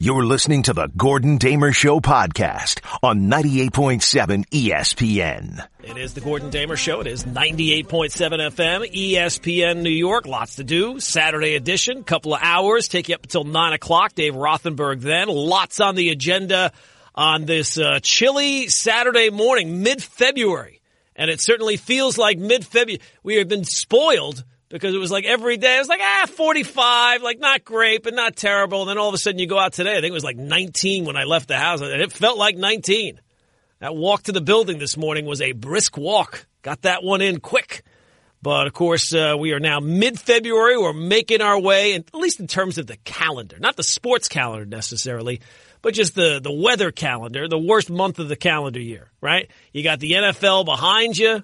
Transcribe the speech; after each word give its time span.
You're 0.00 0.24
listening 0.24 0.62
to 0.62 0.72
the 0.72 0.86
Gordon 0.96 1.38
Damer 1.38 1.72
Show 1.72 1.98
podcast 1.98 2.82
on 3.02 3.22
98.7 3.22 4.46
ESPN. 4.46 5.66
It 5.82 5.96
is 5.96 6.14
the 6.14 6.20
Gordon 6.20 6.50
Damer 6.50 6.76
Show. 6.76 7.00
It 7.00 7.08
is 7.08 7.24
98.7 7.24 7.84
FM, 8.12 8.94
ESPN 8.94 9.82
New 9.82 9.90
York. 9.90 10.24
Lots 10.24 10.54
to 10.54 10.62
do. 10.62 11.00
Saturday 11.00 11.56
edition, 11.56 12.04
couple 12.04 12.32
of 12.34 12.40
hours, 12.44 12.86
take 12.86 13.08
you 13.08 13.16
up 13.16 13.24
until 13.24 13.42
9 13.42 13.72
o'clock. 13.72 14.14
Dave 14.14 14.34
Rothenberg 14.34 15.00
then. 15.00 15.26
Lots 15.26 15.80
on 15.80 15.96
the 15.96 16.10
agenda 16.10 16.70
on 17.16 17.44
this 17.44 17.76
uh, 17.76 17.98
chilly 18.00 18.68
Saturday 18.68 19.30
morning, 19.30 19.82
mid-February. 19.82 20.80
And 21.16 21.28
it 21.28 21.40
certainly 21.40 21.76
feels 21.76 22.16
like 22.16 22.38
mid-February. 22.38 23.00
We 23.24 23.38
have 23.38 23.48
been 23.48 23.64
spoiled 23.64 24.44
because 24.68 24.94
it 24.94 24.98
was 24.98 25.10
like 25.10 25.24
every 25.24 25.56
day. 25.56 25.76
It 25.76 25.80
was 25.80 25.88
like, 25.88 26.00
ah, 26.02 26.26
45, 26.28 27.22
like 27.22 27.38
not 27.38 27.64
great, 27.64 28.02
but 28.02 28.14
not 28.14 28.36
terrible. 28.36 28.82
And 28.82 28.90
then 28.90 28.98
all 28.98 29.08
of 29.08 29.14
a 29.14 29.18
sudden 29.18 29.38
you 29.38 29.46
go 29.46 29.58
out 29.58 29.72
today. 29.72 29.92
I 29.92 30.00
think 30.00 30.06
it 30.06 30.12
was 30.12 30.24
like 30.24 30.36
19 30.36 31.04
when 31.04 31.16
I 31.16 31.24
left 31.24 31.48
the 31.48 31.56
house, 31.56 31.80
and 31.80 32.00
it 32.00 32.12
felt 32.12 32.38
like 32.38 32.56
19. 32.56 33.20
That 33.80 33.94
walk 33.94 34.24
to 34.24 34.32
the 34.32 34.40
building 34.40 34.78
this 34.78 34.96
morning 34.96 35.24
was 35.24 35.40
a 35.40 35.52
brisk 35.52 35.96
walk. 35.96 36.46
Got 36.62 36.82
that 36.82 37.04
one 37.04 37.20
in 37.20 37.38
quick. 37.40 37.84
But 38.40 38.66
of 38.66 38.72
course, 38.72 39.12
uh, 39.12 39.36
we 39.38 39.52
are 39.52 39.60
now 39.60 39.80
mid 39.80 40.18
February. 40.18 40.78
We're 40.78 40.92
making 40.92 41.40
our 41.40 41.58
way, 41.58 41.94
at 41.94 42.14
least 42.14 42.40
in 42.40 42.46
terms 42.46 42.78
of 42.78 42.86
the 42.86 42.96
calendar, 42.98 43.56
not 43.58 43.76
the 43.76 43.82
sports 43.82 44.28
calendar 44.28 44.64
necessarily, 44.64 45.40
but 45.82 45.94
just 45.94 46.14
the, 46.14 46.40
the 46.40 46.52
weather 46.52 46.90
calendar, 46.90 47.48
the 47.48 47.58
worst 47.58 47.90
month 47.90 48.18
of 48.18 48.28
the 48.28 48.36
calendar 48.36 48.80
year, 48.80 49.10
right? 49.20 49.50
You 49.72 49.82
got 49.82 50.00
the 50.00 50.12
NFL 50.12 50.64
behind 50.64 51.16
you. 51.16 51.42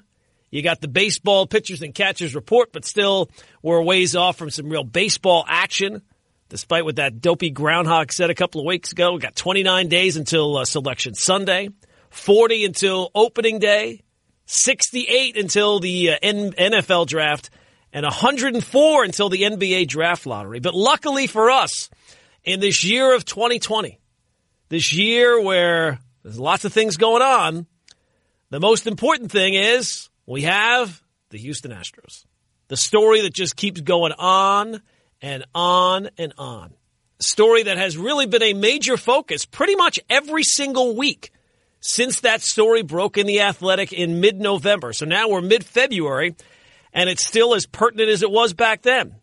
You 0.54 0.62
got 0.62 0.80
the 0.80 0.86
baseball 0.86 1.48
pitchers 1.48 1.82
and 1.82 1.92
catchers 1.92 2.32
report, 2.32 2.70
but 2.72 2.84
still 2.84 3.28
we're 3.60 3.82
ways 3.82 4.14
off 4.14 4.36
from 4.36 4.50
some 4.50 4.68
real 4.68 4.84
baseball 4.84 5.44
action. 5.48 6.00
Despite 6.48 6.84
what 6.84 6.94
that 6.94 7.20
dopey 7.20 7.50
groundhog 7.50 8.12
said 8.12 8.30
a 8.30 8.36
couple 8.36 8.60
of 8.60 8.64
weeks 8.64 8.92
ago, 8.92 9.14
we 9.14 9.18
got 9.18 9.34
29 9.34 9.88
days 9.88 10.16
until 10.16 10.56
uh, 10.56 10.64
selection 10.64 11.16
Sunday, 11.16 11.70
40 12.10 12.66
until 12.66 13.10
opening 13.16 13.58
day, 13.58 14.04
68 14.46 15.36
until 15.36 15.80
the 15.80 16.10
uh, 16.10 16.18
N- 16.22 16.52
NFL 16.52 17.08
draft, 17.08 17.50
and 17.92 18.04
104 18.04 19.02
until 19.02 19.28
the 19.30 19.42
NBA 19.42 19.88
draft 19.88 20.24
lottery. 20.24 20.60
But 20.60 20.76
luckily 20.76 21.26
for 21.26 21.50
us, 21.50 21.90
in 22.44 22.60
this 22.60 22.84
year 22.84 23.12
of 23.16 23.24
2020, 23.24 23.98
this 24.68 24.94
year 24.94 25.42
where 25.42 25.98
there's 26.22 26.38
lots 26.38 26.64
of 26.64 26.72
things 26.72 26.96
going 26.96 27.22
on, 27.22 27.66
the 28.50 28.60
most 28.60 28.86
important 28.86 29.32
thing 29.32 29.54
is 29.54 30.10
we 30.26 30.42
have 30.42 31.02
the 31.30 31.38
Houston 31.38 31.70
Astros. 31.70 32.24
The 32.68 32.76
story 32.76 33.22
that 33.22 33.34
just 33.34 33.56
keeps 33.56 33.80
going 33.80 34.12
on 34.12 34.80
and 35.20 35.44
on 35.54 36.08
and 36.18 36.32
on. 36.38 36.72
Story 37.20 37.64
that 37.64 37.78
has 37.78 37.96
really 37.96 38.26
been 38.26 38.42
a 38.42 38.54
major 38.54 38.96
focus 38.96 39.46
pretty 39.46 39.76
much 39.76 40.00
every 40.08 40.42
single 40.42 40.96
week 40.96 41.30
since 41.80 42.20
that 42.20 42.40
story 42.42 42.82
broke 42.82 43.18
in 43.18 43.26
the 43.26 43.42
Athletic 43.42 43.92
in 43.92 44.20
mid 44.20 44.40
November. 44.40 44.92
So 44.92 45.04
now 45.04 45.28
we're 45.28 45.42
mid 45.42 45.64
February, 45.64 46.34
and 46.92 47.10
it's 47.10 47.26
still 47.26 47.54
as 47.54 47.66
pertinent 47.66 48.08
as 48.08 48.22
it 48.22 48.30
was 48.30 48.54
back 48.54 48.82
then. 48.82 49.16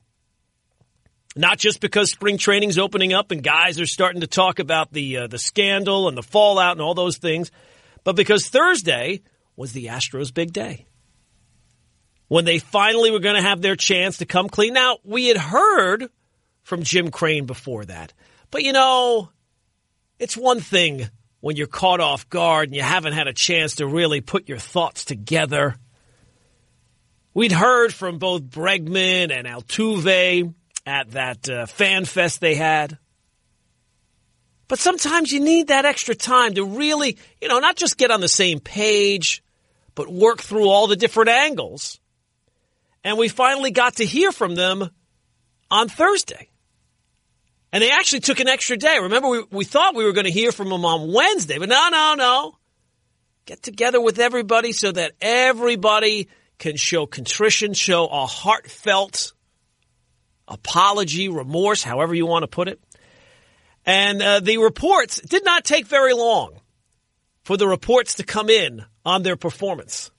Not 1.35 1.57
just 1.57 1.79
because 1.79 2.11
spring 2.11 2.37
training's 2.37 2.77
opening 2.77 3.13
up 3.13 3.31
and 3.31 3.41
guys 3.41 3.79
are 3.79 3.85
starting 3.85 4.21
to 4.21 4.27
talk 4.27 4.59
about 4.59 4.91
the 4.91 5.17
uh, 5.17 5.27
the 5.27 5.39
scandal 5.39 6.07
and 6.07 6.17
the 6.17 6.23
fallout 6.23 6.73
and 6.73 6.81
all 6.81 6.93
those 6.93 7.17
things, 7.17 7.51
but 8.03 8.15
because 8.15 8.47
Thursday 8.47 9.21
was 9.55 9.71
the 9.73 9.85
Astros' 9.85 10.33
big 10.33 10.53
day 10.53 10.85
when 12.31 12.45
they 12.45 12.59
finally 12.59 13.11
were 13.11 13.19
going 13.19 13.35
to 13.35 13.41
have 13.41 13.61
their 13.61 13.75
chance 13.75 14.19
to 14.19 14.25
come 14.25 14.47
clean. 14.47 14.71
Now, 14.71 14.99
we 15.03 15.27
had 15.27 15.35
heard 15.35 16.09
from 16.63 16.81
Jim 16.81 17.11
Crane 17.11 17.45
before 17.45 17.83
that, 17.83 18.13
but 18.51 18.63
you 18.63 18.71
know, 18.71 19.29
it's 20.17 20.37
one 20.37 20.61
thing 20.61 21.09
when 21.41 21.57
you're 21.57 21.67
caught 21.67 21.99
off 21.99 22.29
guard 22.29 22.69
and 22.69 22.75
you 22.75 22.83
haven't 22.83 23.11
had 23.11 23.27
a 23.27 23.33
chance 23.33 23.75
to 23.75 23.85
really 23.85 24.21
put 24.21 24.47
your 24.47 24.59
thoughts 24.59 25.03
together. 25.03 25.75
We'd 27.33 27.51
heard 27.51 27.93
from 27.93 28.17
both 28.17 28.43
Bregman 28.43 29.29
and 29.29 29.45
Altuve 29.45 30.53
at 30.85 31.11
that 31.11 31.49
uh, 31.49 31.65
fan 31.65 32.05
fest 32.05 32.39
they 32.39 32.55
had. 32.55 32.97
But 34.69 34.79
sometimes 34.79 35.33
you 35.33 35.41
need 35.41 35.67
that 35.67 35.83
extra 35.83 36.15
time 36.15 36.53
to 36.53 36.63
really, 36.63 37.17
you 37.41 37.49
know, 37.49 37.59
not 37.59 37.75
just 37.75 37.97
get 37.97 38.09
on 38.09 38.21
the 38.21 38.29
same 38.29 38.61
page, 38.61 39.43
but 39.95 40.07
work 40.07 40.39
through 40.39 40.69
all 40.69 40.87
the 40.87 40.95
different 40.95 41.29
angles 41.29 41.99
and 43.03 43.17
we 43.17 43.27
finally 43.27 43.71
got 43.71 43.97
to 43.97 44.05
hear 44.05 44.31
from 44.31 44.55
them 44.55 44.89
on 45.69 45.89
Thursday. 45.89 46.49
And 47.73 47.81
they 47.81 47.91
actually 47.91 48.19
took 48.19 48.39
an 48.39 48.49
extra 48.49 48.77
day. 48.77 48.97
Remember, 48.99 49.29
we, 49.29 49.43
we 49.49 49.65
thought 49.65 49.95
we 49.95 50.03
were 50.03 50.11
going 50.11 50.25
to 50.25 50.31
hear 50.31 50.51
from 50.51 50.69
them 50.69 50.83
on 50.83 51.13
Wednesday, 51.13 51.57
but 51.57 51.69
no, 51.69 51.89
no, 51.89 52.15
no. 52.17 52.57
Get 53.45 53.63
together 53.63 53.99
with 54.01 54.19
everybody 54.19 54.71
so 54.71 54.91
that 54.91 55.13
everybody 55.21 56.27
can 56.59 56.75
show 56.75 57.05
contrition, 57.05 57.73
show 57.73 58.07
a 58.07 58.25
heartfelt 58.25 59.33
apology, 60.47 61.29
remorse, 61.29 61.81
however 61.81 62.13
you 62.13 62.25
want 62.25 62.43
to 62.43 62.47
put 62.47 62.67
it. 62.67 62.79
And 63.85 64.21
uh, 64.21 64.41
the 64.41 64.57
reports 64.57 65.19
did 65.21 65.43
not 65.43 65.63
take 65.63 65.87
very 65.87 66.13
long 66.13 66.59
for 67.43 67.57
the 67.57 67.67
reports 67.67 68.15
to 68.15 68.23
come 68.23 68.49
in 68.49 68.85
on 69.03 69.23
their 69.23 69.35
performance. 69.35 70.11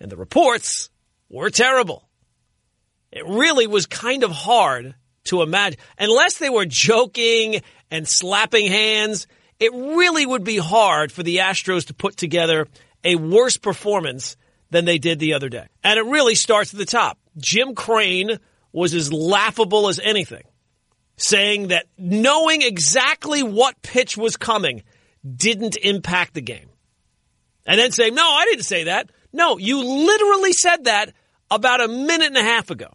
And 0.00 0.10
the 0.10 0.16
reports 0.16 0.88
were 1.28 1.50
terrible. 1.50 2.05
It 3.16 3.26
really 3.26 3.66
was 3.66 3.86
kind 3.86 4.24
of 4.24 4.30
hard 4.30 4.94
to 5.24 5.40
imagine. 5.40 5.80
Unless 5.98 6.36
they 6.36 6.50
were 6.50 6.66
joking 6.66 7.62
and 7.90 8.06
slapping 8.06 8.66
hands, 8.66 9.26
it 9.58 9.72
really 9.72 10.26
would 10.26 10.44
be 10.44 10.58
hard 10.58 11.10
for 11.10 11.22
the 11.22 11.38
Astros 11.38 11.86
to 11.86 11.94
put 11.94 12.18
together 12.18 12.68
a 13.02 13.16
worse 13.16 13.56
performance 13.56 14.36
than 14.68 14.84
they 14.84 14.98
did 14.98 15.18
the 15.18 15.32
other 15.32 15.48
day. 15.48 15.66
And 15.82 15.98
it 15.98 16.04
really 16.04 16.34
starts 16.34 16.74
at 16.74 16.78
the 16.78 16.84
top. 16.84 17.18
Jim 17.38 17.74
Crane 17.74 18.38
was 18.70 18.92
as 18.92 19.10
laughable 19.10 19.88
as 19.88 19.98
anything, 19.98 20.44
saying 21.16 21.68
that 21.68 21.86
knowing 21.96 22.60
exactly 22.60 23.42
what 23.42 23.80
pitch 23.80 24.18
was 24.18 24.36
coming 24.36 24.82
didn't 25.24 25.78
impact 25.78 26.34
the 26.34 26.42
game. 26.42 26.68
And 27.64 27.80
then 27.80 27.92
saying, 27.92 28.14
no, 28.14 28.22
I 28.22 28.44
didn't 28.44 28.64
say 28.66 28.84
that. 28.84 29.10
No, 29.32 29.56
you 29.56 29.82
literally 29.82 30.52
said 30.52 30.84
that 30.84 31.14
about 31.50 31.80
a 31.80 31.88
minute 31.88 32.26
and 32.26 32.36
a 32.36 32.42
half 32.42 32.70
ago. 32.70 32.88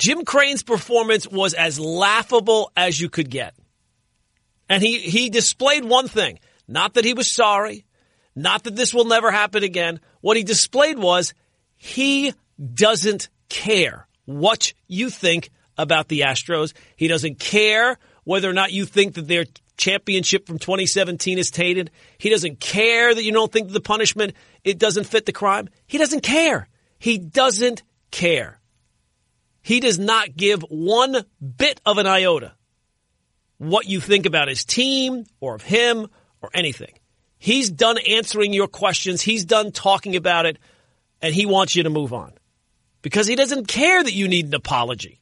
Jim 0.00 0.24
Crane's 0.24 0.62
performance 0.62 1.28
was 1.28 1.52
as 1.52 1.78
laughable 1.78 2.72
as 2.74 2.98
you 2.98 3.10
could 3.10 3.28
get. 3.28 3.54
And 4.68 4.82
he, 4.82 4.98
he 4.98 5.28
displayed 5.28 5.84
one 5.84 6.08
thing. 6.08 6.38
Not 6.66 6.94
that 6.94 7.04
he 7.04 7.12
was 7.12 7.34
sorry. 7.34 7.84
Not 8.34 8.64
that 8.64 8.76
this 8.76 8.94
will 8.94 9.04
never 9.04 9.30
happen 9.30 9.62
again. 9.62 10.00
What 10.22 10.36
he 10.36 10.42
displayed 10.42 10.98
was 10.98 11.34
he 11.76 12.32
doesn't 12.74 13.28
care 13.48 14.06
what 14.24 14.72
you 14.86 15.10
think 15.10 15.50
about 15.76 16.08
the 16.08 16.20
Astros. 16.20 16.72
He 16.96 17.08
doesn't 17.08 17.38
care 17.38 17.98
whether 18.24 18.48
or 18.48 18.54
not 18.54 18.72
you 18.72 18.86
think 18.86 19.14
that 19.14 19.28
their 19.28 19.44
championship 19.76 20.46
from 20.46 20.58
2017 20.58 21.38
is 21.38 21.50
tainted. 21.50 21.90
He 22.16 22.30
doesn't 22.30 22.60
care 22.60 23.14
that 23.14 23.24
you 23.24 23.32
don't 23.32 23.52
think 23.52 23.70
the 23.70 23.80
punishment 23.80 24.34
it 24.62 24.78
doesn't 24.78 25.04
fit 25.04 25.26
the 25.26 25.32
crime. 25.32 25.68
He 25.86 25.98
doesn't 25.98 26.22
care. 26.22 26.68
He 26.98 27.18
doesn't 27.18 27.82
care. 28.10 28.59
He 29.62 29.80
does 29.80 29.98
not 29.98 30.36
give 30.36 30.62
one 30.62 31.24
bit 31.56 31.80
of 31.84 31.98
an 31.98 32.06
iota 32.06 32.54
what 33.58 33.86
you 33.86 34.00
think 34.00 34.24
about 34.24 34.48
his 34.48 34.64
team 34.64 35.24
or 35.38 35.54
of 35.54 35.62
him 35.62 36.08
or 36.40 36.50
anything. 36.54 36.92
He's 37.38 37.68
done 37.70 37.98
answering 37.98 38.54
your 38.54 38.68
questions. 38.68 39.20
He's 39.20 39.44
done 39.44 39.70
talking 39.70 40.16
about 40.16 40.46
it 40.46 40.58
and 41.20 41.34
he 41.34 41.44
wants 41.44 41.76
you 41.76 41.82
to 41.82 41.90
move 41.90 42.12
on 42.12 42.32
because 43.02 43.26
he 43.26 43.36
doesn't 43.36 43.68
care 43.68 44.02
that 44.02 44.14
you 44.14 44.28
need 44.28 44.46
an 44.46 44.54
apology. 44.54 45.20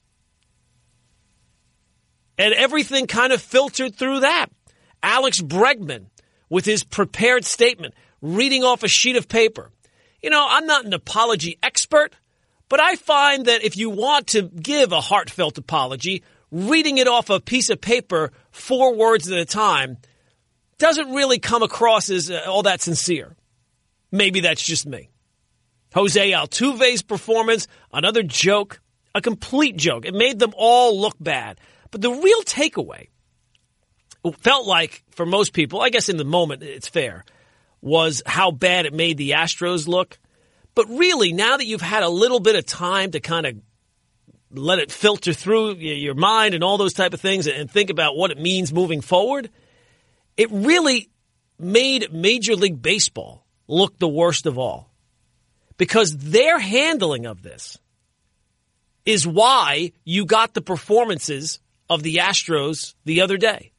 And 2.37 2.55
everything 2.55 3.09
kind 3.09 3.33
of 3.33 3.43
filtered 3.43 3.97
through 3.97 4.21
that. 4.21 4.47
Alex 5.03 5.41
Bregman 5.41 6.07
with 6.49 6.65
his 6.65 6.85
prepared 6.85 7.45
statement, 7.45 7.95
reading 8.23 8.65
off 8.65 8.83
a 8.83 8.89
sheet 8.89 9.17
of 9.17 9.29
paper. 9.29 9.71
You 10.23 10.31
know, 10.31 10.47
I'm 10.49 10.67
not 10.67 10.85
an 10.85 10.93
apology 10.93 11.59
expert. 11.63 12.15
But 12.69 12.81
I 12.81 12.97
find 12.97 13.47
that 13.47 13.65
if 13.65 13.77
you 13.77 13.91
want 13.91 14.29
to 14.29 14.43
give 14.43 14.93
a 14.93 15.01
heartfelt 15.01 15.59
apology, 15.59 16.23
reading 16.51 16.99
it 16.99 17.09
off 17.09 17.31
a 17.31 17.41
piece 17.41 17.71
of 17.71 17.81
paper 17.81 18.33
four 18.51 18.95
words 18.95 19.31
at 19.31 19.39
a 19.39 19.45
time 19.45 19.99
doesn't 20.79 21.13
really 21.13 21.39
come 21.39 21.63
across 21.63 22.11
as 22.11 22.31
uh, 22.31 22.43
all 22.47 22.63
that 22.63 22.81
sincere. 22.81 23.37
Maybe 24.13 24.41
that's 24.41 24.63
just 24.63 24.87
me. 24.87 25.11
Jose 25.95 26.31
Altuve's 26.31 27.03
performance, 27.03 27.67
another 27.93 28.23
joke, 28.23 28.81
a 29.15 29.21
complete 29.21 29.77
joke. 29.77 30.05
It 30.05 30.15
made 30.15 30.39
them 30.39 30.53
all 30.57 31.01
look 31.01 31.17
bad. 31.19 31.59
But 31.91 32.03
the 32.03 32.11
real 32.11 32.43
takeaway 32.43 33.09
felt 34.41 34.67
like 34.67 35.03
for 35.11 35.25
most 35.25 35.53
people, 35.53 35.81
I 35.81 35.89
guess 35.89 36.09
in 36.09 36.19
the 36.19 36.25
moment 36.25 36.63
it's 36.63 36.89
fair, 36.89 37.25
was 37.81 38.23
how 38.27 38.51
bad 38.51 38.87
it 38.87 38.93
made 38.93 39.17
the 39.17 39.31
Astros 39.31 39.89
look. 39.89 40.19
But 40.79 40.91
really, 40.91 41.33
now 41.33 41.57
that 41.57 41.67
you've 41.67 41.81
had 41.81 42.05
a 42.05 42.09
little 42.09 42.39
bit 42.39 42.55
of 42.55 42.65
time 42.65 43.11
to 43.11 43.19
kind 43.19 43.47
of 43.47 43.57
let 44.53 44.79
it 44.79 44.93
filter 44.93 45.33
through 45.33 45.75
your 45.75 46.15
mind 46.15 46.55
and 46.55 46.63
all 46.63 46.79
those 46.79 46.93
type 46.93 47.13
of 47.13 47.21
things 47.21 47.49
and 47.49 47.69
think 47.69 47.91
about 47.91 48.17
what 48.17 48.31
it 48.31 48.39
means 48.39 48.73
moving 48.73 49.01
forward, 49.01 49.51
it 50.37 50.49
really 50.53 51.11
made 51.59 52.13
Major 52.13 52.55
League 52.55 52.81
Baseball 52.81 53.45
look 53.67 53.99
the 53.99 54.07
worst 54.07 54.47
of 54.47 54.57
all. 54.57 54.93
Because 55.79 56.17
their 56.17 56.61
handling 56.61 57.27
of 57.27 57.43
this 57.43 57.77
is 59.05 59.27
why 59.27 59.91
you 60.05 60.27
got 60.27 60.55
the 60.55 60.63
performances 60.63 61.59
of 61.91 62.05
the 62.05 62.21
Astros 62.23 62.95
the 63.05 63.23
other 63.23 63.37
day. 63.37 63.73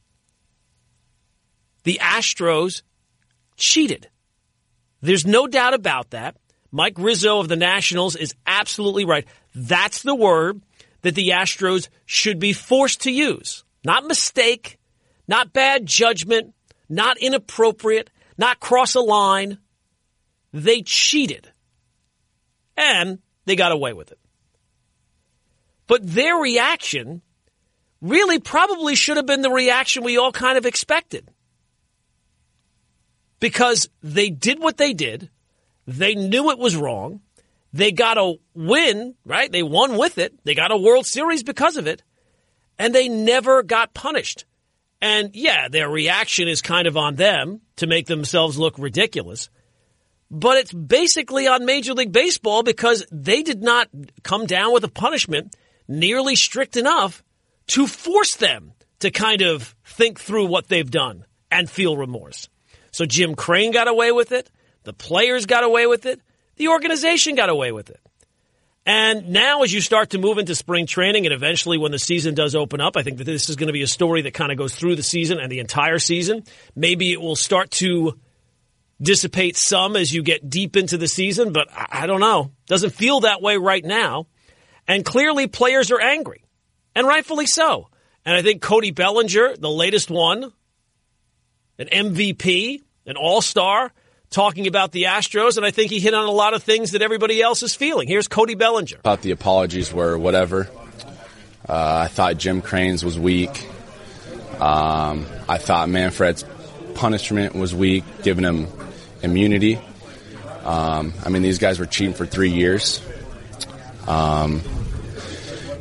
The 1.84 2.00
Astros 2.01 2.81
cheated. 3.56 4.10
There's 5.00 5.25
no 5.25 5.48
doubt 5.48 5.74
about 5.74 6.10
that. 6.10 6.36
Mike 6.71 6.98
Rizzo 6.98 7.39
of 7.39 7.48
the 7.48 7.56
Nationals 7.56 8.16
is 8.16 8.36
absolutely 8.45 9.06
right. 9.06 9.27
That's 9.56 10.04
the 10.04 10.16
word 10.16 10.62
that 11.01 11.16
the 11.16 11.30
Astros 11.30 11.89
should 12.06 12.39
be 12.39 12.54
forced 12.54 13.01
to 13.01 13.12
use. 13.12 13.63
Not 13.83 14.06
mistake, 14.06 14.77
not 15.27 15.54
bad 15.54 15.86
judgment, 15.86 16.54
not 16.88 17.18
inappropriate, 17.18 18.10
not 18.38 18.60
cross 18.60 18.95
a 18.95 19.00
line. 19.00 19.57
They 20.51 20.81
cheated. 20.86 21.51
And 22.75 23.19
they 23.45 23.56
got 23.56 23.72
away 23.72 23.94
with 23.94 24.12
it. 24.12 24.19
But 25.88 26.06
their 26.06 26.36
reaction 26.36 27.22
really 28.01 28.39
probably 28.39 28.95
should 28.95 29.18
have 29.18 29.25
been 29.25 29.42
the 29.42 29.50
reaction 29.50 30.04
we 30.04 30.18
all 30.18 30.31
kind 30.31 30.57
of 30.57 30.65
expected. 30.65 31.30
Because 33.39 33.89
they 34.04 34.30
did 34.30 34.60
what 34.60 34.77
they 34.77 34.94
did. 34.94 35.30
They 35.89 36.13
knew 36.13 36.51
it 36.51 36.59
was 36.59 36.75
wrong. 36.75 37.21
They 37.74 37.91
got 37.91 38.18
a 38.18 38.36
win, 38.53 39.15
right? 39.25 39.51
They 39.51 39.63
won 39.63 39.97
with 39.97 40.18
it. 40.18 40.33
They 40.44 40.53
got 40.53 40.71
a 40.71 40.77
World 40.77 41.06
Series 41.06 41.44
because 41.44 41.77
of 41.77 41.88
it. 41.88 42.03
And 42.77 42.94
they 42.94 43.09
never 43.09 43.63
got 43.63 43.94
punished. 43.94 44.45
And 45.01 45.31
yeah, 45.36 45.68
their 45.68 45.89
reaction 45.89 46.47
is 46.47 46.62
kind 46.62 46.88
of 46.88 46.95
on 46.95 47.15
them 47.15 47.62
to 47.77 47.88
make 47.88 48.06
themselves 48.07 48.57
look 48.57 48.77
ridiculous. 48.77 49.50
But 50.30 50.57
it's 50.57 50.74
basically 50.74 51.47
on 51.47 51.65
Major 51.65 51.94
League 51.94 52.12
Baseball 52.12 52.62
because 52.62 53.06
they 53.12 53.41
did 53.41 53.63
not 53.63 53.88
come 54.24 54.45
down 54.45 54.74
with 54.74 54.83
a 54.83 54.89
punishment 54.89 55.56
nearly 55.88 56.36
strict 56.36 56.77
enough 56.77 57.24
to 57.68 57.88
force 57.88 58.36
them 58.36 58.74
to 59.00 59.09
kind 59.09 59.41
of 59.41 59.75
think 59.83 60.19
through 60.19 60.45
what 60.45 60.68
they've 60.68 60.89
done 60.89 61.25
and 61.50 61.69
feel 61.69 61.97
remorse. 61.97 62.47
So 62.91 63.06
Jim 63.06 63.33
Crane 63.36 63.71
got 63.71 63.88
away 63.88 64.12
with 64.12 64.31
it. 64.31 64.51
The 64.89 64.94
players 64.94 65.45
got 65.45 65.63
away 65.63 65.86
with 65.86 66.07
it. 66.07 66.19
The 66.56 66.69
organization 66.69 67.36
got 67.36 67.50
away 67.50 67.71
with 67.71 67.91
it. 67.91 68.00
And 68.88 69.30
now, 69.30 69.62
as 69.62 69.71
you 69.71 69.81
start 69.81 70.09
to 70.09 70.18
move 70.18 70.39
into 70.39 70.56
spring 70.56 70.88
training 70.88 71.27
and 71.27 71.31
eventually 71.31 71.77
when 71.77 71.91
the 71.91 72.00
season 72.00 72.33
does 72.33 72.56
open 72.56 72.81
up, 72.81 72.97
I 72.97 73.03
think 73.03 73.19
that 73.19 73.25
this 73.25 73.50
is 73.50 73.56
going 73.56 73.68
to 73.68 73.74
be 73.74 73.83
a 73.83 73.88
story 73.88 74.24
that 74.24 74.33
kind 74.33 74.51
of 74.51 74.57
goes 74.57 74.74
through 74.74 74.95
the 74.95 75.03
season 75.03 75.39
and 75.39 75.51
the 75.51 75.59
entire 75.59 76.00
season. 76.00 76.44
Maybe 76.75 77.12
it 77.12 77.21
will 77.21 77.36
start 77.36 77.69
to 77.74 78.18
dissipate 79.00 79.57
some 79.57 79.95
as 79.95 80.12
you 80.12 80.24
get 80.24 80.50
deep 80.50 80.75
into 80.75 80.97
the 80.97 81.07
season, 81.07 81.53
but 81.53 81.68
I 81.71 82.07
don't 82.07 82.19
know. 82.19 82.51
Doesn't 82.65 82.89
feel 82.89 83.19
that 83.19 83.44
way 83.44 83.57
right 83.57 83.86
now. 83.86 84.25
And 84.88 85.06
clearly, 85.06 85.45
players 85.45 85.91
are 85.91 86.01
angry, 86.01 86.45
and 86.95 87.06
rightfully 87.06 87.45
so. 87.45 87.89
And 88.25 88.36
I 88.36 88.41
think 88.41 88.63
Cody 88.63 88.89
Bellinger, 88.89 89.56
the 89.56 89.69
latest 89.69 90.09
one, 90.09 90.51
an 91.77 91.89
MVP, 91.89 92.81
an 93.06 93.18
all 93.18 93.44
star, 93.44 93.94
talking 94.30 94.68
about 94.68 94.92
the 94.92 95.04
Astros, 95.04 95.58
and 95.58 95.66
I 95.66 95.72
think 95.72 95.92
he 95.92 96.00
hit 96.00 96.14
on 96.14 96.26
a 96.26 96.31
lot 96.31 96.54
of 96.54 96.64
things 96.64 96.92
that 96.92 97.02
everybody 97.02 97.42
else 97.42 97.64
is 97.64 97.76
feeling. 97.76 98.08
Here's 98.08 98.28
Cody 98.28 98.56
Bellinger. 98.56 98.98
I 98.98 99.02
thought 99.02 99.22
the 99.22 99.31
apologies 99.31 99.94
were 99.94 100.18
whatever. 100.18 100.70
Uh, 101.68 102.02
I 102.06 102.08
thought 102.08 102.38
Jim 102.38 102.62
Crane's 102.62 103.04
was 103.04 103.18
weak. 103.18 103.68
Um, 104.60 105.26
I 105.48 105.58
thought 105.58 105.90
Manfred's 105.90 106.44
punishment 106.96 107.56
was 107.56 107.74
weak, 107.74 108.04
giving 108.24 108.44
him 108.44 108.68
immunity. 109.22 109.80
Um, 110.64 111.14
I 111.24 111.30
mean, 111.30 111.42
these 111.42 111.60
guys 111.60 111.80
were 111.80 111.86
cheating 111.86 112.14
for 112.14 112.25
three 112.25 112.52
years. 112.52 113.02
Um, 114.08 114.62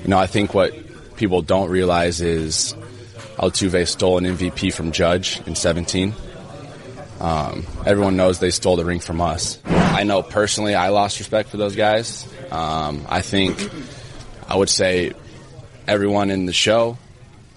you 0.02 0.08
know, 0.08 0.18
I 0.18 0.26
think 0.26 0.54
what 0.54 0.74
people 1.16 1.42
don't 1.42 1.70
realize 1.70 2.20
is 2.20 2.74
Altuve 3.36 3.86
stole 3.88 4.18
an 4.18 4.24
MVP 4.24 4.72
from 4.72 4.92
Judge 4.92 5.40
in 5.46 5.54
17. 5.54 6.14
Um, 7.20 7.66
everyone 7.84 8.16
knows 8.16 8.38
they 8.38 8.50
stole 8.50 8.76
the 8.76 8.84
ring 8.84 9.00
from 9.00 9.20
us. 9.20 9.58
I 9.66 10.04
know 10.04 10.22
personally 10.22 10.74
I 10.74 10.90
lost 10.90 11.18
respect 11.18 11.48
for 11.48 11.56
those 11.56 11.74
guys. 11.74 12.26
Um, 12.50 13.04
I 13.08 13.22
think 13.22 13.58
I 14.48 14.56
would 14.56 14.68
say 14.68 15.12
everyone 15.86 16.30
in 16.30 16.46
the 16.46 16.52
show, 16.52 16.96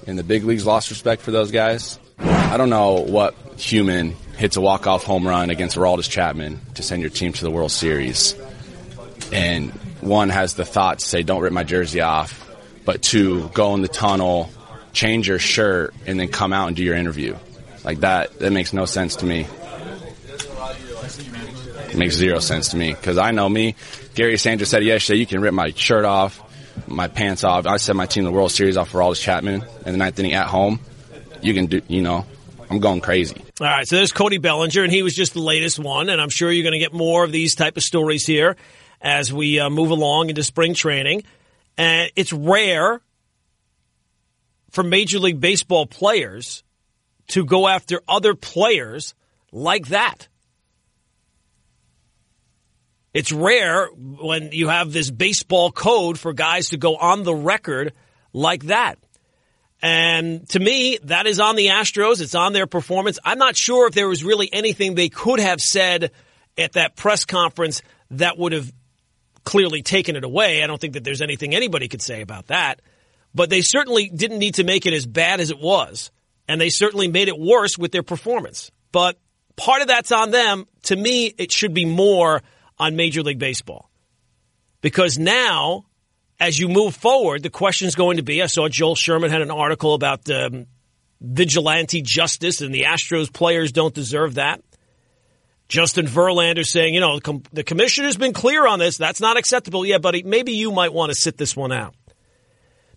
in 0.08 0.16
the 0.16 0.24
big 0.24 0.44
leagues, 0.44 0.66
lost 0.66 0.90
respect 0.90 1.22
for 1.22 1.32
those 1.32 1.52
guys. 1.52 2.00
I 2.20 2.58
don't 2.58 2.70
know 2.70 3.02
what 3.02 3.36
human 3.58 4.16
hits 4.38 4.58
a 4.58 4.62
walk-off 4.62 5.04
home 5.04 5.28
run 5.28 5.52
against 5.52 5.78
Aroldis 5.78 6.10
Chapman 6.10 6.60
to 6.76 6.84
send 6.84 7.02
your 7.02 7.12
team 7.12 7.34
to 7.34 7.44
the 7.44 7.52
World 7.52 7.72
Series. 7.72 8.36
And 9.32 9.72
one 10.02 10.30
has 10.30 10.56
the 10.56 10.66
thought 10.66 11.00
to 11.00 11.06
say, 11.06 11.22
don't 11.24 11.42
rip 11.42 11.54
my 11.54 11.64
jersey 11.64 12.02
off, 12.02 12.50
but 12.84 13.04
two, 13.04 13.50
go 13.50 13.76
in 13.76 13.82
the 13.82 13.88
tunnel, 13.88 14.50
change 14.94 15.28
your 15.28 15.40
shirt, 15.40 15.94
and 16.08 16.20
then 16.20 16.28
come 16.28 16.52
out 16.52 16.68
and 16.68 16.76
do 16.76 16.84
your 16.84 16.96
interview. 16.96 17.38
Like 17.84 18.02
that, 18.02 18.40
that 18.40 18.52
makes 18.52 18.74
no 18.74 18.86
sense 18.86 19.18
to 19.18 19.26
me. 19.26 19.48
It 21.90 21.98
makes 21.98 22.16
zero 22.16 22.40
sense 22.40 22.70
to 22.70 22.78
me 22.78 22.94
because 22.94 23.18
I 23.18 23.32
know 23.32 23.50
me. 23.50 23.76
Gary 24.16 24.38
Sanders 24.38 24.70
said 24.70 24.84
yesterday, 24.84 25.20
you 25.20 25.26
can 25.26 25.42
rip 25.42 25.54
my 25.54 25.72
shirt 25.72 26.06
off, 26.06 26.42
my 26.88 27.08
pants 27.08 27.44
off. 27.44 27.66
I 27.66 27.78
sent 27.78 27.98
my 27.98 28.06
team 28.06 28.24
the 28.24 28.32
World 28.32 28.52
Series 28.52 28.78
off 28.78 28.90
for 28.90 29.00
Aroldis 29.00 29.22
Chapman 29.22 29.66
and 29.86 29.94
the 29.94 29.98
ninth 29.98 30.18
inning 30.20 30.34
at 30.34 30.48
home. 30.48 30.80
You 31.42 31.54
can 31.54 31.66
do, 31.66 31.82
you 31.88 32.02
know, 32.02 32.26
I'm 32.70 32.80
going 32.80 33.02
crazy. 33.02 33.42
All 33.60 33.68
right, 33.68 33.88
so 33.88 33.98
there's 33.98 34.12
Cody 34.12 34.38
Bellinger, 34.38 34.84
and 34.84 34.92
he 34.92 35.04
was 35.04 35.14
just 35.14 35.34
the 35.34 35.42
latest 35.42 35.80
one, 35.80 36.10
and 36.10 36.22
I'm 36.22 36.30
sure 36.30 36.52
you're 36.52 36.64
going 36.64 36.74
to 36.74 36.80
get 36.80 36.94
more 36.94 37.24
of 37.24 37.32
these 37.32 37.56
type 37.56 37.78
of 37.78 37.84
stories 37.84 38.26
here 38.26 38.56
as 39.02 39.34
we 39.34 39.60
uh, 39.60 39.70
move 39.70 39.92
along 39.92 40.30
into 40.30 40.44
spring 40.44 40.74
training. 40.74 41.24
And 41.78 42.12
it's 42.16 42.32
rare 42.32 43.02
for 44.72 44.84
Major 44.84 45.20
League 45.20 45.40
Baseball 45.40 45.86
players 45.86 46.64
to 47.32 47.46
go 47.46 47.68
after 47.68 48.02
other 48.08 48.36
players 48.36 49.14
like 49.52 49.88
that. 49.88 50.28
It's 53.14 53.32
rare 53.32 53.88
when 53.88 54.52
you 54.54 54.70
have 54.70 54.94
this 54.94 55.12
baseball 55.12 55.72
code 55.72 56.18
for 56.18 56.32
guys 56.34 56.70
to 56.70 56.78
go 56.78 56.96
on 56.96 57.24
the 57.24 57.36
record 57.36 57.94
like 58.32 58.66
that. 58.66 58.98
And 59.82 60.48
to 60.50 60.60
me, 60.60 61.00
that 61.04 61.26
is 61.26 61.40
on 61.40 61.56
the 61.56 61.68
Astros. 61.68 62.22
It's 62.22 62.36
on 62.36 62.54
their 62.54 62.68
performance. 62.68 63.20
I'm 63.26 63.40
not 63.40 63.58
sure 63.58 63.88
if 63.88 63.94
there 63.94 64.08
was 64.08 64.24
really 64.24 64.52
anything 64.54 64.96
they 64.96 65.10
could 65.10 65.40
have 65.40 65.60
said 65.60 66.12
at 66.58 66.74
that 66.74 66.96
press 66.96 67.26
conference 67.26 67.82
that 68.12 68.38
would 68.38 68.52
have 68.52 68.72
clearly 69.44 69.82
taken 69.82 70.16
it 70.16 70.24
away. 70.24 70.64
I 70.64 70.68
don't 70.68 70.80
think 70.80 70.94
that 70.94 71.04
there's 71.04 71.22
anything 71.22 71.56
anybody 71.56 71.88
could 71.88 72.02
say 72.02 72.22
about 72.22 72.48
that. 72.48 72.82
But 73.34 73.50
they 73.50 73.62
certainly 73.62 74.10
didn't 74.10 74.40
need 74.40 74.56
to 74.56 74.64
make 74.64 74.86
it 74.86 74.94
as 74.94 75.06
bad 75.06 75.40
as 75.40 75.50
it 75.50 75.60
was. 75.60 76.12
And 76.52 76.60
they 76.60 76.68
certainly 76.68 77.08
made 77.08 77.30
it 77.30 77.40
worse 77.40 77.78
with 77.78 77.94
their 77.94 78.04
performance. 78.04 78.72
But 78.92 79.18
part 79.56 79.82
of 79.82 79.88
that's 79.88 80.12
on 80.12 80.32
them. 80.32 80.66
To 80.84 80.96
me, 80.98 81.28
it 81.38 81.50
should 81.50 81.74
be 81.74 81.86
more 81.86 82.42
on 82.78 82.98
Major 82.98 83.24
League 83.24 83.40
Baseball. 83.40 83.90
Because 84.82 85.18
now, 85.18 85.86
as 86.42 86.60
you 86.60 86.68
move 86.68 86.94
forward, 86.94 87.42
the 87.42 87.50
question 87.50 87.88
is 87.88 87.96
going 87.96 88.18
to 88.18 88.24
be 88.24 88.42
I 88.42 88.48
saw 88.48 88.68
Joel 88.68 88.96
Sherman 88.96 89.32
had 89.32 89.42
an 89.42 89.50
article 89.50 89.94
about 89.94 90.30
um, 90.30 90.66
vigilante 91.22 92.02
justice, 92.02 92.60
and 92.60 92.76
the 92.76 92.82
Astros 92.82 93.32
players 93.32 93.72
don't 93.72 93.96
deserve 93.96 94.34
that. 94.34 94.62
Justin 95.70 96.06
Verlander 96.06 96.66
saying, 96.66 96.94
you 96.94 97.00
know, 97.00 97.22
the 97.54 97.64
commissioner's 97.64 98.18
been 98.18 98.34
clear 98.34 98.68
on 98.68 98.78
this. 98.78 98.98
That's 98.98 99.22
not 99.22 99.38
acceptable. 99.38 99.86
Yeah, 99.86 100.00
buddy, 100.00 100.22
maybe 100.22 100.52
you 100.52 100.74
might 100.74 100.92
want 100.92 101.14
to 101.14 101.16
sit 101.16 101.38
this 101.38 101.56
one 101.56 101.72
out. 101.72 101.96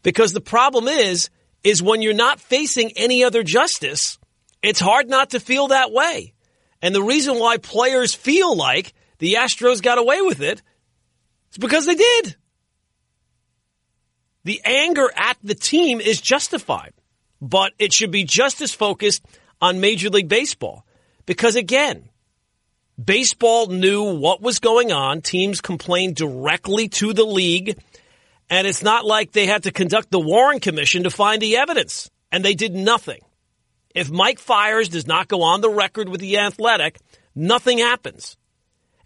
Because 0.02 0.32
the 0.32 0.40
problem 0.40 0.88
is, 0.88 1.30
is 1.64 1.82
when 1.82 2.02
you're 2.02 2.12
not 2.12 2.40
facing 2.40 2.92
any 2.96 3.24
other 3.24 3.42
justice, 3.42 4.18
it's 4.62 4.80
hard 4.80 5.08
not 5.08 5.30
to 5.30 5.40
feel 5.40 5.68
that 5.68 5.90
way. 5.90 6.34
And 6.80 6.94
the 6.94 7.02
reason 7.02 7.38
why 7.38 7.56
players 7.56 8.14
feel 8.14 8.54
like 8.54 8.92
the 9.18 9.34
Astros 9.34 9.82
got 9.82 9.98
away 9.98 10.20
with 10.20 10.40
it 10.42 10.62
is 11.50 11.58
because 11.58 11.86
they 11.86 11.94
did. 11.94 12.36
The 14.44 14.60
anger 14.64 15.10
at 15.16 15.38
the 15.42 15.54
team 15.54 16.00
is 16.00 16.20
justified, 16.20 16.92
but 17.40 17.72
it 17.78 17.94
should 17.94 18.10
be 18.10 18.24
just 18.24 18.60
as 18.60 18.74
focused 18.74 19.24
on 19.62 19.80
Major 19.80 20.10
League 20.10 20.28
Baseball. 20.28 20.84
Because 21.24 21.56
again, 21.56 22.10
baseball 23.02 23.68
knew 23.68 24.18
what 24.18 24.42
was 24.42 24.58
going 24.58 24.92
on. 24.92 25.22
Teams 25.22 25.62
complained 25.62 26.16
directly 26.16 26.88
to 26.88 27.14
the 27.14 27.24
league. 27.24 27.78
And 28.54 28.68
it's 28.68 28.84
not 28.84 29.04
like 29.04 29.32
they 29.32 29.46
had 29.46 29.64
to 29.64 29.72
conduct 29.72 30.12
the 30.12 30.20
Warren 30.20 30.60
Commission 30.60 31.02
to 31.02 31.10
find 31.10 31.42
the 31.42 31.56
evidence. 31.56 32.08
And 32.30 32.44
they 32.44 32.54
did 32.54 32.72
nothing. 32.72 33.20
If 33.96 34.12
Mike 34.12 34.38
Fiers 34.38 34.88
does 34.88 35.08
not 35.08 35.26
go 35.26 35.42
on 35.42 35.60
the 35.60 35.70
record 35.70 36.08
with 36.08 36.20
the 36.20 36.38
Athletic, 36.38 36.98
nothing 37.34 37.78
happens. 37.78 38.36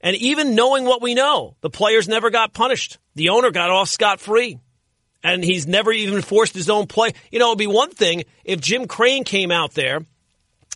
And 0.02 0.14
even 0.16 0.54
knowing 0.54 0.84
what 0.84 1.00
we 1.00 1.14
know, 1.14 1.56
the 1.62 1.70
players 1.70 2.08
never 2.08 2.28
got 2.30 2.52
punished. 2.52 2.98
The 3.14 3.30
owner 3.30 3.50
got 3.50 3.70
off 3.70 3.88
scot 3.88 4.20
free. 4.20 4.58
and 5.22 5.42
he's 5.42 5.66
never 5.66 5.92
even 5.92 6.22
forced 6.22 6.54
his 6.54 6.70
own 6.70 6.86
play. 6.86 7.12
You 7.30 7.38
know, 7.38 7.48
it'd 7.48 7.58
be 7.58 7.66
one 7.66 7.90
thing 7.90 8.24
if 8.44 8.60
Jim 8.60 8.86
Crane 8.86 9.24
came 9.24 9.50
out 9.50 9.74
there 9.74 10.00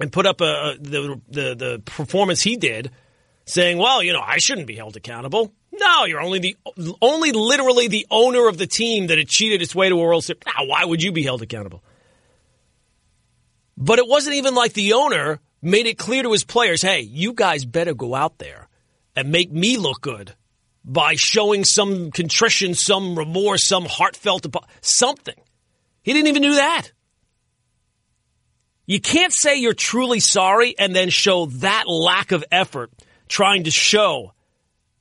and 0.00 0.12
put 0.12 0.26
up 0.26 0.40
a 0.40 0.76
the, 0.80 1.20
the 1.28 1.54
the 1.54 1.82
performance 1.84 2.42
he 2.42 2.56
did, 2.56 2.90
saying, 3.46 3.78
"Well, 3.78 4.02
you 4.02 4.12
know, 4.12 4.20
I 4.20 4.38
shouldn't 4.38 4.66
be 4.66 4.76
held 4.76 4.96
accountable." 4.96 5.52
No, 5.72 6.04
you're 6.04 6.20
only 6.20 6.38
the 6.38 6.56
only 7.00 7.32
literally 7.32 7.88
the 7.88 8.06
owner 8.10 8.46
of 8.46 8.58
the 8.58 8.66
team 8.66 9.06
that 9.06 9.18
had 9.18 9.28
cheated 9.28 9.62
its 9.62 9.74
way 9.74 9.88
to 9.88 9.94
a 9.94 9.98
World 9.98 10.24
Series. 10.24 10.42
Now, 10.46 10.66
why 10.66 10.84
would 10.84 11.02
you 11.02 11.12
be 11.12 11.22
held 11.22 11.42
accountable? 11.42 11.82
But 13.76 13.98
it 13.98 14.06
wasn't 14.06 14.36
even 14.36 14.54
like 14.54 14.74
the 14.74 14.92
owner 14.92 15.40
made 15.62 15.86
it 15.86 15.96
clear 15.96 16.22
to 16.22 16.32
his 16.32 16.44
players, 16.44 16.82
"Hey, 16.82 17.00
you 17.00 17.32
guys 17.32 17.64
better 17.64 17.94
go 17.94 18.14
out 18.14 18.38
there 18.38 18.68
and 19.16 19.32
make 19.32 19.50
me 19.50 19.78
look 19.78 20.02
good." 20.02 20.34
by 20.84 21.14
showing 21.16 21.64
some 21.64 22.10
contrition, 22.10 22.74
some 22.74 23.16
remorse, 23.16 23.66
some 23.66 23.84
heartfelt 23.84 24.46
something. 24.80 25.36
He 26.02 26.12
didn't 26.12 26.28
even 26.28 26.42
do 26.42 26.54
that. 26.56 26.90
You 28.86 29.00
can't 29.00 29.32
say 29.32 29.58
you're 29.58 29.74
truly 29.74 30.20
sorry 30.20 30.74
and 30.78 30.94
then 30.94 31.08
show 31.08 31.46
that 31.46 31.84
lack 31.86 32.32
of 32.32 32.44
effort 32.50 32.90
trying 33.28 33.64
to 33.64 33.70
show 33.70 34.32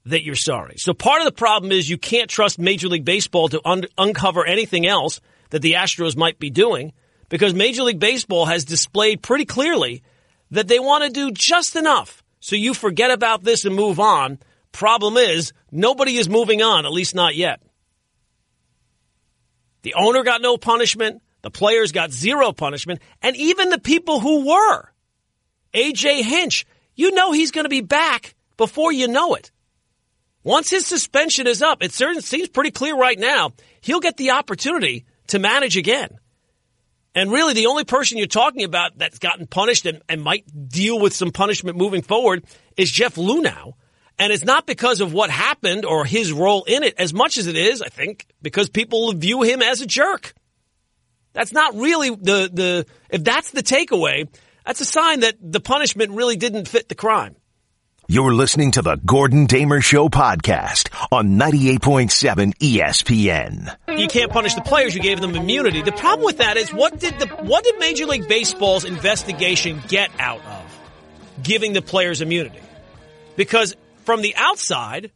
that 0.05 0.23
you're 0.23 0.35
sorry. 0.35 0.75
So 0.77 0.93
part 0.93 1.21
of 1.21 1.25
the 1.25 1.31
problem 1.31 1.71
is 1.71 1.89
you 1.89 1.97
can't 1.97 2.29
trust 2.29 2.59
Major 2.59 2.87
League 2.87 3.05
Baseball 3.05 3.49
to 3.49 3.61
un- 3.65 3.85
uncover 3.97 4.45
anything 4.45 4.87
else 4.87 5.21
that 5.51 5.61
the 5.61 5.73
Astros 5.73 6.17
might 6.17 6.39
be 6.39 6.49
doing 6.49 6.93
because 7.29 7.53
Major 7.53 7.83
League 7.83 7.99
Baseball 7.99 8.45
has 8.45 8.65
displayed 8.65 9.21
pretty 9.21 9.45
clearly 9.45 10.03
that 10.49 10.67
they 10.67 10.79
want 10.79 11.03
to 11.03 11.09
do 11.09 11.31
just 11.31 11.75
enough 11.75 12.23
so 12.39 12.55
you 12.55 12.73
forget 12.73 13.11
about 13.11 13.43
this 13.43 13.65
and 13.65 13.75
move 13.75 13.99
on 13.99 14.39
Problem 14.71 15.17
is, 15.17 15.53
nobody 15.71 16.17
is 16.17 16.29
moving 16.29 16.61
on, 16.61 16.85
at 16.85 16.91
least 16.91 17.15
not 17.15 17.35
yet. 17.35 17.61
The 19.83 19.95
owner 19.95 20.23
got 20.23 20.41
no 20.41 20.57
punishment. 20.57 21.21
The 21.41 21.51
players 21.51 21.91
got 21.91 22.11
zero 22.11 22.51
punishment. 22.51 23.01
And 23.21 23.35
even 23.35 23.69
the 23.69 23.79
people 23.79 24.19
who 24.19 24.47
were. 24.47 24.85
AJ 25.73 26.21
Hinch, 26.23 26.65
you 26.95 27.11
know 27.11 27.31
he's 27.31 27.51
going 27.51 27.65
to 27.65 27.69
be 27.69 27.81
back 27.81 28.35
before 28.57 28.91
you 28.91 29.07
know 29.07 29.35
it. 29.35 29.51
Once 30.43 30.69
his 30.69 30.87
suspension 30.87 31.45
is 31.47 31.61
up, 31.61 31.83
it 31.83 31.91
seems 31.93 32.49
pretty 32.49 32.71
clear 32.71 32.95
right 32.95 33.19
now, 33.19 33.51
he'll 33.81 33.99
get 33.99 34.17
the 34.17 34.31
opportunity 34.31 35.05
to 35.27 35.39
manage 35.39 35.77
again. 35.77 36.09
And 37.13 37.31
really, 37.31 37.53
the 37.53 37.67
only 37.67 37.83
person 37.83 38.17
you're 38.17 38.27
talking 38.27 38.63
about 38.63 38.97
that's 38.97 39.19
gotten 39.19 39.45
punished 39.45 39.85
and, 39.85 40.01
and 40.07 40.23
might 40.23 40.45
deal 40.69 40.99
with 40.99 41.13
some 41.13 41.31
punishment 41.31 41.77
moving 41.77 42.01
forward 42.01 42.45
is 42.77 42.89
Jeff 42.89 43.15
Luhnow, 43.15 43.73
and 44.17 44.31
it's 44.31 44.45
not 44.45 44.65
because 44.65 45.01
of 45.01 45.13
what 45.13 45.29
happened 45.29 45.83
or 45.85 46.05
his 46.05 46.31
role 46.31 46.63
in 46.63 46.83
it 46.83 46.95
as 46.97 47.13
much 47.13 47.37
as 47.37 47.47
it 47.47 47.57
is, 47.57 47.81
I 47.81 47.89
think, 47.89 48.27
because 48.41 48.69
people 48.69 49.11
view 49.13 49.41
him 49.41 49.61
as 49.61 49.81
a 49.81 49.85
jerk. 49.85 50.33
That's 51.33 51.51
not 51.51 51.75
really 51.75 52.09
the, 52.09 52.49
the, 52.51 52.85
if 53.09 53.23
that's 53.23 53.51
the 53.51 53.63
takeaway, 53.63 54.27
that's 54.65 54.81
a 54.81 54.85
sign 54.85 55.21
that 55.21 55.35
the 55.41 55.59
punishment 55.59 56.11
really 56.11 56.35
didn't 56.35 56.67
fit 56.67 56.87
the 56.87 56.95
crime. 56.95 57.35
You're 58.07 58.33
listening 58.33 58.71
to 58.71 58.81
the 58.81 58.95
Gordon 58.97 59.45
Damer 59.45 59.79
Show 59.79 60.09
podcast 60.09 60.89
on 61.11 61.37
98.7 61.39 62.55
ESPN. 62.57 63.73
You 63.97 64.07
can't 64.07 64.31
punish 64.31 64.53
the 64.55 64.61
players, 64.61 64.95
you 64.95 65.01
gave 65.01 65.21
them 65.21 65.35
immunity. 65.35 65.81
The 65.81 65.91
problem 65.91 66.25
with 66.25 66.39
that 66.39 66.57
is 66.57 66.73
what 66.73 66.99
did 66.99 67.19
the, 67.19 67.27
what 67.27 67.63
did 67.63 67.77
Major 67.79 68.07
League 68.07 68.27
Baseball's 68.27 68.85
investigation 68.85 69.81
get 69.87 70.09
out 70.19 70.43
of 70.43 70.79
giving 71.43 71.73
the 71.73 71.81
players 71.81 72.21
immunity? 72.21 72.59
Because 73.37 73.75
from 74.03 74.21
the 74.21 74.35
outside, 74.35 75.11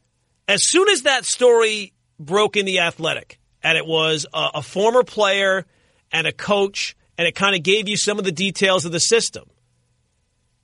as 0.48 0.62
soon 0.64 0.88
as 0.88 1.02
that 1.02 1.26
story 1.26 1.92
broke 2.20 2.56
in 2.56 2.66
the 2.66 2.80
athletic, 2.80 3.40
and 3.64 3.78
it 3.78 3.86
was 3.86 4.26
a, 4.34 4.50
a 4.56 4.62
former 4.62 5.04
player 5.04 5.66
and 6.12 6.28
a 6.28 6.32
coach, 6.32 6.96
and 7.18 7.28
it 7.28 7.34
kind 7.36 7.56
of 7.56 7.64
gave 7.64 7.90
you 7.90 7.98
some 7.98 8.20
of 8.20 8.26
the 8.26 8.32
details 8.32 8.86
of 8.86 8.92
the 8.94 9.00
system. 9.00 9.50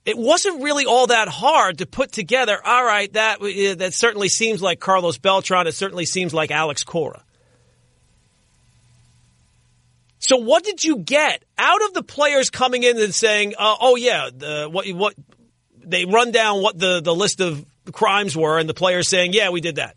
It 0.04 0.18
wasn't 0.18 0.62
really 0.62 0.84
all 0.84 1.08
that 1.08 1.28
hard 1.28 1.78
to 1.78 1.86
put 1.86 2.12
together. 2.12 2.58
All 2.64 2.84
right, 2.84 3.12
that 3.12 3.40
that 3.40 3.92
certainly 3.94 4.28
seems 4.28 4.60
like 4.60 4.80
Carlos 4.80 5.18
Beltran. 5.18 5.66
It 5.66 5.74
certainly 5.74 6.06
seems 6.06 6.34
like 6.34 6.50
Alex 6.50 6.82
Cora. 6.82 7.22
So, 10.18 10.36
what 10.36 10.64
did 10.64 10.82
you 10.82 10.98
get 10.98 11.44
out 11.58 11.82
of 11.84 11.94
the 11.94 12.02
players 12.02 12.50
coming 12.50 12.82
in 12.82 13.00
and 13.00 13.14
saying, 13.14 13.54
uh, 13.58 13.76
"Oh 13.80 13.96
yeah, 13.96 14.30
the, 14.34 14.68
what 14.70 14.88
what 14.88 15.14
they 15.84 16.04
run 16.04 16.32
down 16.32 16.62
what 16.62 16.78
the 16.78 17.00
the 17.00 17.14
list 17.14 17.40
of 17.40 17.64
crimes 17.90 18.36
were 18.36 18.58
and 18.58 18.68
the 18.68 18.74
players 18.74 19.08
saying, 19.08 19.32
yeah, 19.32 19.50
we 19.50 19.60
did 19.60 19.76
that. 19.76 19.96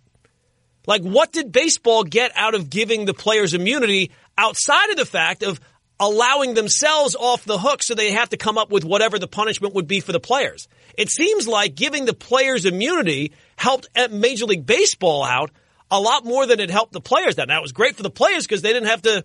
Like, 0.87 1.01
what 1.01 1.31
did 1.31 1.51
baseball 1.51 2.03
get 2.03 2.31
out 2.35 2.55
of 2.55 2.69
giving 2.69 3.05
the 3.05 3.13
players 3.13 3.53
immunity 3.53 4.11
outside 4.37 4.89
of 4.91 4.97
the 4.97 5.05
fact 5.05 5.43
of 5.43 5.59
allowing 5.99 6.53
themselves 6.53 7.15
off 7.15 7.45
the 7.45 7.57
hook 7.57 7.83
so 7.83 7.95
they 7.95 8.11
have 8.11 8.29
to 8.29 8.37
come 8.37 8.57
up 8.57 8.71
with 8.71 8.83
whatever 8.83 9.17
the 9.19 9.27
punishment 9.27 9.73
would 9.75 9.87
be 9.87 9.99
for 9.99 10.11
the 10.11 10.19
players? 10.19 10.67
It 10.97 11.09
seems 11.09 11.47
like 11.47 11.75
giving 11.75 12.05
the 12.05 12.13
players 12.13 12.65
immunity 12.65 13.33
helped 13.55 13.87
Major 14.11 14.45
League 14.45 14.65
Baseball 14.65 15.23
out 15.23 15.51
a 15.91 15.99
lot 15.99 16.25
more 16.25 16.45
than 16.45 16.59
it 16.59 16.69
helped 16.69 16.93
the 16.93 17.01
players. 17.01 17.37
Now, 17.37 17.45
that 17.45 17.61
was 17.61 17.71
great 17.71 17.95
for 17.95 18.03
the 18.03 18.09
players 18.09 18.45
because 18.45 18.61
they 18.61 18.73
didn't 18.73 18.89
have 18.89 19.03
to 19.03 19.23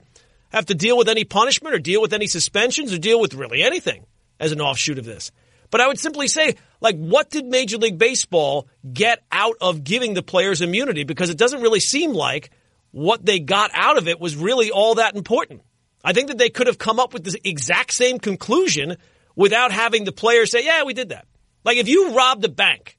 have 0.52 0.66
to 0.66 0.74
deal 0.74 0.96
with 0.96 1.08
any 1.08 1.24
punishment 1.24 1.74
or 1.74 1.78
deal 1.78 2.02
with 2.02 2.12
any 2.12 2.26
suspensions 2.26 2.92
or 2.92 2.98
deal 2.98 3.20
with 3.20 3.34
really 3.34 3.62
anything 3.62 4.04
as 4.38 4.52
an 4.52 4.60
offshoot 4.60 4.98
of 4.98 5.04
this. 5.04 5.30
But 5.70 5.80
I 5.80 5.86
would 5.86 6.00
simply 6.00 6.26
say, 6.26 6.56
like, 6.80 6.96
what 6.96 7.30
did 7.30 7.46
Major 7.46 7.78
League 7.78 7.98
Baseball 7.98 8.68
get 8.92 9.22
out 9.30 9.54
of 9.60 9.84
giving 9.84 10.14
the 10.14 10.22
players 10.22 10.60
immunity? 10.60 11.04
Because 11.04 11.30
it 11.30 11.38
doesn't 11.38 11.62
really 11.62 11.78
seem 11.78 12.12
like 12.12 12.50
what 12.90 13.24
they 13.24 13.38
got 13.38 13.70
out 13.74 13.96
of 13.96 14.08
it 14.08 14.18
was 14.18 14.34
really 14.34 14.72
all 14.72 14.96
that 14.96 15.14
important. 15.14 15.62
I 16.02 16.12
think 16.12 16.28
that 16.28 16.38
they 16.38 16.50
could 16.50 16.66
have 16.66 16.78
come 16.78 16.98
up 16.98 17.12
with 17.12 17.24
the 17.24 17.48
exact 17.48 17.92
same 17.92 18.18
conclusion 18.18 18.96
without 19.36 19.72
having 19.72 20.04
the 20.04 20.12
players 20.12 20.50
say, 20.50 20.64
yeah, 20.64 20.84
we 20.84 20.94
did 20.94 21.10
that. 21.10 21.26
Like, 21.64 21.76
if 21.76 21.88
you 21.88 22.14
robbed 22.14 22.44
a 22.44 22.48
bank, 22.48 22.96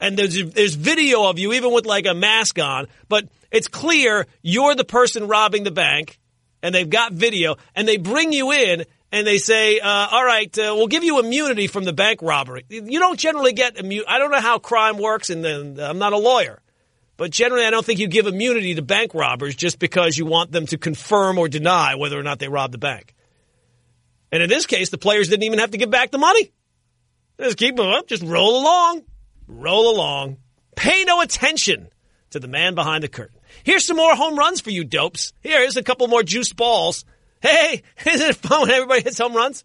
and 0.00 0.18
there's 0.18 0.52
there's 0.52 0.74
video 0.74 1.28
of 1.28 1.38
you 1.38 1.52
even 1.52 1.72
with 1.72 1.86
like 1.86 2.06
a 2.06 2.14
mask 2.14 2.58
on, 2.58 2.88
but 3.08 3.28
it's 3.50 3.68
clear 3.68 4.26
you're 4.42 4.74
the 4.74 4.84
person 4.84 5.28
robbing 5.28 5.62
the 5.62 5.70
bank, 5.70 6.18
and 6.62 6.74
they've 6.74 6.90
got 6.90 7.12
video, 7.12 7.56
and 7.74 7.86
they 7.86 7.98
bring 7.98 8.32
you 8.32 8.52
in, 8.52 8.84
and 9.12 9.26
they 9.26 9.38
say, 9.38 9.78
uh, 9.78 10.08
all 10.10 10.24
right, 10.24 10.56
uh, 10.58 10.74
we'll 10.76 10.88
give 10.88 11.04
you 11.04 11.20
immunity 11.20 11.66
from 11.66 11.84
the 11.84 11.92
bank 11.92 12.20
robbery. 12.22 12.64
You 12.68 12.98
don't 12.98 13.18
generally 13.18 13.52
get 13.52 13.76
immunity. 13.76 14.08
I 14.08 14.18
don't 14.18 14.30
know 14.30 14.40
how 14.40 14.58
crime 14.58 14.98
works, 14.98 15.30
and 15.30 15.44
then 15.44 15.78
I'm 15.78 15.98
not 15.98 16.12
a 16.12 16.18
lawyer. 16.18 16.60
But 17.16 17.30
generally, 17.30 17.64
I 17.66 17.70
don't 17.70 17.84
think 17.84 18.00
you 18.00 18.08
give 18.08 18.26
immunity 18.26 18.74
to 18.74 18.82
bank 18.82 19.14
robbers 19.14 19.54
just 19.54 19.78
because 19.78 20.16
you 20.16 20.26
want 20.26 20.50
them 20.50 20.66
to 20.66 20.78
confirm 20.78 21.38
or 21.38 21.48
deny 21.48 21.94
whether 21.94 22.18
or 22.18 22.22
not 22.22 22.38
they 22.38 22.48
robbed 22.48 22.74
the 22.74 22.78
bank. 22.78 23.14
And 24.30 24.42
in 24.42 24.48
this 24.48 24.66
case, 24.66 24.88
the 24.90 24.98
players 24.98 25.28
didn't 25.28 25.42
even 25.44 25.58
have 25.58 25.72
to 25.72 25.78
give 25.78 25.90
back 25.90 26.10
the 26.10 26.18
money. 26.18 26.52
Just 27.38 27.58
keep 27.58 27.76
them 27.76 27.88
up, 27.88 28.06
just 28.06 28.22
roll 28.22 28.62
along, 28.62 29.02
roll 29.46 29.94
along. 29.94 30.38
Pay 30.74 31.04
no 31.04 31.20
attention 31.20 31.88
to 32.30 32.38
the 32.38 32.48
man 32.48 32.74
behind 32.74 33.04
the 33.04 33.08
curtain. 33.08 33.38
Here's 33.62 33.86
some 33.86 33.96
more 33.96 34.14
home 34.14 34.38
runs 34.38 34.60
for 34.60 34.70
you 34.70 34.84
dopes. 34.84 35.32
Here's 35.40 35.76
a 35.76 35.82
couple 35.82 36.08
more 36.08 36.22
juiced 36.22 36.56
balls. 36.56 37.04
Hey, 37.40 37.82
isn't 38.06 38.30
it 38.30 38.36
fun 38.36 38.62
when 38.62 38.70
everybody 38.70 39.02
hits 39.02 39.18
home 39.18 39.34
runs? 39.34 39.64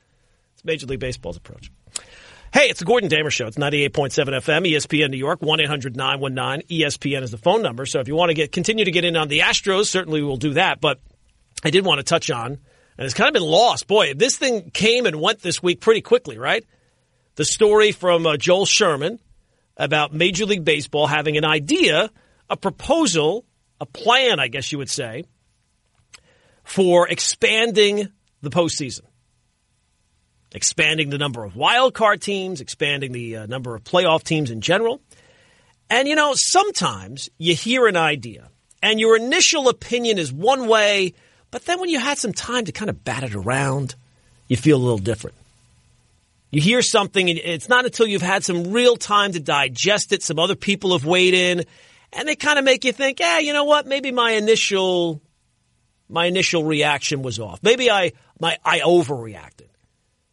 It's 0.54 0.66
Major 0.66 0.88
League 0.88 1.00
Baseball's 1.00 1.38
approach. 1.38 1.72
Hey, 2.54 2.70
it's 2.70 2.80
the 2.80 2.86
Gordon 2.86 3.10
Damer 3.10 3.30
Show. 3.30 3.48
It's 3.48 3.58
98.7 3.58 4.13
FM, 4.13 4.72
ESPN 4.72 5.10
New 5.10 5.18
York, 5.18 5.42
1-800-919-ESPN 5.42 7.22
is 7.22 7.32
the 7.32 7.38
phone 7.38 7.62
number. 7.62 7.86
So 7.86 8.00
if 8.00 8.08
you 8.08 8.16
want 8.16 8.30
to 8.30 8.34
get 8.34 8.54
continue 8.54 8.86
to 8.86 8.92
get 8.92 9.04
in 9.04 9.18
on 9.18 9.27
the 9.27 9.39
Astros, 9.39 9.88
certainly 9.88 10.24
we'll 10.24 10.38
do 10.38 10.54
that. 10.54 10.80
But 10.80 11.01
I 11.63 11.72
did 11.72 11.86
want 11.86 12.00
to 12.00 12.04
touch 12.04 12.32
on, 12.32 12.51
and 12.54 13.06
it's 13.06 13.13
kind 13.13 13.27
of 13.27 13.34
been 13.34 13.44
lost. 13.44 13.88
Boy, 13.88 14.13
this 14.13 14.38
thing 14.38 14.72
came 14.72 15.06
and 15.06 15.20
went 15.20 15.42
this 15.42 15.62
week 15.62 15.82
pretty 15.82 16.01
quickly, 16.01 16.38
right? 16.38 16.66
The 17.36 17.44
story 17.44 17.92
from 17.92 18.25
uh, 18.25 18.38
Joel 18.38 18.66
Sherman 18.66 19.20
about 19.75 20.13
Major 20.13 20.46
League 20.46 20.63
Baseball 20.63 21.06
having 21.06 21.36
an 21.38 21.46
idea, 21.46 22.10
a 22.50 22.56
proposal, 22.56 23.46
a 23.82 23.86
plan, 23.86 24.39
I 24.39 24.48
guess 24.48 24.72
you 24.72 24.77
would 24.77 24.89
say, 24.89 25.25
for 26.63 27.10
expanding 27.10 28.08
the 28.42 28.50
postseason, 28.50 29.01
expanding 30.51 31.10
the 31.10 31.18
number 31.18 31.44
of 31.44 31.56
wild 31.56 31.94
card 31.94 32.22
teams, 32.22 32.62
expanding 32.62 33.12
the 33.12 33.38
uh, 33.38 33.46
number 33.46 33.75
of 33.75 33.84
playoff 33.84 34.24
teams 34.24 34.51
in 34.51 34.62
general. 34.62 35.01
And 35.89 36.08
you 36.08 36.16
know, 36.16 36.34
sometimes 36.36 37.30
you 37.38 37.56
hear 37.56 37.88
an 37.88 37.98
idea 37.98 38.50
and 38.82 39.00
your 39.00 39.16
initial 39.16 39.70
opinion 39.70 40.18
is 40.18 40.32
one 40.32 40.68
way, 40.68 41.13
but 41.51 41.66
then 41.66 41.80
when 41.80 41.89
you 41.89 42.00
had 42.00 42.18
some 42.18 42.34
time 42.34 42.66
to 42.66 42.72
kind 42.72 42.89
of 42.89 43.04
bat 43.04 43.24
it 43.24 43.36
around, 43.36 43.96
you 44.48 44.58
feel 44.58 44.77
a 44.77 44.84
little 44.84 44.98
different. 44.98 45.36
You 46.51 46.62
hear 46.62 46.82
something 46.82 47.30
and 47.30 47.39
it's 47.39 47.68
not 47.68 47.86
until 47.86 48.08
you've 48.08 48.22
had 48.22 48.44
some 48.44 48.72
real 48.72 48.96
time 48.96 49.34
to 49.34 49.39
digest 49.39 50.13
it, 50.13 50.24
some 50.24 50.39
other 50.39 50.56
people 50.56 50.94
have 50.94 51.06
weighed 51.06 51.34
in, 51.34 51.66
and 52.13 52.27
they 52.27 52.36
kind 52.36 52.58
of 52.58 52.66
make 52.66 52.86
you 52.86 52.94
think, 52.94 53.20
yeah, 53.20 53.39
you 53.39 53.54
know 53.54 53.66
what, 53.66 53.86
maybe 53.86 54.12
my 54.12 54.32
initial 54.32 55.22
my 56.10 56.25
initial 56.25 56.63
reaction 56.63 57.22
was 57.22 57.39
off. 57.39 57.60
Maybe 57.62 57.92
I 57.92 58.13
my 58.39 58.58
I 58.63 58.80
overreacted. 58.80 59.67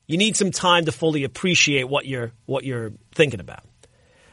You 0.07 0.19
need 0.19 0.37
some 0.37 0.51
time 0.51 0.85
to 0.85 0.93
fully 0.93 1.25
appreciate 1.25 1.89
what 1.89 2.07
you're 2.07 2.33
what 2.47 2.65
you're 2.65 2.93
thinking 3.15 3.41
about. 3.41 3.65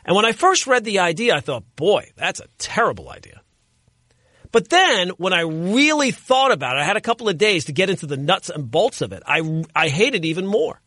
And 0.03 0.15
when 0.15 0.25
I 0.25 0.31
first 0.31 0.67
read 0.67 0.83
the 0.83 0.99
idea, 0.99 1.35
I 1.35 1.39
thought, 1.39 1.63
boy, 1.75 2.09
that's 2.15 2.39
a 2.39 2.47
terrible 2.57 3.09
idea. 3.09 3.41
But 4.51 4.69
then 4.69 5.09
when 5.11 5.33
I 5.33 5.41
really 5.41 6.11
thought 6.11 6.51
about 6.51 6.75
it, 6.75 6.81
I 6.81 6.83
had 6.83 6.97
a 6.97 7.01
couple 7.01 7.29
of 7.29 7.37
days 7.37 7.65
to 7.65 7.71
get 7.71 7.89
into 7.89 8.05
the 8.05 8.17
nuts 8.17 8.49
and 8.49 8.69
bolts 8.69 9.01
of 9.01 9.13
it. 9.13 9.23
I, 9.25 9.63
I 9.73 9.87
hate 9.87 10.15
it 10.15 10.25
even 10.25 10.45
more. 10.45 10.81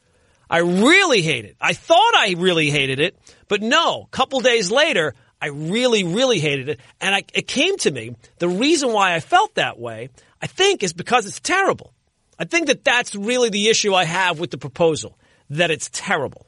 I 0.50 0.58
really 0.58 1.22
hate 1.22 1.46
it. 1.46 1.56
I 1.60 1.72
thought 1.72 2.12
I 2.14 2.34
really 2.36 2.70
hated 2.70 3.00
it, 3.00 3.16
but 3.48 3.62
no, 3.62 4.02
a 4.02 4.08
couple 4.08 4.40
days 4.40 4.70
later, 4.70 5.14
I 5.40 5.48
really, 5.48 6.04
really 6.04 6.38
hated 6.38 6.68
it. 6.68 6.80
And 7.00 7.14
I, 7.14 7.24
it 7.32 7.48
came 7.48 7.78
to 7.78 7.90
me, 7.90 8.14
the 8.38 8.48
reason 8.48 8.92
why 8.92 9.14
I 9.14 9.20
felt 9.20 9.54
that 9.54 9.78
way, 9.78 10.10
I 10.42 10.46
think 10.46 10.82
is 10.82 10.92
because 10.92 11.26
it's 11.26 11.40
terrible. 11.40 11.94
I 12.38 12.44
think 12.44 12.66
that 12.66 12.84
that's 12.84 13.14
really 13.14 13.48
the 13.48 13.68
issue 13.68 13.94
I 13.94 14.04
have 14.04 14.40
with 14.40 14.50
the 14.50 14.58
proposal, 14.58 15.18
that 15.50 15.70
it's 15.70 15.88
terrible. 15.92 16.46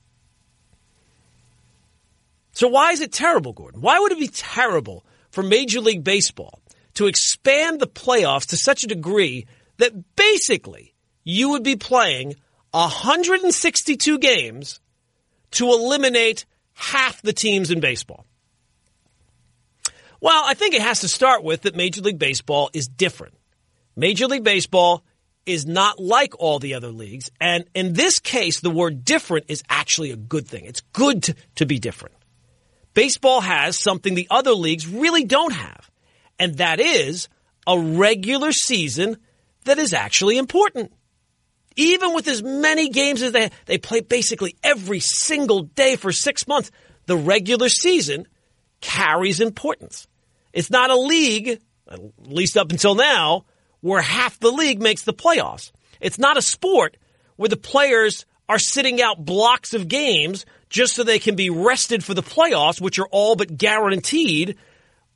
So 2.52 2.68
why 2.68 2.92
is 2.92 3.00
it 3.00 3.12
terrible, 3.12 3.52
Gordon? 3.52 3.80
Why 3.80 3.98
would 3.98 4.12
it 4.12 4.18
be 4.18 4.28
terrible 4.28 5.04
for 5.30 5.42
Major 5.42 5.80
League 5.80 6.02
Baseball 6.02 6.60
to 6.94 7.06
expand 7.06 7.80
the 7.80 7.86
playoffs 7.86 8.46
to 8.46 8.56
such 8.56 8.82
a 8.82 8.86
degree 8.86 9.46
that 9.76 10.16
basically 10.16 10.94
you 11.22 11.50
would 11.50 11.62
be 11.62 11.76
playing 11.76 12.34
162 12.70 14.18
games 14.18 14.80
to 15.52 15.66
eliminate 15.66 16.46
half 16.72 17.20
the 17.22 17.32
teams 17.32 17.70
in 17.70 17.80
baseball? 17.80 18.24
Well, 20.20 20.42
I 20.46 20.54
think 20.54 20.74
it 20.74 20.82
has 20.82 21.00
to 21.00 21.08
start 21.08 21.44
with 21.44 21.62
that 21.62 21.76
Major 21.76 22.00
League 22.00 22.18
Baseball 22.18 22.70
is 22.72 22.88
different. 22.88 23.34
Major 23.94 24.26
League 24.26 24.44
Baseball 24.44 25.04
is 25.46 25.64
not 25.64 26.00
like 26.00 26.34
all 26.38 26.58
the 26.58 26.74
other 26.74 26.90
leagues. 26.90 27.30
And 27.40 27.64
in 27.74 27.92
this 27.92 28.18
case, 28.18 28.60
the 28.60 28.70
word 28.70 29.04
different 29.04 29.46
is 29.48 29.62
actually 29.68 30.10
a 30.10 30.16
good 30.16 30.46
thing. 30.46 30.64
It's 30.64 30.82
good 30.92 31.22
to, 31.24 31.34
to 31.54 31.66
be 31.66 31.78
different. 31.78 32.16
Baseball 32.94 33.40
has 33.40 33.80
something 33.80 34.14
the 34.14 34.26
other 34.30 34.52
leagues 34.52 34.86
really 34.86 35.24
don't 35.24 35.52
have, 35.52 35.90
and 36.38 36.56
that 36.56 36.80
is 36.80 37.28
a 37.66 37.78
regular 37.78 38.52
season 38.52 39.18
that 39.64 39.78
is 39.78 39.92
actually 39.92 40.38
important. 40.38 40.92
Even 41.76 42.14
with 42.14 42.26
as 42.26 42.42
many 42.42 42.88
games 42.88 43.20
as 43.20 43.32
they 43.32 43.50
they 43.66 43.76
play 43.76 44.00
basically 44.00 44.56
every 44.62 45.00
single 45.00 45.62
day 45.62 45.96
for 45.96 46.10
6 46.10 46.48
months, 46.48 46.70
the 47.04 47.18
regular 47.18 47.68
season 47.68 48.26
carries 48.80 49.40
importance. 49.40 50.08
It's 50.54 50.70
not 50.70 50.90
a 50.90 50.96
league, 50.96 51.60
at 51.90 52.00
least 52.18 52.56
up 52.56 52.72
until 52.72 52.94
now, 52.94 53.44
where 53.86 54.02
half 54.02 54.38
the 54.40 54.50
league 54.50 54.82
makes 54.82 55.02
the 55.02 55.14
playoffs. 55.14 55.72
It's 56.00 56.18
not 56.18 56.36
a 56.36 56.42
sport 56.42 56.96
where 57.36 57.48
the 57.48 57.56
players 57.56 58.26
are 58.48 58.58
sitting 58.58 59.00
out 59.00 59.24
blocks 59.24 59.74
of 59.74 59.88
games 59.88 60.46
just 60.68 60.94
so 60.94 61.04
they 61.04 61.18
can 61.18 61.36
be 61.36 61.50
rested 61.50 62.04
for 62.04 62.14
the 62.14 62.22
playoffs, 62.22 62.80
which 62.80 62.98
are 62.98 63.08
all 63.10 63.36
but 63.36 63.56
guaranteed 63.56 64.56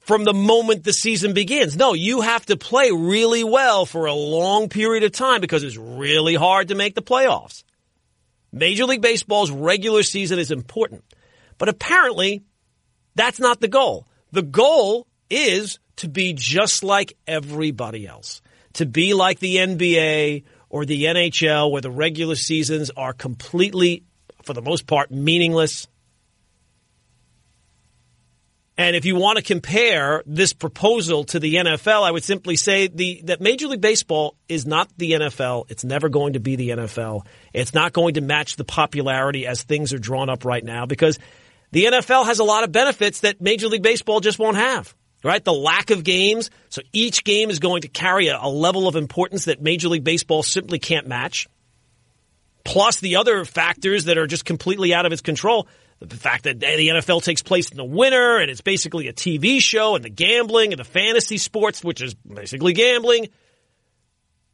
from 0.00 0.24
the 0.24 0.32
moment 0.32 0.84
the 0.84 0.92
season 0.92 1.34
begins. 1.34 1.76
No, 1.76 1.92
you 1.92 2.20
have 2.22 2.46
to 2.46 2.56
play 2.56 2.90
really 2.90 3.44
well 3.44 3.86
for 3.86 4.06
a 4.06 4.14
long 4.14 4.68
period 4.68 5.04
of 5.04 5.12
time 5.12 5.40
because 5.40 5.62
it's 5.62 5.76
really 5.76 6.34
hard 6.34 6.68
to 6.68 6.74
make 6.74 6.94
the 6.94 7.02
playoffs. 7.02 7.64
Major 8.52 8.84
League 8.84 9.02
Baseball's 9.02 9.50
regular 9.50 10.02
season 10.02 10.38
is 10.38 10.50
important. 10.50 11.04
But 11.58 11.68
apparently, 11.68 12.42
that's 13.14 13.38
not 13.38 13.60
the 13.60 13.68
goal. 13.68 14.08
The 14.32 14.42
goal 14.42 15.06
is 15.28 15.78
to 15.96 16.08
be 16.08 16.32
just 16.32 16.82
like 16.82 17.12
everybody 17.26 18.06
else, 18.06 18.39
to 18.74 18.86
be 18.86 19.14
like 19.14 19.38
the 19.38 19.56
NBA 19.56 20.44
or 20.68 20.84
the 20.84 21.04
NHL 21.04 21.70
where 21.70 21.82
the 21.82 21.90
regular 21.90 22.36
seasons 22.36 22.90
are 22.96 23.12
completely 23.12 24.04
for 24.42 24.54
the 24.54 24.62
most 24.62 24.86
part, 24.86 25.10
meaningless. 25.10 25.86
And 28.76 28.96
if 28.96 29.04
you 29.04 29.14
want 29.14 29.36
to 29.36 29.44
compare 29.44 30.22
this 30.24 30.54
proposal 30.54 31.24
to 31.24 31.38
the 31.38 31.56
NFL, 31.56 32.02
I 32.02 32.10
would 32.10 32.24
simply 32.24 32.56
say 32.56 32.88
the, 32.88 33.20
that 33.24 33.40
Major 33.40 33.68
League 33.68 33.82
Baseball 33.82 34.36
is 34.48 34.66
not 34.66 34.88
the 34.96 35.12
NFL. 35.12 35.66
It's 35.68 35.84
never 35.84 36.08
going 36.08 36.32
to 36.32 36.40
be 36.40 36.56
the 36.56 36.70
NFL. 36.70 37.26
It's 37.52 37.74
not 37.74 37.92
going 37.92 38.14
to 38.14 38.22
match 38.22 38.56
the 38.56 38.64
popularity 38.64 39.46
as 39.46 39.62
things 39.62 39.92
are 39.92 39.98
drawn 39.98 40.30
up 40.30 40.46
right 40.46 40.64
now 40.64 40.86
because 40.86 41.18
the 41.72 41.84
NFL 41.84 42.24
has 42.24 42.38
a 42.38 42.44
lot 42.44 42.64
of 42.64 42.72
benefits 42.72 43.20
that 43.20 43.40
Major 43.40 43.68
League 43.68 43.82
Baseball 43.82 44.20
just 44.20 44.38
won't 44.38 44.56
have. 44.56 44.94
Right? 45.22 45.44
The 45.44 45.52
lack 45.52 45.90
of 45.90 46.02
games. 46.02 46.50
So 46.70 46.80
each 46.92 47.24
game 47.24 47.50
is 47.50 47.58
going 47.58 47.82
to 47.82 47.88
carry 47.88 48.28
a, 48.28 48.38
a 48.40 48.48
level 48.48 48.88
of 48.88 48.96
importance 48.96 49.44
that 49.44 49.60
Major 49.60 49.88
League 49.88 50.04
Baseball 50.04 50.42
simply 50.42 50.78
can't 50.78 51.06
match 51.06 51.46
plus 52.64 53.00
the 53.00 53.16
other 53.16 53.44
factors 53.44 54.04
that 54.04 54.18
are 54.18 54.26
just 54.26 54.44
completely 54.44 54.94
out 54.94 55.06
of 55.06 55.12
its 55.12 55.22
control. 55.22 55.66
The 56.00 56.16
fact 56.16 56.44
that 56.44 56.60
the 56.60 56.66
NFL 56.66 57.22
takes 57.22 57.42
place 57.42 57.70
in 57.70 57.76
the 57.76 57.84
winter 57.84 58.38
and 58.38 58.50
it's 58.50 58.62
basically 58.62 59.08
a 59.08 59.12
TV 59.12 59.60
show 59.60 59.96
and 59.96 60.04
the 60.04 60.10
gambling 60.10 60.72
and 60.72 60.80
the 60.80 60.84
fantasy 60.84 61.36
sports, 61.36 61.84
which 61.84 62.00
is 62.00 62.14
basically 62.14 62.72
gambling. 62.72 63.28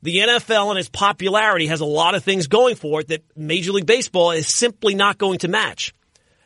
The 0.02 0.18
NFL 0.18 0.70
and 0.70 0.78
its 0.78 0.88
popularity 0.88 1.68
has 1.68 1.80
a 1.80 1.86
lot 1.86 2.14
of 2.14 2.24
things 2.24 2.48
going 2.48 2.74
for 2.74 3.00
it 3.00 3.08
that 3.08 3.22
Major 3.36 3.72
League 3.72 3.86
Baseball 3.86 4.32
is 4.32 4.56
simply 4.56 4.94
not 4.94 5.18
going 5.18 5.38
to 5.40 5.48
match. 5.48 5.94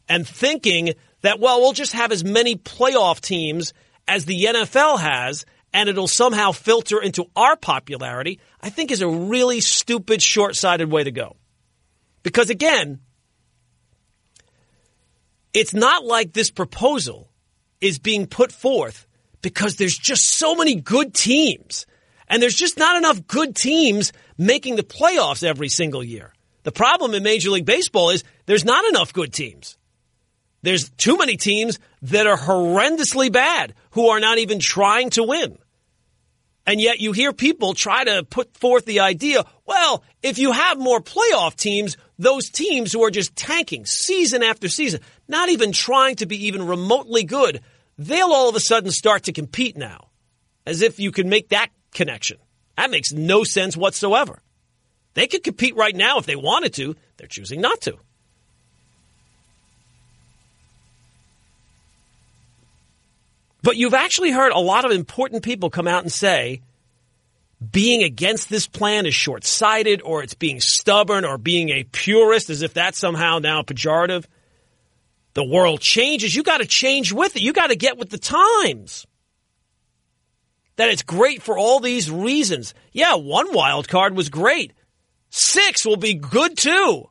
And 0.08 0.26
thinking 0.26 0.94
that, 1.22 1.40
well, 1.40 1.60
we'll 1.60 1.72
just 1.72 1.92
have 1.92 2.12
as 2.12 2.24
many 2.24 2.56
playoff 2.56 3.20
teams 3.20 3.72
as 4.10 4.24
the 4.24 4.44
NFL 4.44 4.98
has 4.98 5.46
and 5.72 5.88
it'll 5.88 6.08
somehow 6.08 6.50
filter 6.50 7.00
into 7.00 7.26
our 7.36 7.54
popularity, 7.54 8.40
I 8.60 8.68
think 8.68 8.90
is 8.90 9.02
a 9.02 9.08
really 9.08 9.60
stupid, 9.60 10.20
short 10.20 10.56
sighted 10.56 10.90
way 10.90 11.04
to 11.04 11.12
go. 11.12 11.36
Because 12.24 12.50
again, 12.50 12.98
it's 15.54 15.72
not 15.72 16.04
like 16.04 16.32
this 16.32 16.50
proposal 16.50 17.30
is 17.80 18.00
being 18.00 18.26
put 18.26 18.50
forth 18.50 19.06
because 19.42 19.76
there's 19.76 19.96
just 19.96 20.36
so 20.36 20.56
many 20.56 20.74
good 20.74 21.14
teams. 21.14 21.86
And 22.26 22.42
there's 22.42 22.54
just 22.54 22.78
not 22.78 22.96
enough 22.96 23.28
good 23.28 23.54
teams 23.54 24.12
making 24.36 24.74
the 24.74 24.82
playoffs 24.82 25.44
every 25.44 25.68
single 25.68 26.02
year. 26.02 26.32
The 26.64 26.72
problem 26.72 27.14
in 27.14 27.22
Major 27.22 27.50
League 27.50 27.64
Baseball 27.64 28.10
is 28.10 28.24
there's 28.46 28.64
not 28.64 28.84
enough 28.86 29.12
good 29.12 29.32
teams. 29.32 29.78
There's 30.62 30.90
too 30.90 31.16
many 31.16 31.36
teams 31.36 31.78
that 32.02 32.26
are 32.26 32.36
horrendously 32.36 33.32
bad 33.32 33.74
who 33.92 34.08
are 34.08 34.20
not 34.20 34.38
even 34.38 34.58
trying 34.58 35.10
to 35.10 35.22
win. 35.22 35.58
And 36.66 36.80
yet 36.80 37.00
you 37.00 37.12
hear 37.12 37.32
people 37.32 37.74
try 37.74 38.04
to 38.04 38.22
put 38.22 38.56
forth 38.56 38.84
the 38.84 39.00
idea, 39.00 39.44
well, 39.66 40.04
if 40.22 40.38
you 40.38 40.52
have 40.52 40.78
more 40.78 41.00
playoff 41.00 41.56
teams, 41.56 41.96
those 42.18 42.50
teams 42.50 42.92
who 42.92 43.02
are 43.02 43.10
just 43.10 43.34
tanking 43.34 43.86
season 43.86 44.42
after 44.42 44.68
season, 44.68 45.00
not 45.26 45.48
even 45.48 45.72
trying 45.72 46.16
to 46.16 46.26
be 46.26 46.46
even 46.46 46.66
remotely 46.66 47.24
good, 47.24 47.60
they'll 47.96 48.32
all 48.32 48.48
of 48.48 48.54
a 48.54 48.60
sudden 48.60 48.90
start 48.90 49.24
to 49.24 49.32
compete 49.32 49.76
now. 49.76 50.08
As 50.66 50.82
if 50.82 51.00
you 51.00 51.10
can 51.10 51.28
make 51.28 51.48
that 51.48 51.70
connection. 51.92 52.36
That 52.76 52.90
makes 52.90 53.12
no 53.12 53.42
sense 53.44 53.76
whatsoever. 53.76 54.40
They 55.14 55.26
could 55.26 55.42
compete 55.42 55.74
right 55.74 55.96
now 55.96 56.18
if 56.18 56.26
they 56.26 56.36
wanted 56.36 56.74
to. 56.74 56.94
They're 57.16 57.26
choosing 57.26 57.60
not 57.60 57.80
to. 57.82 57.98
But 63.62 63.76
you've 63.76 63.94
actually 63.94 64.30
heard 64.30 64.52
a 64.52 64.58
lot 64.58 64.84
of 64.84 64.90
important 64.90 65.42
people 65.42 65.70
come 65.70 65.88
out 65.88 66.02
and 66.02 66.12
say 66.12 66.62
being 67.70 68.02
against 68.02 68.48
this 68.48 68.66
plan 68.66 69.04
is 69.04 69.14
short 69.14 69.44
sighted 69.44 70.00
or 70.02 70.22
it's 70.22 70.34
being 70.34 70.60
stubborn 70.60 71.24
or 71.24 71.36
being 71.36 71.68
a 71.68 71.84
purist 71.84 72.48
as 72.48 72.62
if 72.62 72.72
that's 72.72 72.98
somehow 72.98 73.38
now 73.38 73.62
pejorative. 73.62 74.24
The 75.34 75.44
world 75.44 75.80
changes. 75.80 76.34
You 76.34 76.42
got 76.42 76.58
to 76.58 76.66
change 76.66 77.12
with 77.12 77.36
it. 77.36 77.42
You 77.42 77.52
got 77.52 77.68
to 77.68 77.76
get 77.76 77.98
with 77.98 78.08
the 78.10 78.18
times. 78.18 79.06
That 80.76 80.88
it's 80.88 81.02
great 81.02 81.42
for 81.42 81.58
all 81.58 81.80
these 81.80 82.10
reasons. 82.10 82.72
Yeah, 82.92 83.16
one 83.16 83.52
wild 83.52 83.88
card 83.88 84.16
was 84.16 84.30
great. 84.30 84.72
Six 85.28 85.84
will 85.84 85.96
be 85.96 86.14
good 86.14 86.56
too. 86.56 87.10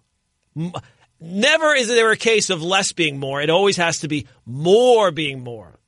Never 1.21 1.75
is 1.75 1.87
there 1.87 2.11
a 2.11 2.17
case 2.17 2.49
of 2.49 2.63
less 2.63 2.91
being 2.91 3.19
more. 3.19 3.41
It 3.41 3.49
always 3.49 3.77
has 3.77 3.99
to 3.99 4.07
be 4.07 4.25
more 4.45 5.11
being 5.11 5.43
more. 5.43 5.78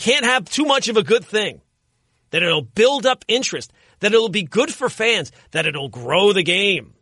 Can't 0.00 0.24
have 0.24 0.48
too 0.48 0.64
much 0.64 0.88
of 0.88 0.96
a 0.96 1.02
good 1.02 1.26
thing. 1.26 1.60
That 2.30 2.42
it'll 2.42 2.62
build 2.62 3.04
up 3.04 3.22
interest. 3.28 3.70
That 3.98 4.14
it'll 4.14 4.30
be 4.30 4.44
good 4.44 4.72
for 4.72 4.88
fans. 4.88 5.30
That 5.50 5.66
it'll 5.66 5.90
grow 5.90 6.32
the 6.32 6.42
game. 6.42 6.94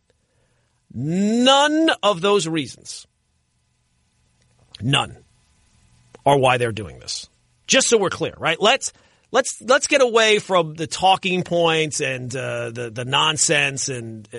None 0.93 1.91
of 2.03 2.21
those 2.21 2.49
reasons, 2.49 3.07
none, 4.81 5.17
are 6.27 6.37
why 6.39 6.57
they're 6.57 6.73
doing 6.73 6.99
this. 6.99 7.29
Just 7.69 7.89
so 7.89 7.99
we're 7.99 8.11
clear, 8.11 8.35
right? 8.37 8.61
Let's 8.61 8.93
let's 9.31 9.61
let's 9.61 9.87
get 9.87 10.01
away 10.01 10.41
from 10.41 10.75
the 10.75 10.89
talking 10.89 11.45
points 11.45 12.01
and 12.01 12.35
uh, 12.35 12.71
the 12.71 12.91
the 12.91 13.05
nonsense 13.05 13.89
and 13.89 14.29
uh, 14.35 14.39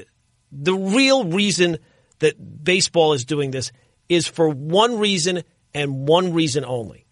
the 0.52 0.74
real 0.74 1.24
reason 1.24 1.78
that 2.18 2.64
baseball 2.66 3.14
is 3.14 3.24
doing 3.24 3.52
this 3.52 3.72
is 4.10 4.28
for 4.28 4.50
one 4.50 5.00
reason 5.00 5.44
and 5.74 6.10
one 6.10 6.34
reason 6.34 6.66
only. 6.66 7.06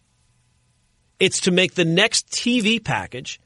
It's 1.20 1.42
to 1.42 1.52
make 1.52 1.74
the 1.74 1.86
next 1.86 2.28
TV 2.30 2.84
package 2.84 3.40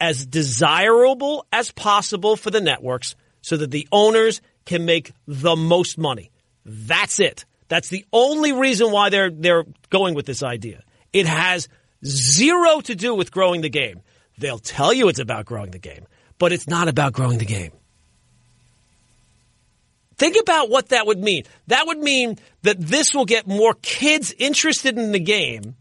as 0.00 0.26
desirable 0.26 1.46
as 1.52 1.70
possible 1.70 2.36
for 2.36 2.50
the 2.50 2.60
networks 2.60 3.16
so 3.40 3.56
that 3.56 3.70
the 3.70 3.88
owners 3.92 4.42
can 4.64 4.84
make 4.84 5.12
the 5.26 5.56
most 5.56 5.98
money. 5.98 6.30
That's 6.64 7.20
it. 7.20 7.44
That's 7.68 7.88
the 7.88 8.04
only 8.12 8.52
reason 8.52 8.90
why 8.90 9.10
they're 9.10 9.30
they're 9.30 9.64
going 9.90 10.14
with 10.14 10.26
this 10.26 10.42
idea. 10.42 10.82
It 11.12 11.26
has 11.26 11.68
zero 12.04 12.80
to 12.82 12.94
do 12.94 13.14
with 13.14 13.30
growing 13.30 13.62
the 13.62 13.70
game. 13.70 14.02
They'll 14.38 14.58
tell 14.58 14.92
you 14.92 15.08
it's 15.08 15.20
about 15.20 15.46
growing 15.46 15.70
the 15.70 15.78
game, 15.78 16.06
but 16.38 16.52
it's 16.52 16.68
not 16.68 16.88
about 16.88 17.12
growing 17.12 17.38
the 17.38 17.44
game. 17.44 17.72
Think 20.16 20.36
about 20.40 20.70
what 20.70 20.90
that 20.90 21.06
would 21.06 21.18
mean. 21.18 21.44
That 21.66 21.86
would 21.86 21.98
mean 21.98 22.38
that 22.62 22.78
this 22.78 23.14
will 23.14 23.24
get 23.24 23.46
more 23.46 23.74
kids 23.74 24.32
interested 24.38 24.96
in 24.96 25.12
the 25.12 25.20
game 25.20 25.76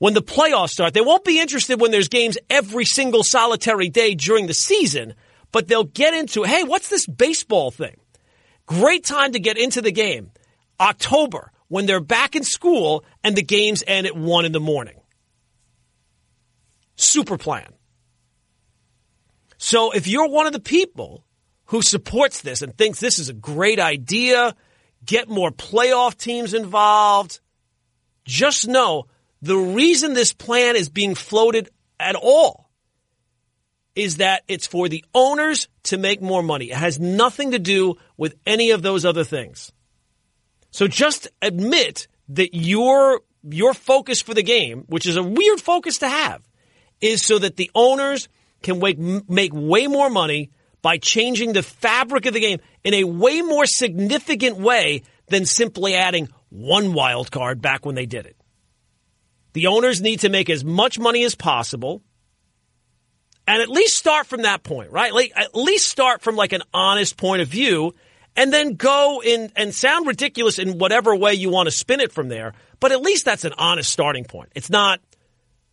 when 0.00 0.14
the 0.14 0.22
playoffs 0.22 0.70
start. 0.70 0.94
They 0.94 1.02
won't 1.02 1.24
be 1.24 1.38
interested 1.38 1.78
when 1.80 1.90
there's 1.92 2.08
games 2.08 2.38
every 2.48 2.86
single 2.86 3.22
solitary 3.22 3.90
day 3.90 4.14
during 4.14 4.46
the 4.48 4.54
season, 4.54 5.14
but 5.52 5.68
they'll 5.68 5.84
get 5.84 6.14
into, 6.14 6.42
hey, 6.42 6.64
what's 6.64 6.88
this 6.88 7.06
baseball 7.06 7.70
thing? 7.70 8.00
Great 8.66 9.04
time 9.04 9.32
to 9.32 9.38
get 9.38 9.58
into 9.58 9.82
the 9.82 9.92
game. 9.92 10.30
October, 10.80 11.52
when 11.68 11.84
they're 11.84 12.00
back 12.00 12.34
in 12.34 12.42
school 12.42 13.04
and 13.22 13.36
the 13.36 13.42
games 13.42 13.84
end 13.86 14.06
at 14.06 14.16
one 14.16 14.46
in 14.46 14.52
the 14.52 14.58
morning. 14.58 14.98
Super 16.96 17.36
plan. 17.36 17.68
So 19.58 19.92
if 19.92 20.06
you're 20.06 20.28
one 20.28 20.46
of 20.46 20.54
the 20.54 20.60
people 20.60 21.26
who 21.66 21.82
supports 21.82 22.40
this 22.40 22.62
and 22.62 22.76
thinks 22.76 23.00
this 23.00 23.18
is 23.18 23.28
a 23.28 23.34
great 23.34 23.78
idea, 23.78 24.56
get 25.04 25.28
more 25.28 25.50
playoff 25.50 26.16
teams 26.16 26.54
involved, 26.54 27.40
just 28.24 28.66
know 28.66 29.04
the 29.42 29.56
reason 29.56 30.14
this 30.14 30.32
plan 30.32 30.76
is 30.76 30.88
being 30.88 31.14
floated 31.14 31.70
at 31.98 32.14
all 32.14 32.70
is 33.94 34.18
that 34.18 34.42
it's 34.48 34.66
for 34.66 34.88
the 34.88 35.04
owners 35.14 35.68
to 35.84 35.98
make 35.98 36.22
more 36.22 36.42
money. 36.42 36.70
It 36.70 36.76
has 36.76 37.00
nothing 37.00 37.50
to 37.52 37.58
do 37.58 37.96
with 38.16 38.34
any 38.46 38.70
of 38.70 38.82
those 38.82 39.04
other 39.04 39.24
things. 39.24 39.72
So 40.70 40.86
just 40.86 41.28
admit 41.42 42.06
that 42.28 42.54
your 42.54 43.20
your 43.42 43.74
focus 43.74 44.20
for 44.20 44.34
the 44.34 44.42
game, 44.42 44.84
which 44.86 45.06
is 45.06 45.16
a 45.16 45.22
weird 45.22 45.60
focus 45.60 45.98
to 45.98 46.08
have, 46.08 46.42
is 47.00 47.24
so 47.24 47.38
that 47.38 47.56
the 47.56 47.70
owners 47.74 48.28
can 48.62 48.78
make, 48.78 48.98
make 48.98 49.52
way 49.54 49.86
more 49.86 50.10
money 50.10 50.50
by 50.82 50.98
changing 50.98 51.52
the 51.52 51.62
fabric 51.62 52.26
of 52.26 52.34
the 52.34 52.40
game 52.40 52.60
in 52.84 52.94
a 52.94 53.04
way 53.04 53.40
more 53.42 53.66
significant 53.66 54.58
way 54.58 55.02
than 55.28 55.46
simply 55.46 55.94
adding 55.94 56.28
one 56.50 56.92
wild 56.92 57.30
card 57.30 57.62
back 57.62 57.86
when 57.86 57.94
they 57.94 58.06
did 58.06 58.26
it. 58.26 58.36
The 59.52 59.66
owners 59.66 60.00
need 60.00 60.20
to 60.20 60.28
make 60.28 60.48
as 60.48 60.64
much 60.64 60.98
money 60.98 61.24
as 61.24 61.34
possible 61.34 62.02
and 63.46 63.60
at 63.60 63.68
least 63.68 63.96
start 63.96 64.26
from 64.26 64.42
that 64.42 64.62
point, 64.62 64.92
right? 64.92 65.12
Like 65.12 65.32
at 65.34 65.56
least 65.56 65.90
start 65.90 66.22
from 66.22 66.36
like 66.36 66.52
an 66.52 66.62
honest 66.72 67.16
point 67.16 67.42
of 67.42 67.48
view 67.48 67.94
and 68.36 68.52
then 68.52 68.74
go 68.76 69.20
in 69.24 69.50
and 69.56 69.74
sound 69.74 70.06
ridiculous 70.06 70.58
in 70.58 70.78
whatever 70.78 71.16
way 71.16 71.34
you 71.34 71.50
want 71.50 71.66
to 71.66 71.72
spin 71.72 72.00
it 72.00 72.12
from 72.12 72.28
there. 72.28 72.54
But 72.78 72.92
at 72.92 73.00
least 73.00 73.24
that's 73.24 73.44
an 73.44 73.52
honest 73.58 73.90
starting 73.90 74.24
point. 74.24 74.50
It's 74.54 74.70
not 74.70 75.00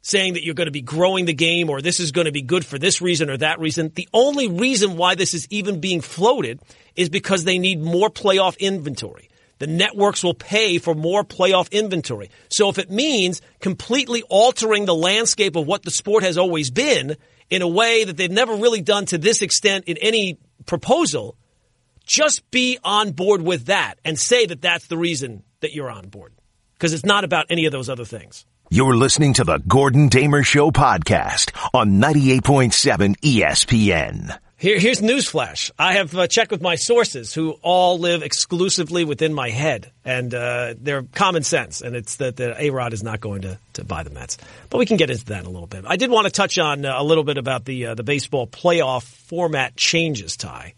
saying 0.02 0.34
that 0.34 0.44
you're 0.44 0.56
going 0.56 0.68
to 0.68 0.72
be 0.72 0.82
growing 0.82 1.26
the 1.26 1.34
game 1.34 1.70
or 1.70 1.82
this 1.82 2.00
is 2.00 2.12
going 2.12 2.26
to 2.26 2.32
be 2.32 2.42
good 2.42 2.66
for 2.66 2.80
this 2.80 3.02
reason 3.02 3.30
or 3.30 3.38
that 3.38 3.60
reason. 3.60 3.92
The 3.94 4.08
only 4.14 4.48
reason 4.48 4.98
why 4.98 5.16
this 5.16 5.34
is 5.34 5.48
even 5.50 5.80
being 5.80 6.02
floated 6.02 6.60
is 6.96 7.10
because 7.10 7.44
they 7.44 7.60
need 7.60 7.82
more 7.82 8.10
playoff 8.10 8.58
inventory. 8.58 9.30
The 9.60 9.68
networks 9.68 10.24
will 10.24 10.34
pay 10.34 10.78
for 10.78 10.94
more 10.94 11.24
playoff 11.24 11.72
inventory. 11.72 12.30
So 12.50 12.70
if 12.70 12.78
it 12.78 12.92
means 12.92 13.42
completely 13.60 14.24
altering 14.30 14.86
the 14.86 14.96
landscape 14.96 15.56
of 15.56 15.66
what 15.66 15.84
the 15.84 15.92
sport 15.92 16.24
has 16.24 16.38
always 16.38 16.70
been 16.70 17.18
in 17.50 17.62
a 17.62 17.68
way 17.68 18.04
that 18.04 18.18
they've 18.18 18.32
never 18.32 18.56
really 18.56 18.82
done 18.82 19.06
to 19.08 19.18
this 19.18 19.42
extent 19.42 19.86
in 19.86 19.98
any 19.98 20.38
proposal, 20.66 21.38
just 22.06 22.50
be 22.52 22.78
on 22.84 23.12
board 23.12 23.42
with 23.42 23.66
that 23.66 23.96
and 24.06 24.18
say 24.20 24.46
that 24.46 24.62
that's 24.62 24.88
the 24.88 24.98
reason 24.98 25.44
that 25.62 25.74
you're 25.74 25.92
on 25.92 26.08
board. 26.08 26.34
Because 26.74 26.94
it's 26.94 27.06
not 27.06 27.24
about 27.24 27.48
any 27.50 27.66
of 27.66 27.72
those 27.72 27.90
other 27.90 28.06
things. 28.06 28.46
You're 28.70 28.96
listening 28.96 29.34
to 29.36 29.44
the 29.44 29.60
Gordon 29.60 30.10
Damer 30.10 30.44
Show 30.44 30.72
podcast 30.72 31.52
on 31.74 32.02
98.7 32.02 33.18
ESPN. 33.22 34.38
Here, 34.60 34.80
here's 34.80 35.02
newsflash. 35.02 35.70
I 35.78 35.94
have 35.94 36.18
uh, 36.18 36.26
checked 36.26 36.50
with 36.50 36.64
my 36.64 36.74
sources 36.76 37.32
who 37.32 37.52
all 37.62 38.00
live 38.00 38.24
exclusively 38.24 39.06
within 39.06 39.32
my 39.32 39.52
head, 39.52 39.92
and 40.04 40.34
uh, 40.34 40.74
they're 40.82 41.04
common 41.04 41.44
sense, 41.44 41.82
and 41.82 41.96
it's 41.96 42.16
that, 42.16 42.38
that 42.38 42.60
A-Rod 42.60 42.92
is 42.94 43.04
not 43.04 43.22
going 43.22 43.44
to, 43.44 43.60
to 43.74 43.84
buy 43.86 44.02
the 44.02 44.10
Mets. 44.10 44.40
But 44.72 44.80
we 44.80 44.88
can 44.88 44.98
get 44.98 45.12
into 45.12 45.26
that 45.26 45.42
in 45.42 45.46
a 45.46 45.52
little 45.52 45.68
bit. 45.68 45.86
I 45.86 45.96
did 45.96 46.10
want 46.10 46.26
to 46.26 46.32
touch 46.32 46.58
on 46.58 46.86
uh, 46.86 46.96
a 46.98 47.04
little 47.04 47.24
bit 47.24 47.38
about 47.38 47.66
the 47.66 47.88
uh, 47.88 47.94
the 47.94 48.02
baseball 48.02 48.48
playoff 48.48 49.04
format 49.04 49.76
changes, 49.76 50.38
Ty. 50.38 50.74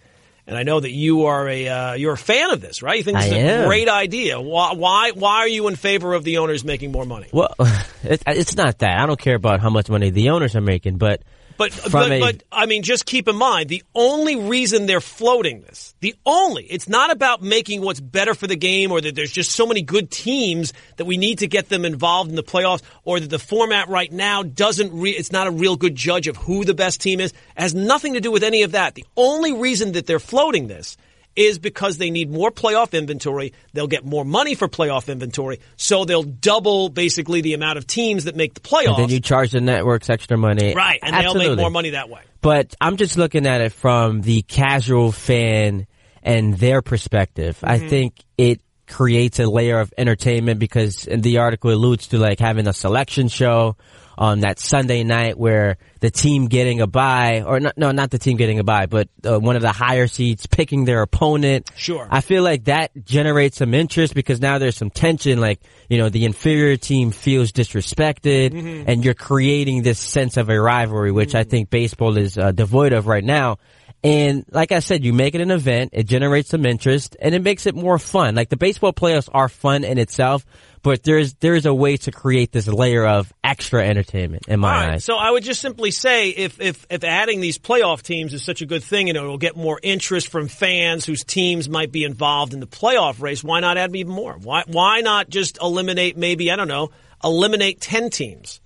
And 0.45 0.57
I 0.57 0.63
know 0.63 0.81
that 0.81 0.91
you 0.91 1.27
are 1.27 1.47
a 1.47 1.67
uh, 1.69 1.93
you're 1.93 2.13
a 2.13 2.17
fan 2.17 2.51
of 2.51 2.59
this, 2.59 2.83
right? 2.83 2.97
You 2.97 3.03
think 3.03 3.19
it's 3.21 3.31
a 3.31 3.65
great 3.65 3.87
idea. 3.87 4.41
Why, 4.41 4.73
why 4.73 5.11
why 5.11 5.37
are 5.37 5.47
you 5.47 5.69
in 5.69 5.77
favor 5.77 6.15
of 6.15 6.25
the 6.25 6.39
owners 6.39 6.65
making 6.65 6.91
more 6.91 7.05
money? 7.05 7.27
Well, 7.31 7.55
it's 8.03 8.57
not 8.57 8.79
that. 8.79 8.99
I 8.99 9.05
don't 9.05 9.19
care 9.19 9.35
about 9.35 9.61
how 9.61 9.69
much 9.69 9.89
money 9.89 10.09
the 10.09 10.31
owners 10.31 10.55
are 10.57 10.61
making, 10.61 10.97
but 10.97 11.21
but 11.59 11.77
but, 11.91 12.09
a, 12.09 12.19
but 12.21 12.43
I 12.53 12.67
mean, 12.67 12.83
just 12.83 13.05
keep 13.05 13.27
in 13.27 13.35
mind 13.35 13.67
the 13.67 13.83
only 13.93 14.37
reason 14.37 14.85
they're 14.85 15.01
floating 15.01 15.59
this, 15.59 15.93
the 15.99 16.15
only, 16.25 16.63
it's 16.63 16.87
not 16.87 17.11
about 17.11 17.41
making 17.41 17.81
what's 17.81 17.99
better 17.99 18.33
for 18.33 18.47
the 18.47 18.55
game, 18.55 18.93
or 18.93 19.01
that 19.01 19.13
there's 19.13 19.31
just 19.31 19.51
so 19.51 19.67
many 19.67 19.81
good 19.81 20.09
teams 20.09 20.71
that 20.95 21.03
we 21.03 21.17
need 21.17 21.39
to 21.39 21.47
get 21.47 21.67
them 21.67 21.83
involved 21.83 22.29
in 22.29 22.37
the 22.37 22.43
playoffs, 22.43 22.81
or 23.03 23.19
that 23.19 23.29
the 23.29 23.37
format 23.37 23.89
right 23.89 24.09
now 24.09 24.41
doesn't. 24.41 24.97
Re- 24.97 25.11
it's 25.11 25.33
not 25.33 25.47
a 25.47 25.51
real 25.51 25.75
good 25.75 25.95
judge 25.95 26.27
of 26.27 26.37
who 26.37 26.63
the 26.63 26.73
best 26.73 27.01
team 27.01 27.19
is. 27.19 27.31
It 27.31 27.61
has 27.61 27.75
nothing 27.75 28.13
to 28.13 28.21
do 28.21 28.31
with 28.31 28.43
any 28.43 28.63
of 28.63 28.71
that. 28.71 28.95
The 28.95 29.05
only 29.17 29.51
reason 29.51 29.91
that 29.91 30.07
they're 30.07 30.17
floating 30.17 30.67
this 30.67 30.95
is 31.39 31.57
because 31.57 31.97
they 31.97 32.09
need 32.09 32.29
more 32.29 32.51
playoff 32.51 32.91
inventory. 32.91 33.53
They'll 33.73 33.87
get 33.87 34.05
more 34.05 34.25
money 34.25 34.55
for 34.55 34.67
playoff 34.67 35.07
inventory, 35.07 35.61
so 35.77 36.03
they'll 36.03 36.23
double 36.23 36.89
basically 36.89 37.39
the 37.39 37.53
amount 37.53 37.77
of 37.77 37.87
teams 37.87 38.25
that 38.25 38.35
make 38.35 38.53
the 38.53 38.59
playoffs. 38.59 38.87
And 38.89 38.97
then 38.97 39.09
you 39.09 39.21
charge 39.21 39.51
the 39.51 39.61
networks 39.61 40.09
extra 40.09 40.37
money, 40.37 40.73
right? 40.73 40.99
And 41.01 41.15
Absolutely. 41.15 41.45
they'll 41.45 41.55
make 41.55 41.61
more 41.61 41.71
money 41.71 41.91
that 41.91 42.09
way. 42.09 42.21
But 42.41 42.75
I'm 42.81 42.97
just 42.97 43.17
looking 43.17 43.47
at 43.47 43.61
it 43.61 43.71
from 43.71 44.21
the 44.21 44.41
casual 44.41 45.13
fan 45.13 45.87
and 46.21 46.57
their 46.57 46.81
perspective. 46.81 47.55
Mm-hmm. 47.57 47.69
I 47.69 47.79
think 47.79 48.15
it 48.37 48.61
creates 48.85 49.39
a 49.39 49.45
layer 49.45 49.79
of 49.79 49.93
entertainment 49.97 50.59
because 50.59 51.07
the 51.09 51.37
article 51.37 51.71
alludes 51.71 52.07
to 52.07 52.17
like 52.17 52.39
having 52.39 52.67
a 52.67 52.73
selection 52.73 53.29
show 53.29 53.77
on 54.19 54.41
that 54.41 54.59
Sunday 54.59 55.05
night 55.05 55.37
where 55.37 55.77
the 56.01 56.11
team 56.11 56.49
getting 56.49 56.81
a 56.81 56.87
bye, 56.87 57.41
or 57.41 57.61
not, 57.61 57.77
no, 57.77 57.91
not 57.91 58.11
the 58.11 58.17
team 58.17 58.35
getting 58.35 58.59
a 58.59 58.65
bye, 58.65 58.85
but 58.85 59.07
uh, 59.25 59.39
one 59.39 59.55
of 59.55 59.61
the 59.61 59.71
higher 59.71 60.07
seeds 60.07 60.45
picking 60.45 60.83
their 60.83 61.01
opponent. 61.01 61.71
Sure. 61.77 62.05
I 62.11 62.19
feel 62.19 62.43
like 62.43 62.65
that 62.65 62.91
generates 63.05 63.57
some 63.57 63.73
interest 63.73 64.13
because 64.13 64.41
now 64.41 64.57
there's 64.57 64.75
some 64.75 64.89
tension, 64.89 65.39
like, 65.39 65.61
you 65.87 65.97
know, 65.97 66.09
the 66.09 66.25
inferior 66.25 66.75
team 66.75 67.11
feels 67.11 67.53
disrespected 67.53 68.51
mm-hmm. 68.51 68.89
and 68.89 69.05
you're 69.05 69.13
creating 69.13 69.83
this 69.83 69.99
sense 69.99 70.35
of 70.35 70.49
a 70.49 70.59
rivalry, 70.59 71.13
which 71.13 71.29
mm-hmm. 71.29 71.37
I 71.37 71.43
think 71.43 71.69
baseball 71.69 72.17
is 72.17 72.37
uh, 72.37 72.51
devoid 72.51 72.91
of 72.91 73.07
right 73.07 73.23
now. 73.23 73.57
And 74.03 74.45
like 74.49 74.71
I 74.71 74.79
said, 74.79 75.03
you 75.03 75.11
make 75.11 75.35
it 75.35 75.41
an 75.41 75.51
event, 75.51 75.91
it 75.93 76.03
generates 76.03 76.49
some 76.49 76.65
interest, 76.65 77.17
and 77.21 77.35
it 77.35 77.41
makes 77.41 77.65
it 77.65 77.75
more 77.75 77.99
fun. 77.99 78.33
Like 78.33 78.47
the 78.47 78.55
baseball 78.55 78.93
playoffs 78.93 79.27
are 79.33 79.49
fun 79.49 79.83
in 79.83 79.97
itself, 79.97 80.45
but 80.81 81.03
there's 81.03 81.33
there's 81.35 81.65
a 81.65 81.73
way 81.73 81.97
to 81.97 82.11
create 82.11 82.53
this 82.53 82.65
layer 82.67 83.05
of 83.05 83.33
extra 83.43 83.85
entertainment 83.85 84.47
in 84.47 84.61
my 84.61 84.71
right, 84.71 84.93
eyes. 84.93 85.03
So 85.03 85.17
I 85.17 85.29
would 85.29 85.43
just 85.43 85.59
simply 85.59 85.91
say 85.91 86.29
if, 86.29 86.61
if 86.61 86.85
if 86.89 87.03
adding 87.03 87.41
these 87.41 87.57
playoff 87.57 88.01
teams 88.01 88.33
is 88.33 88.41
such 88.41 88.61
a 88.61 88.65
good 88.65 88.83
thing 88.83 89.09
and 89.09 89.17
it 89.17 89.21
will 89.21 89.37
get 89.37 89.57
more 89.57 89.77
interest 89.83 90.29
from 90.29 90.47
fans 90.47 91.05
whose 91.05 91.25
teams 91.25 91.67
might 91.67 91.91
be 91.91 92.05
involved 92.05 92.53
in 92.53 92.61
the 92.61 92.67
playoff 92.67 93.21
race, 93.21 93.43
why 93.43 93.59
not 93.59 93.77
add 93.77 93.93
even 93.93 94.13
more? 94.13 94.37
Why 94.41 94.63
why 94.67 95.01
not 95.01 95.29
just 95.29 95.57
eliminate 95.61 96.15
maybe 96.15 96.51
I 96.51 96.55
don't 96.55 96.69
know 96.69 96.91
eliminate 97.21 97.81
ten 97.81 98.09
teams? 98.09 98.61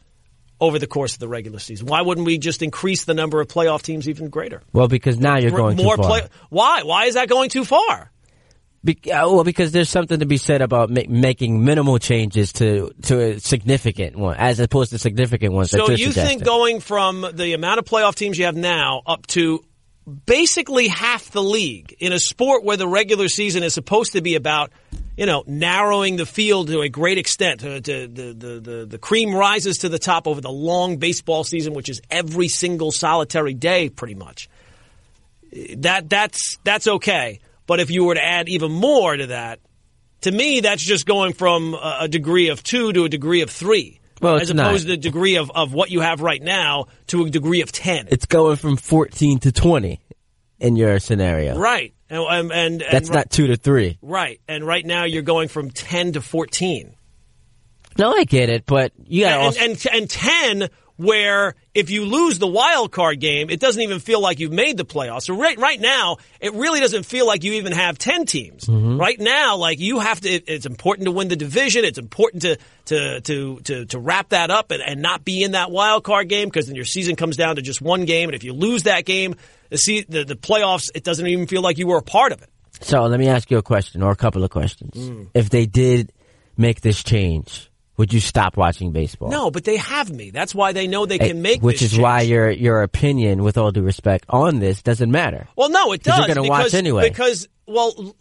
Over 0.64 0.80
the 0.80 0.88
course 0.88 1.14
of 1.14 1.20
the 1.20 1.28
regular 1.28 1.60
season. 1.60 1.88
Why 1.88 2.02
wouldn't 2.02 2.26
we 2.26 2.38
just 2.38 2.62
increase 2.62 3.04
the 3.04 3.14
number 3.14 3.42
of 3.42 3.50
playoff 3.50 3.82
teams 3.82 4.08
even 4.08 4.30
greater? 4.30 4.62
Well, 4.72 4.88
because 4.88 5.20
now 5.20 5.38
you're 5.38 5.52
going 5.52 5.76
more 5.76 5.98
too 5.98 6.02
far. 6.02 6.12
Play- 6.22 6.30
why? 6.50 6.84
Why 6.84 7.06
is 7.06 7.16
that 7.16 7.28
going 7.28 7.50
too 7.50 7.66
far? 7.66 8.10
Be- 8.82 9.12
uh, 9.12 9.30
well, 9.30 9.44
because 9.44 9.74
there's 9.74 9.90
something 9.90 10.20
to 10.20 10.26
be 10.26 10.38
said 10.38 10.62
about 10.62 10.90
ma- 10.90 11.02
making 11.10 11.66
minimal 11.66 12.00
changes 12.00 12.54
to 12.54 12.94
to 13.04 13.20
a 13.20 13.40
significant 13.40 14.16
one, 14.16 14.38
as 14.38 14.62
opposed 14.62 14.92
to 14.92 15.00
significant 15.00 15.54
ones. 15.54 15.72
So 15.72 15.90
you 15.90 15.98
suggesting. 15.98 16.26
think 16.26 16.46
going 16.46 16.80
from 16.80 17.26
the 17.34 17.54
amount 17.54 17.80
of 17.80 17.86
playoff 17.86 18.16
teams 18.16 18.38
you 18.38 18.46
have 18.46 18.56
now 18.56 19.02
up 19.06 19.28
to 19.28 19.66
basically 20.26 20.88
half 20.88 21.30
the 21.32 21.44
league 21.44 21.94
in 22.00 22.14
a 22.14 22.20
sport 22.20 22.64
where 22.64 22.78
the 22.78 22.88
regular 22.88 23.28
season 23.28 23.64
is 23.64 23.74
supposed 23.74 24.14
to 24.14 24.22
be 24.22 24.36
about, 24.36 24.72
you 25.18 25.26
know, 25.26 25.44
narrowing 25.46 26.16
the 26.16 26.26
field 26.26 26.68
to 26.68 26.82
a 26.82 26.90
great 26.90 27.18
extent. 27.18 27.62
To, 27.62 27.82
to, 27.82 28.08
the, 28.08 28.34
the, 28.34 28.60
the, 28.60 28.86
the 28.86 28.98
cream 28.98 29.34
rises 29.34 29.80
to 29.80 29.90
the 29.90 30.00
top 30.00 30.28
over 30.28 30.42
the 30.42 30.52
long 30.52 30.98
baseball 30.98 31.44
season, 31.44 31.74
which 31.74 31.90
is 31.90 32.02
every 32.10 32.48
single 32.48 32.92
solitary 32.92 33.54
day, 33.54 33.90
pretty 33.90 34.16
much. 34.16 34.50
That 35.78 36.10
that's 36.10 36.58
that's 36.64 36.88
okay. 36.88 37.40
But 37.68 37.80
if 37.80 37.92
you 37.92 38.06
were 38.06 38.16
to 38.16 38.24
add 38.24 38.50
even 38.50 38.72
more 38.72 39.16
to 39.16 39.28
that, 39.28 39.60
to 40.22 40.32
me, 40.32 40.62
that's 40.62 40.84
just 40.84 41.06
going 41.06 41.34
from 41.34 41.76
a 41.76 42.08
degree 42.08 42.50
of 42.50 42.64
two 42.64 42.92
to 42.94 43.04
a 43.04 43.10
degree 43.10 43.42
of 43.42 43.50
three. 43.50 44.00
Well, 44.22 44.38
as 44.38 44.50
opposed 44.50 44.56
not. 44.56 44.80
to 44.80 44.88
the 44.88 44.98
degree 44.98 45.36
of, 45.36 45.52
of 45.52 45.74
what 45.74 45.92
you 45.92 46.00
have 46.00 46.22
right 46.22 46.42
now 46.42 46.86
to 47.08 47.26
a 47.26 47.30
degree 47.30 47.62
of 47.62 47.74
10. 47.74 48.08
It's 48.10 48.26
going 48.26 48.56
from 48.56 48.78
14 48.78 49.40
to 49.40 49.52
20 49.52 50.00
in 50.60 50.76
your 50.78 51.00
scenario. 51.00 51.58
Right. 51.58 51.93
And, 52.10 52.20
um, 52.20 52.52
and, 52.52 52.82
and 52.82 52.84
That's 52.92 53.10
not 53.10 53.30
2 53.30 53.48
to 53.48 53.56
3. 53.56 53.98
Right. 54.02 54.40
And 54.48 54.66
right 54.66 54.86
now 54.86 55.06
you're 55.06 55.22
going 55.22 55.48
from 55.48 55.72
10 55.72 56.14
to 56.14 56.22
14. 56.22 56.96
No, 57.98 58.12
I 58.12 58.24
get 58.24 58.50
it, 58.50 58.66
but 58.66 58.92
you 59.06 59.26
got 59.26 59.58
and, 59.58 59.72
and, 59.72 59.86
and, 59.86 59.96
and 59.96 60.10
10 60.10 60.70
where 60.98 61.56
if 61.74 61.90
you 61.90 62.06
lose 62.06 62.40
the 62.40 62.48
wild 62.48 62.92
card 62.92 63.20
game, 63.20 63.50
it 63.50 63.60
doesn't 63.60 63.82
even 63.82 64.00
feel 64.00 64.22
like 64.22 64.40
you've 64.40 64.52
made 64.52 64.78
the 64.78 64.86
playoffs. 64.86 65.24
So 65.24 65.36
right, 65.36 65.58
right 65.58 65.80
now, 65.80 66.18
it 66.40 66.54
really 66.54 66.80
doesn't 66.80 67.04
feel 67.04 67.26
like 67.26 67.44
you 67.44 67.54
even 67.54 67.72
have 67.72 67.98
10 67.98 68.26
teams. 68.26 68.66
Mm-hmm. 68.66 68.98
Right 68.98 69.20
now, 69.20 69.58
like 69.58 69.80
you 69.80 70.00
have 70.00 70.22
to, 70.22 70.30
it, 70.30 70.44
it's 70.48 70.66
important 70.66 71.06
to 71.06 71.12
win 71.12 71.28
the 71.28 71.36
division. 71.36 71.84
It's 71.84 71.98
important 71.98 72.44
to, 72.44 72.58
to, 72.86 73.22
to, 73.22 73.60
to, 73.62 73.86
to 73.86 74.00
wrap 74.00 74.30
that 74.30 74.52
up 74.52 74.72
and, 74.72 74.82
and 74.82 75.02
not 75.02 75.26
be 75.26 75.44
in 75.44 75.52
that 75.52 75.72
wild 75.72 76.04
card 76.04 76.30
game 76.30 76.48
because 76.48 76.68
then 76.68 76.76
your 76.76 76.86
season 76.86 77.16
comes 77.16 77.38
down 77.38 77.56
to 77.56 77.62
just 77.62 77.82
one 77.82 78.06
game. 78.06 78.30
And 78.30 78.36
if 78.36 78.44
you 78.44 78.54
lose 78.54 78.84
that 78.84 79.06
game, 79.06 79.36
the, 79.70 79.78
see, 79.78 80.02
the, 80.02 80.24
the 80.24 80.36
playoffs, 80.36 80.90
it 80.94 81.04
doesn't 81.04 81.26
even 81.26 81.48
feel 81.48 81.62
like 81.62 81.78
you 81.78 81.88
were 81.88 81.98
a 81.98 82.04
part 82.04 82.32
of 82.32 82.42
it. 82.42 82.50
So 82.82 83.02
let 83.04 83.20
me 83.20 83.28
ask 83.28 83.50
you 83.50 83.58
a 83.58 83.64
question 83.64 84.04
or 84.04 84.12
a 84.12 84.16
couple 84.16 84.44
of 84.44 84.50
questions. 84.50 84.94
Mm. 84.94 85.30
If 85.34 85.50
they 85.50 85.66
did 85.66 86.12
make 86.58 86.82
this 86.82 87.04
change, 87.04 87.72
would 87.98 88.12
you 88.14 88.20
stop 88.20 88.58
watching 88.58 88.92
baseball? 88.92 89.30
No, 89.30 89.52
but 89.52 89.64
they 89.64 89.78
have 89.78 90.12
me. 90.12 90.32
That's 90.32 90.56
why 90.56 90.72
they 90.74 90.88
know 90.88 91.06
they 91.06 91.20
Eh, 91.20 91.28
can 91.28 91.42
make 91.42 91.62
which 91.62 91.82
is 91.82 91.98
why 91.98 92.22
your 92.22 92.50
your 92.50 92.82
opinion, 92.84 93.44
with 93.44 93.58
all 93.58 93.72
due 93.72 93.82
respect, 93.84 94.26
on 94.30 94.60
this 94.60 94.82
doesn't 94.82 95.12
matter. 95.12 95.48
Well, 95.56 95.70
no, 95.70 95.92
it 95.94 96.04
does. 96.04 96.18
you're 96.18 96.36
gonna 96.36 96.48
watch 96.48 96.60
because, 96.66 96.74
anyway. 96.74 97.10
Because, 97.10 97.48
well, 97.68 98.16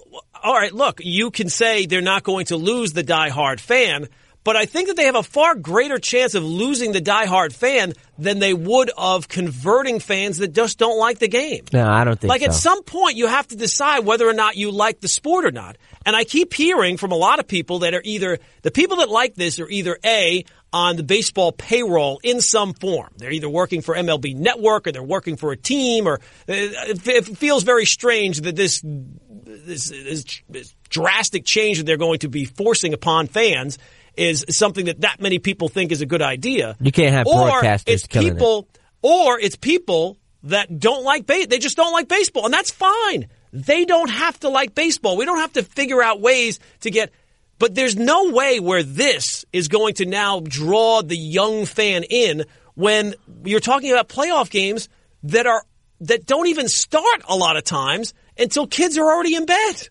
all 0.45 0.55
right, 0.55 0.73
look, 0.73 1.01
you 1.03 1.31
can 1.31 1.49
say 1.49 1.87
they're 1.87 2.01
not 2.03 2.23
going 2.23 2.47
to 2.47 2.57
lose 2.57 2.93
the 2.93 3.03
diehard 3.05 3.61
fan, 3.61 4.09
but 4.44 4.57
I 4.57 4.66
think 4.66 4.88
that 4.88 4.96
they 4.96 5.05
have 5.05 5.14
a 5.14 5.22
far 5.22 5.55
greater 5.55 5.98
chance 5.98 6.35
of 6.35 6.44
losing 6.44 6.92
the 6.92 7.00
diehard 7.00 7.52
fan 7.52 7.92
than 8.18 8.38
they 8.38 8.52
would 8.55 8.90
of 8.96 9.28
converting 9.28 10.00
fans 10.00 10.38
that 10.38 10.52
just 10.52 10.78
don't 10.78 10.98
like 10.98 11.18
the 11.18 11.28
game. 11.28 11.64
No, 11.72 11.87
I 11.88 12.05
don't 12.05 12.18
think 12.18 12.28
Like 12.28 12.40
so. 12.42 12.46
at 12.48 12.55
some 12.55 12.83
point, 12.83 13.16
you 13.16 13.26
have 13.26 13.46
to 13.48 13.57
decide 13.57 14.05
whether 14.05 14.28
or 14.28 14.33
not 14.33 14.57
you 14.57 14.70
like 14.70 15.00
the 15.00 15.09
sport 15.09 15.44
or 15.44 15.52
not. 15.52 15.76
And 16.05 16.16
I 16.16 16.24
keep 16.24 16.52
hearing 16.55 16.96
from 16.96 17.12
a 17.12 17.16
lot 17.16 17.38
of 17.38 17.46
people 17.46 17.81
that 17.81 17.94
are 17.94 18.02
either 18.05 18.38
the 18.62 18.70
people 18.70 18.96
that 18.98 19.09
like 19.09 19.35
this 19.35 19.61
are 19.61 19.68
either 19.68 19.98
a 20.05 20.44
on 20.72 20.96
the 20.96 21.02
baseball 21.02 21.52
payroll 21.52 22.18
in 22.24 22.40
some 22.40 22.72
form. 22.72 23.11
They're 23.18 23.31
either 23.31 23.48
working 23.48 23.83
for 23.83 23.94
MLB 23.94 24.35
Network 24.35 24.87
or 24.87 24.92
they're 24.92 25.02
working 25.02 25.37
for 25.37 25.52
a 25.52 25.57
team, 25.57 26.09
or 26.09 26.14
uh, 26.14 26.18
it 26.48 27.07
it 27.07 27.37
feels 27.38 27.62
very 27.62 27.85
strange 27.85 28.40
that 28.40 28.57
this 28.57 28.81
this, 28.83 29.90
this, 29.90 30.24
this 30.48 30.74
drastic 30.88 31.44
change 31.44 31.78
that 31.78 31.85
they're 31.85 31.96
going 31.96 32.20
to 32.20 32.28
be 32.28 32.44
forcing 32.44 32.94
upon 32.94 33.26
fans 33.26 33.78
is 34.16 34.44
something 34.51 34.87
that 34.87 35.01
that 35.03 35.20
many 35.20 35.38
people 35.38 35.68
think 35.68 35.92
is 35.92 36.01
a 36.01 36.07
good 36.07 36.22
idea. 36.22 36.77
You 36.81 36.92
can't 36.92 37.12
have 37.12 37.27
or 37.27 37.51
broadcasters 37.51 37.83
it's 37.87 38.07
killing 38.07 38.29
it. 38.29 38.33
people, 38.35 38.68
or 39.03 39.38
it's 39.38 39.57
people 39.57 40.18
that 40.44 40.79
don't 40.79 41.05
like 41.05 41.27
base. 41.27 41.46
They 41.46 41.59
just 41.59 41.77
don't 41.77 41.92
like 41.92 42.09
baseball, 42.09 42.44
and 42.44 42.55
that's 42.55 42.70
fine. 42.70 43.29
They 43.53 43.85
don't 43.85 44.11
have 44.11 44.38
to 44.40 44.48
like 44.48 44.75
baseball. 44.75 45.16
We 45.16 45.25
don't 45.25 45.38
have 45.38 45.53
to 45.55 45.62
figure 45.62 46.03
out 46.03 46.20
ways 46.20 46.59
to 46.81 46.90
get. 46.90 47.12
But 47.59 47.75
there's 47.75 47.96
no 47.96 48.31
way 48.31 48.59
where 48.59 48.83
this 48.83 49.44
is 49.53 49.68
going 49.68 49.94
to 49.94 50.07
now 50.07 50.40
draw 50.40 51.03
the 51.03 51.16
young 51.16 51.64
fan 51.64 52.03
in 52.03 52.44
when 52.75 53.14
you're 53.44 53.61
talking 53.61 53.92
about 53.92 54.09
playoff 54.09 54.51
games 54.51 54.88
that 55.25 55.46
are 55.46 55.62
that 56.01 56.27
don't 56.27 56.48
even 56.48 56.68
start 56.68 57.22
a 57.29 57.37
lot 57.37 57.57
of 57.57 57.62
times 57.62 58.14
until 58.37 58.66
kids 58.66 58.98
are 58.98 59.05
already 59.05 59.37
in 59.37 59.46
bed. 59.46 59.88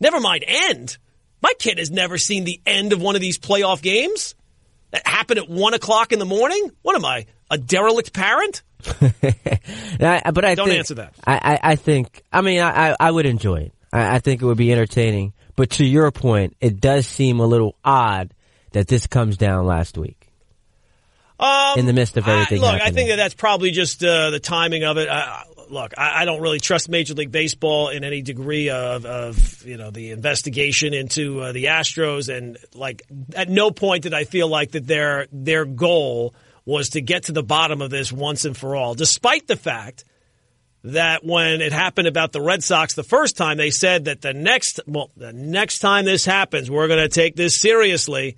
Never 0.00 0.20
mind 0.20 0.44
end. 0.46 0.98
My 1.42 1.52
kid 1.58 1.78
has 1.78 1.90
never 1.90 2.18
seen 2.18 2.44
the 2.44 2.60
end 2.66 2.92
of 2.92 3.00
one 3.00 3.14
of 3.14 3.20
these 3.20 3.38
playoff 3.38 3.80
games 3.82 4.34
that 4.90 5.06
happen 5.06 5.38
at 5.38 5.48
one 5.48 5.74
o'clock 5.74 6.12
in 6.12 6.18
the 6.18 6.24
morning. 6.24 6.70
What 6.82 6.96
am 6.96 7.04
I, 7.04 7.26
a 7.50 7.58
derelict 7.58 8.12
parent? 8.12 8.62
I, 9.00 10.30
but 10.32 10.44
I 10.44 10.54
Don't 10.54 10.68
think- 10.68 10.78
answer 10.78 10.94
that. 10.94 11.14
I, 11.26 11.34
I, 11.34 11.58
I 11.72 11.76
think. 11.76 12.22
I 12.32 12.40
mean, 12.40 12.60
I, 12.60 12.90
I, 12.90 12.96
I 13.00 13.10
would 13.10 13.26
enjoy 13.26 13.56
it. 13.62 13.72
I, 13.92 14.16
I 14.16 14.18
think 14.20 14.42
it 14.42 14.44
would 14.44 14.58
be 14.58 14.72
entertaining. 14.72 15.32
But 15.56 15.70
to 15.72 15.84
your 15.84 16.10
point, 16.12 16.56
it 16.60 16.80
does 16.80 17.06
seem 17.06 17.40
a 17.40 17.46
little 17.46 17.76
odd 17.84 18.32
that 18.72 18.86
this 18.86 19.06
comes 19.06 19.36
down 19.36 19.66
last 19.66 19.98
week. 19.98 20.30
Um, 21.40 21.78
In 21.78 21.86
the 21.86 21.92
midst 21.92 22.16
of 22.16 22.26
everything 22.26 22.62
I, 22.64 22.72
look, 22.72 22.80
I 22.82 22.90
think 22.90 23.10
that 23.10 23.16
that's 23.16 23.34
probably 23.34 23.70
just 23.70 24.02
uh, 24.02 24.30
the 24.30 24.40
timing 24.40 24.84
of 24.84 24.98
it. 24.98 25.08
I, 25.08 25.44
look, 25.70 25.94
I, 25.96 26.22
I 26.22 26.24
don't 26.24 26.40
really 26.40 26.60
trust 26.60 26.88
Major 26.88 27.14
League 27.14 27.32
Baseball 27.32 27.88
in 27.88 28.04
any 28.04 28.22
degree 28.22 28.70
of, 28.70 29.04
of 29.04 29.66
you 29.66 29.76
know 29.76 29.90
the 29.90 30.10
investigation 30.10 30.94
into 30.94 31.40
uh, 31.40 31.52
the 31.52 31.64
Astros, 31.64 32.34
and 32.34 32.58
like 32.74 33.02
at 33.34 33.48
no 33.48 33.70
point 33.70 34.02
did 34.02 34.14
I 34.14 34.24
feel 34.24 34.48
like 34.48 34.72
that 34.72 34.86
their 34.86 35.26
their 35.32 35.64
goal 35.64 36.34
was 36.64 36.90
to 36.90 37.00
get 37.00 37.24
to 37.24 37.32
the 37.32 37.42
bottom 37.42 37.80
of 37.80 37.90
this 37.90 38.12
once 38.12 38.44
and 38.44 38.56
for 38.56 38.76
all, 38.76 38.94
despite 38.94 39.46
the 39.46 39.56
fact 39.56 40.04
that 40.84 41.24
when 41.24 41.60
it 41.60 41.72
happened 41.72 42.06
about 42.06 42.32
the 42.32 42.40
Red 42.40 42.62
Sox 42.62 42.94
the 42.94 43.02
first 43.02 43.36
time, 43.36 43.56
they 43.56 43.70
said 43.70 44.04
that 44.04 44.20
the 44.20 44.34
next 44.34 44.80
well 44.86 45.10
the 45.16 45.32
next 45.32 45.78
time 45.78 46.04
this 46.04 46.24
happens, 46.24 46.70
we're 46.70 46.88
going 46.88 47.00
to 47.00 47.08
take 47.08 47.36
this 47.36 47.60
seriously. 47.60 48.36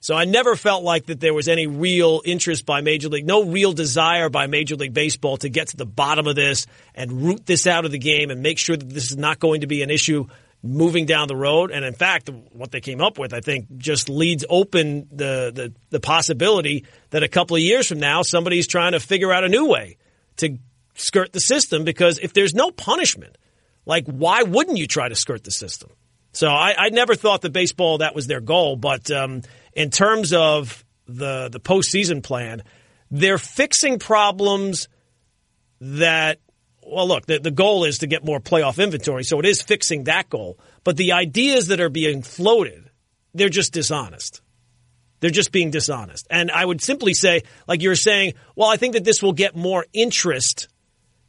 So 0.00 0.14
I 0.14 0.24
never 0.24 0.56
felt 0.56 0.84
like 0.84 1.06
that 1.06 1.20
there 1.20 1.34
was 1.34 1.48
any 1.48 1.66
real 1.66 2.22
interest 2.24 2.64
by 2.66 2.80
Major 2.80 3.08
League, 3.08 3.26
no 3.26 3.44
real 3.44 3.72
desire 3.72 4.28
by 4.28 4.46
Major 4.46 4.76
League 4.76 4.94
Baseball 4.94 5.36
to 5.38 5.48
get 5.48 5.68
to 5.68 5.76
the 5.76 5.86
bottom 5.86 6.26
of 6.26 6.36
this 6.36 6.66
and 6.94 7.22
root 7.22 7.46
this 7.46 7.66
out 7.66 7.84
of 7.84 7.90
the 7.90 7.98
game 7.98 8.30
and 8.30 8.42
make 8.42 8.58
sure 8.58 8.76
that 8.76 8.88
this 8.88 9.10
is 9.10 9.16
not 9.16 9.38
going 9.38 9.62
to 9.62 9.66
be 9.66 9.82
an 9.82 9.90
issue 9.90 10.26
moving 10.62 11.06
down 11.06 11.28
the 11.28 11.36
road. 11.36 11.70
And 11.70 11.84
in 11.84 11.94
fact, 11.94 12.30
what 12.52 12.70
they 12.70 12.80
came 12.80 13.00
up 13.00 13.18
with, 13.18 13.32
I 13.32 13.40
think, 13.40 13.76
just 13.76 14.08
leads 14.08 14.44
open 14.48 15.08
the, 15.10 15.50
the, 15.54 15.72
the 15.90 16.00
possibility 16.00 16.84
that 17.10 17.22
a 17.22 17.28
couple 17.28 17.56
of 17.56 17.62
years 17.62 17.86
from 17.86 17.98
now, 17.98 18.22
somebody's 18.22 18.66
trying 18.66 18.92
to 18.92 19.00
figure 19.00 19.32
out 19.32 19.44
a 19.44 19.48
new 19.48 19.66
way 19.66 19.96
to 20.38 20.58
skirt 20.94 21.32
the 21.32 21.40
system 21.40 21.84
because 21.84 22.18
if 22.18 22.32
there's 22.32 22.54
no 22.54 22.70
punishment, 22.70 23.36
like 23.84 24.06
why 24.06 24.42
wouldn't 24.42 24.78
you 24.78 24.86
try 24.86 25.08
to 25.08 25.14
skirt 25.14 25.44
the 25.44 25.50
system? 25.50 25.90
So 26.32 26.48
I, 26.48 26.74
I 26.76 26.88
never 26.90 27.14
thought 27.14 27.42
that 27.42 27.52
baseball 27.52 27.98
that 27.98 28.14
was 28.14 28.26
their 28.26 28.42
goal, 28.42 28.76
but 28.76 29.10
um, 29.10 29.40
in 29.76 29.90
terms 29.90 30.32
of 30.32 30.84
the 31.06 31.48
the 31.48 31.60
postseason 31.60 32.22
plan, 32.22 32.64
they're 33.10 33.38
fixing 33.38 34.00
problems 34.00 34.88
that. 35.80 36.40
Well, 36.88 37.08
look, 37.08 37.26
the, 37.26 37.40
the 37.40 37.50
goal 37.50 37.82
is 37.82 37.98
to 37.98 38.06
get 38.06 38.24
more 38.24 38.38
playoff 38.38 38.80
inventory, 38.82 39.24
so 39.24 39.40
it 39.40 39.44
is 39.44 39.60
fixing 39.60 40.04
that 40.04 40.30
goal. 40.30 40.56
But 40.84 40.96
the 40.96 41.12
ideas 41.12 41.66
that 41.66 41.80
are 41.80 41.88
being 41.88 42.22
floated, 42.22 42.90
they're 43.34 43.48
just 43.48 43.72
dishonest. 43.72 44.40
They're 45.18 45.30
just 45.30 45.50
being 45.50 45.72
dishonest. 45.72 46.28
And 46.30 46.48
I 46.48 46.64
would 46.64 46.80
simply 46.80 47.12
say, 47.12 47.42
like 47.66 47.82
you're 47.82 47.96
saying, 47.96 48.34
well, 48.54 48.68
I 48.68 48.76
think 48.76 48.94
that 48.94 49.02
this 49.02 49.20
will 49.20 49.32
get 49.32 49.56
more 49.56 49.84
interest 49.92 50.68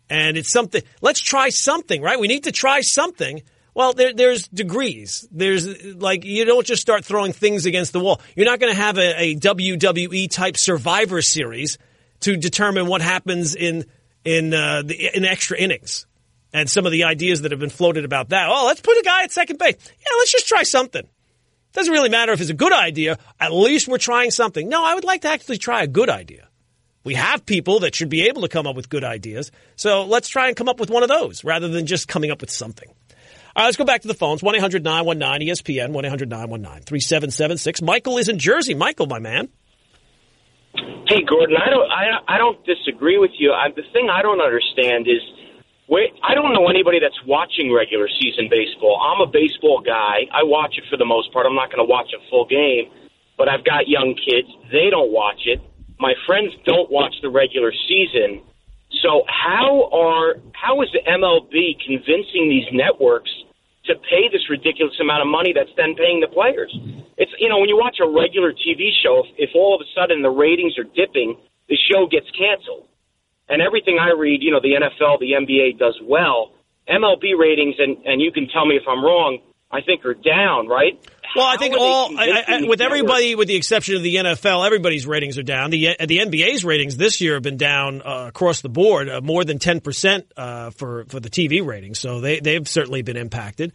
and 0.10 0.38
it's 0.38 0.52
something. 0.52 0.84
Let's 1.02 1.22
try 1.22 1.50
something, 1.50 2.02
right? 2.02 2.20
We 2.20 2.28
need 2.28 2.44
to 2.44 2.52
try 2.52 2.82
something. 2.82 3.42
Well, 3.78 3.94
there, 3.94 4.12
there's 4.12 4.48
degrees. 4.48 5.28
There's 5.32 5.68
like 5.94 6.26
you 6.26 6.46
don't 6.46 6.66
just 6.66 6.82
start 6.82 7.06
throwing 7.06 7.32
things 7.32 7.68
against 7.68 7.94
the 7.94 8.00
wall. 8.00 8.20
You're 8.36 8.48
not 8.48 8.60
going 8.60 8.74
to 8.74 8.82
have 8.82 8.98
a, 8.98 9.22
a 9.22 9.36
WWE 9.36 10.32
type 10.32 10.56
Survivor 10.58 11.22
Series 11.22 11.78
to 12.22 12.36
determine 12.38 12.88
what 12.88 13.04
happens 13.04 13.54
in 13.54 13.86
in 14.26 14.52
uh, 14.52 14.82
the 14.84 15.16
in 15.16 15.26
extra 15.26 15.60
innings. 15.60 16.08
And 16.52 16.68
some 16.68 16.88
of 16.88 16.92
the 16.92 17.04
ideas 17.04 17.44
that 17.44 17.52
have 17.52 17.60
been 17.60 17.70
floated 17.70 18.04
about 18.04 18.30
that. 18.30 18.48
Oh, 18.50 18.66
let's 18.66 18.82
put 18.82 18.98
a 18.98 19.04
guy 19.04 19.22
at 19.22 19.32
second 19.32 19.60
base. 19.60 19.76
Yeah, 19.78 20.18
let's 20.18 20.32
just 20.32 20.48
try 20.48 20.64
something. 20.64 21.08
Doesn't 21.74 21.94
really 21.94 22.10
matter 22.10 22.32
if 22.32 22.42
it's 22.42 22.50
a 22.50 22.56
good 22.56 22.74
idea. 22.74 23.20
At 23.40 23.54
least 23.54 23.88
we're 23.88 24.00
trying 24.00 24.32
something. 24.32 24.68
No, 24.68 24.84
I 24.84 24.96
would 24.96 25.04
like 25.04 25.22
to 25.22 25.30
actually 25.30 25.60
try 25.60 25.84
a 25.84 25.88
good 25.88 26.10
idea. 26.10 26.48
We 27.04 27.14
have 27.14 27.46
people 27.46 27.82
that 27.82 27.94
should 27.94 28.10
be 28.10 28.28
able 28.28 28.42
to 28.42 28.50
come 28.50 28.66
up 28.66 28.76
with 28.76 28.90
good 28.90 29.04
ideas. 29.04 29.52
So 29.76 30.04
let's 30.06 30.30
try 30.30 30.48
and 30.48 30.58
come 30.58 30.68
up 30.68 30.80
with 30.80 30.90
one 30.90 31.04
of 31.04 31.10
those 31.10 31.44
rather 31.44 31.68
than 31.68 31.86
just 31.86 32.08
coming 32.08 32.32
up 32.32 32.42
with 32.42 32.50
something. 32.50 32.92
All 33.58 33.64
right, 33.64 33.70
let's 33.70 33.78
go 33.78 33.86
back 33.86 34.04
to 34.04 34.08
the 34.08 34.14
phones. 34.14 34.44
1 34.44 34.54
800 34.54 34.84
919 34.84 35.50
ESPN, 35.50 35.90
1 35.90 36.06
800 36.06 36.30
919 36.30 36.84
3776. 36.86 37.82
Michael 37.82 38.20
is 38.20 38.30
in 38.30 38.38
Jersey. 38.38 38.76
Michael, 38.76 39.08
my 39.08 39.18
man. 39.18 39.50
Hey, 41.10 41.26
Gordon, 41.26 41.58
I 41.58 41.68
don't, 41.74 41.90
I, 41.90 42.36
I 42.36 42.38
don't 42.38 42.64
disagree 42.70 43.18
with 43.18 43.32
you. 43.40 43.54
I, 43.54 43.74
the 43.74 43.82
thing 43.94 44.14
I 44.14 44.22
don't 44.22 44.42
understand 44.42 45.08
is, 45.10 45.26
where, 45.88 46.06
I 46.22 46.36
don't 46.36 46.54
know 46.54 46.70
anybody 46.70 47.00
that's 47.02 47.18
watching 47.26 47.74
regular 47.74 48.08
season 48.22 48.46
baseball. 48.46 49.02
I'm 49.02 49.28
a 49.28 49.32
baseball 49.32 49.82
guy. 49.82 50.30
I 50.30 50.46
watch 50.46 50.78
it 50.78 50.84
for 50.88 50.98
the 50.98 51.06
most 51.06 51.34
part. 51.34 51.48
I'm 51.48 51.56
not 51.56 51.74
going 51.74 51.82
to 51.82 51.90
watch 51.90 52.14
a 52.14 52.22
full 52.30 52.46
game, 52.46 52.94
but 53.40 53.50
I've 53.50 53.66
got 53.66 53.88
young 53.90 54.14
kids. 54.14 54.54
They 54.72 54.92
don't 54.92 55.10
watch 55.12 55.50
it. 55.50 55.66
My 55.98 56.14
friends 56.28 56.54
don't 56.64 56.92
watch 56.92 57.16
the 57.24 57.30
regular 57.34 57.74
season. 57.90 58.46
So 59.02 59.26
how 59.26 59.90
are 59.90 60.36
how 60.54 60.84
is 60.84 60.90
the 60.94 61.02
MLB 61.10 61.82
convincing 61.82 62.54
these 62.54 62.70
networks 62.72 63.32
to 63.88 63.96
pay 64.08 64.30
this 64.32 64.50
ridiculous 64.50 64.96
amount 65.00 65.22
of 65.22 65.28
money 65.28 65.52
that's 65.54 65.72
then 65.76 65.96
paying 65.96 66.20
the 66.20 66.28
players? 66.28 66.72
It's 67.18 67.32
you 67.40 67.50
know 67.50 67.60
when 67.60 67.70
you 67.70 67.78
watch 67.78 67.98
a 68.04 68.08
regular 68.08 68.54
TV 68.54 68.92
show, 69.04 69.24
if, 69.26 69.50
if 69.50 69.56
all 69.56 69.76
of 69.76 69.82
a 69.82 69.90
sudden 69.96 70.22
the 70.22 70.30
ratings 70.30 70.78
are 70.78 70.88
dipping, 70.96 71.36
the 71.70 71.78
show 71.92 72.08
gets 72.08 72.28
canceled. 72.32 72.88
And 73.50 73.62
everything 73.62 73.98
I 74.00 74.12
read, 74.12 74.44
you 74.44 74.52
know, 74.52 74.60
the 74.60 74.76
NFL, 74.76 75.20
the 75.20 75.32
NBA 75.32 75.80
does 75.80 75.96
well. 76.04 76.52
MLB 76.90 77.38
ratings, 77.38 77.76
and 77.80 77.98
and 78.06 78.22
you 78.22 78.32
can 78.32 78.48
tell 78.48 78.66
me 78.66 78.76
if 78.76 78.84
I'm 78.88 79.04
wrong. 79.04 79.40
I 79.72 79.82
think 79.82 80.06
are 80.06 80.14
down, 80.14 80.68
right? 80.68 80.98
Well, 81.36 81.46
I 81.46 81.58
think 81.58 81.76
all, 81.78 82.18
I, 82.18 82.44
I, 82.48 82.62
with 82.68 82.80
everybody, 82.82 83.36
with 83.36 83.50
the 83.50 83.56
exception 83.56 83.96
of 83.96 84.04
the 84.04 84.16
NFL, 84.16 84.66
everybody's 84.66 85.06
ratings 85.06 85.38
are 85.38 85.44
down. 85.44 85.72
The 85.72 85.96
the 86.00 86.20
NBA's 86.20 86.64
ratings 86.64 86.96
this 86.96 87.20
year 87.20 87.34
have 87.34 87.44
been 87.44 87.58
down 87.58 88.02
uh, 88.02 88.26
across 88.30 88.62
the 88.62 88.70
board, 88.70 89.10
uh, 89.10 89.22
more 89.22 89.44
than 89.44 89.60
ten 89.60 89.82
percent 89.82 90.32
uh, 90.38 90.72
for 90.72 91.06
for 91.10 91.20
the 91.20 91.30
TV 91.30 91.66
ratings. 91.66 92.00
So 92.00 92.22
they 92.22 92.40
they've 92.40 92.68
certainly 92.68 93.02
been 93.02 93.18
impacted. 93.18 93.74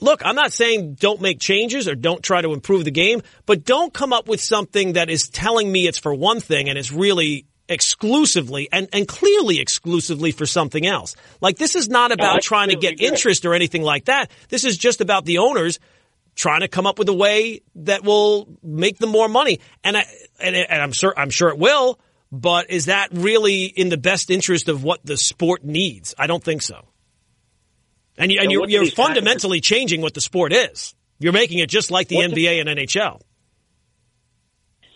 look, 0.00 0.22
I'm 0.24 0.34
not 0.34 0.52
saying 0.52 0.94
don't 0.94 1.20
make 1.20 1.40
changes 1.40 1.88
or 1.88 1.94
don't 1.94 2.22
try 2.22 2.42
to 2.42 2.52
improve 2.52 2.84
the 2.84 2.90
game, 2.90 3.22
but 3.46 3.64
don't 3.64 3.92
come 3.92 4.12
up 4.12 4.28
with 4.28 4.40
something 4.40 4.92
that 4.94 5.08
is 5.10 5.28
telling 5.28 5.70
me 5.72 5.86
it's 5.86 5.98
for 5.98 6.14
one 6.14 6.40
thing 6.40 6.68
and 6.68 6.78
it's 6.78 6.92
really 6.92 7.46
exclusively 7.70 8.68
and, 8.72 8.88
and 8.92 9.06
clearly 9.08 9.60
exclusively 9.60 10.32
for 10.32 10.44
something 10.44 10.86
else. 10.86 11.16
Like 11.40 11.56
this 11.56 11.76
is 11.76 11.88
not 11.88 12.12
about 12.12 12.36
I 12.36 12.38
trying 12.40 12.68
to 12.70 12.76
get 12.76 12.94
agree. 12.94 13.06
interest 13.06 13.44
or 13.46 13.54
anything 13.54 13.82
like 13.82 14.06
that. 14.06 14.30
This 14.48 14.64
is 14.64 14.76
just 14.76 15.00
about 15.00 15.24
the 15.24 15.38
owners 15.38 15.78
trying 16.34 16.60
to 16.60 16.68
come 16.68 16.86
up 16.86 16.98
with 16.98 17.08
a 17.08 17.14
way 17.14 17.60
that 17.76 18.04
will 18.04 18.48
make 18.62 18.98
them 18.98 19.10
more 19.10 19.28
money. 19.28 19.60
And 19.84 19.96
I, 19.96 20.04
and, 20.38 20.54
and 20.56 20.82
I'm 20.82 20.92
sure 20.92 21.14
I'm 21.16 21.30
sure 21.30 21.48
it 21.50 21.58
will, 21.58 21.98
but 22.32 22.70
is 22.70 22.86
that 22.86 23.08
really 23.12 23.64
in 23.64 23.88
the 23.88 23.96
best 23.98 24.30
interest 24.30 24.68
of 24.68 24.82
what 24.82 25.00
the 25.04 25.16
sport 25.16 25.64
needs? 25.64 26.14
I 26.18 26.26
don't 26.26 26.42
think 26.42 26.62
so. 26.62 26.86
And, 28.18 28.30
you, 28.30 28.38
and 28.40 28.46
So 28.46 28.52
you're, 28.52 28.68
you're 28.68 28.86
fundamentally 28.90 29.60
changing 29.60 30.02
what 30.02 30.14
the 30.14 30.20
sport 30.20 30.52
is. 30.52 30.94
You're 31.18 31.32
making 31.32 31.58
it 31.58 31.68
just 31.70 31.90
like 31.90 32.08
the 32.08 32.16
What 32.16 32.30
do- 32.34 32.36
NBA 32.40 32.60
and 32.60 32.78
NHL. 32.78 33.20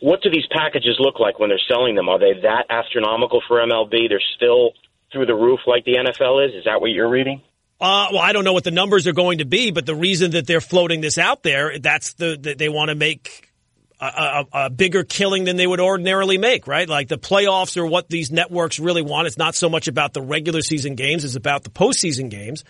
What 0.05 0.21
do 0.21 0.29
these 0.29 0.45
packages 0.51 0.97
look 0.99 1.19
like 1.19 1.39
when 1.39 1.49
they're 1.49 1.67
selling 1.67 1.95
them? 1.95 2.11
Are 2.11 2.19
they 2.19 2.35
that 2.43 2.67
astronomical 2.69 3.41
for 3.49 3.57
MLB? 3.57 4.11
They're 4.11 4.21
still 4.37 4.73
through 5.11 5.25
the 5.25 5.35
roof 5.35 5.61
like 5.67 5.87
the 5.87 5.95
NFL 5.95 6.47
is? 6.47 6.55
Is 6.55 6.65
that 6.67 6.83
what 6.83 6.91
you're 6.91 7.09
reading? 7.09 7.41
Uh, 7.81 8.09
well, 8.13 8.21
I 8.21 8.35
don't 8.35 8.45
know 8.45 8.53
what 8.53 8.65
the 8.65 8.71
numbers 8.71 9.07
are 9.07 9.15
going 9.15 9.39
to 9.39 9.47
be, 9.47 9.71
but 9.71 9.87
the 9.87 9.95
reason 9.95 10.33
that 10.33 10.47
they're 10.47 10.61
floating 10.61 11.01
this 11.01 11.17
out 11.17 11.43
there, 11.43 11.79
that's 11.79 12.13
the 12.15 12.37
that 12.43 12.59
they 12.59 12.69
want 12.69 12.91
to 12.91 12.95
make 12.95 13.51
a, 13.99 14.05
a, 14.05 14.47
a 14.65 14.71
bigger 14.71 15.05
killing 15.05 15.45
than 15.45 15.57
they 15.57 15.67
would 15.67 15.81
ordinarily 15.81 16.37
make, 16.37 16.67
right? 16.67 16.87
Like 16.87 17.09
the 17.09 17.17
playoffs 17.17 17.79
are 17.79 17.87
what 17.87 18.11
these 18.11 18.31
networks 18.31 18.79
really 18.79 19.01
want. 19.01 19.27
It's 19.27 19.39
not 19.39 19.55
so 19.55 19.71
much 19.71 19.89
about 19.89 20.13
the 20.13 20.21
regular 20.21 20.61
season 20.61 20.97
games; 20.97 21.25
it's 21.25 21.35
about 21.35 21.65
the 21.65 21.71
postseason 21.71 22.29
games. 22.29 22.63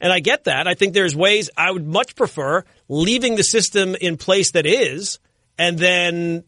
And 0.00 0.10
I 0.10 0.20
get 0.20 0.44
that. 0.44 0.66
I 0.66 0.72
think 0.72 0.94
there's 0.94 1.14
ways 1.14 1.50
I 1.54 1.70
would 1.70 1.86
much 1.86 2.16
prefer 2.16 2.64
leaving 2.88 3.36
the 3.36 3.44
system 3.44 3.94
in 3.94 4.16
place 4.16 4.52
that 4.52 4.64
is, 4.64 5.18
and 5.58 5.78
then 5.78 6.44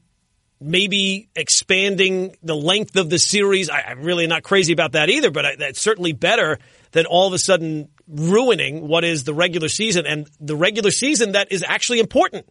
maybe 0.61 1.29
expanding 1.35 2.37
the 2.43 2.55
length 2.55 2.97
of 2.97 3.09
the 3.09 3.19
series. 3.19 3.71
I, 3.71 3.81
I'm 3.81 4.03
really 4.03 4.27
not 4.27 4.43
crazy 4.43 4.73
about 4.73 4.93
that 4.93 5.09
either, 5.09 5.31
but 5.31 5.47
I, 5.47 5.57
that's 5.57 5.81
certainly 5.81 6.13
better 6.13 6.59
than 6.93 7.07
all 7.07 7.27
of 7.27 7.33
a 7.33 7.39
sudden 7.39 7.89
ruining 8.07 8.87
what 8.87 9.05
is 9.05 9.25
the 9.25 9.33
regular 9.33 9.69
season 9.69 10.07
and 10.07 10.29
the 10.41 10.57
regular 10.57 10.91
season 10.91 11.33
that 11.33 11.51
is 11.51 11.65
actually 11.67 12.01
important. 12.01 12.47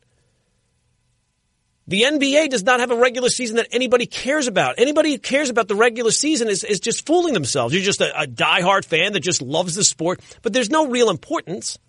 The 1.87 2.03
NBA 2.03 2.49
does 2.49 2.63
not 2.63 2.79
have 2.81 2.91
a 2.91 2.95
regular 2.95 3.29
season 3.29 3.55
that 3.55 3.67
anybody 3.71 4.05
cares 4.05 4.45
about. 4.47 4.75
Anybody 4.77 5.13
who 5.13 5.17
cares 5.17 5.49
about 5.49 5.67
the 5.67 5.75
regular 5.75 6.11
season 6.11 6.47
is, 6.47 6.63
is 6.63 6.79
just 6.79 7.05
fooling 7.05 7.33
themselves. 7.33 7.73
You're 7.73 7.83
just 7.83 8.01
a, 8.01 8.21
a 8.21 8.27
diehard 8.27 8.85
fan 8.85 9.13
that 9.13 9.21
just 9.21 9.41
loves 9.41 9.73
the 9.73 9.83
sport, 9.83 10.21
but 10.43 10.53
there's 10.53 10.69
no 10.69 10.87
real 10.87 11.09
importance. 11.09 11.79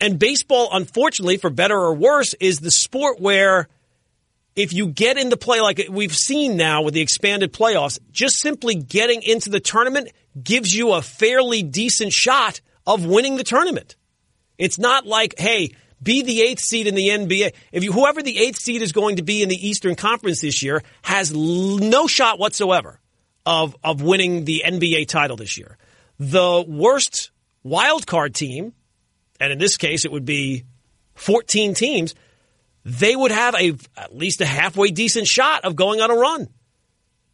And 0.00 0.18
baseball, 0.18 0.70
unfortunately, 0.72 1.36
for 1.36 1.50
better 1.50 1.78
or 1.78 1.94
worse, 1.94 2.34
is 2.40 2.60
the 2.60 2.70
sport 2.70 3.20
where 3.20 3.68
if 4.56 4.72
you 4.72 4.88
get 4.88 5.18
into 5.18 5.36
play 5.36 5.60
like 5.60 5.84
we've 5.90 6.14
seen 6.14 6.56
now 6.56 6.82
with 6.82 6.94
the 6.94 7.00
expanded 7.00 7.52
playoffs, 7.52 7.98
just 8.12 8.40
simply 8.40 8.74
getting 8.74 9.22
into 9.22 9.50
the 9.50 9.60
tournament 9.60 10.10
gives 10.40 10.72
you 10.72 10.92
a 10.92 11.02
fairly 11.02 11.62
decent 11.62 12.12
shot 12.12 12.60
of 12.86 13.04
winning 13.04 13.36
the 13.36 13.44
tournament. 13.44 13.96
It's 14.58 14.78
not 14.78 15.06
like, 15.06 15.34
hey, 15.38 15.70
be 16.02 16.22
the 16.22 16.42
eighth 16.42 16.60
seed 16.60 16.86
in 16.86 16.94
the 16.94 17.08
NBA. 17.08 17.54
If 17.72 17.82
you, 17.82 17.92
whoever 17.92 18.22
the 18.22 18.38
eighth 18.38 18.58
seed 18.58 18.82
is 18.82 18.92
going 18.92 19.16
to 19.16 19.22
be 19.22 19.42
in 19.42 19.48
the 19.48 19.68
Eastern 19.68 19.96
Conference 19.96 20.40
this 20.40 20.62
year 20.62 20.82
has 21.02 21.32
l- 21.32 21.78
no 21.78 22.06
shot 22.06 22.38
whatsoever 22.38 23.00
of, 23.46 23.76
of 23.82 24.02
winning 24.02 24.44
the 24.44 24.62
NBA 24.64 25.08
title 25.08 25.36
this 25.36 25.58
year. 25.58 25.78
The 26.18 26.64
worst 26.66 27.30
wild 27.62 28.06
card 28.06 28.34
team, 28.34 28.74
and 29.40 29.52
in 29.52 29.58
this 29.58 29.76
case 29.76 30.04
it 30.04 30.12
would 30.12 30.24
be 30.24 30.64
14 31.14 31.74
teams, 31.74 32.14
they 32.84 33.16
would 33.16 33.30
have 33.30 33.54
a 33.54 33.74
at 33.96 34.14
least 34.14 34.40
a 34.40 34.46
halfway 34.46 34.90
decent 34.90 35.26
shot 35.26 35.64
of 35.64 35.76
going 35.76 36.00
on 36.00 36.10
a 36.10 36.14
run, 36.14 36.48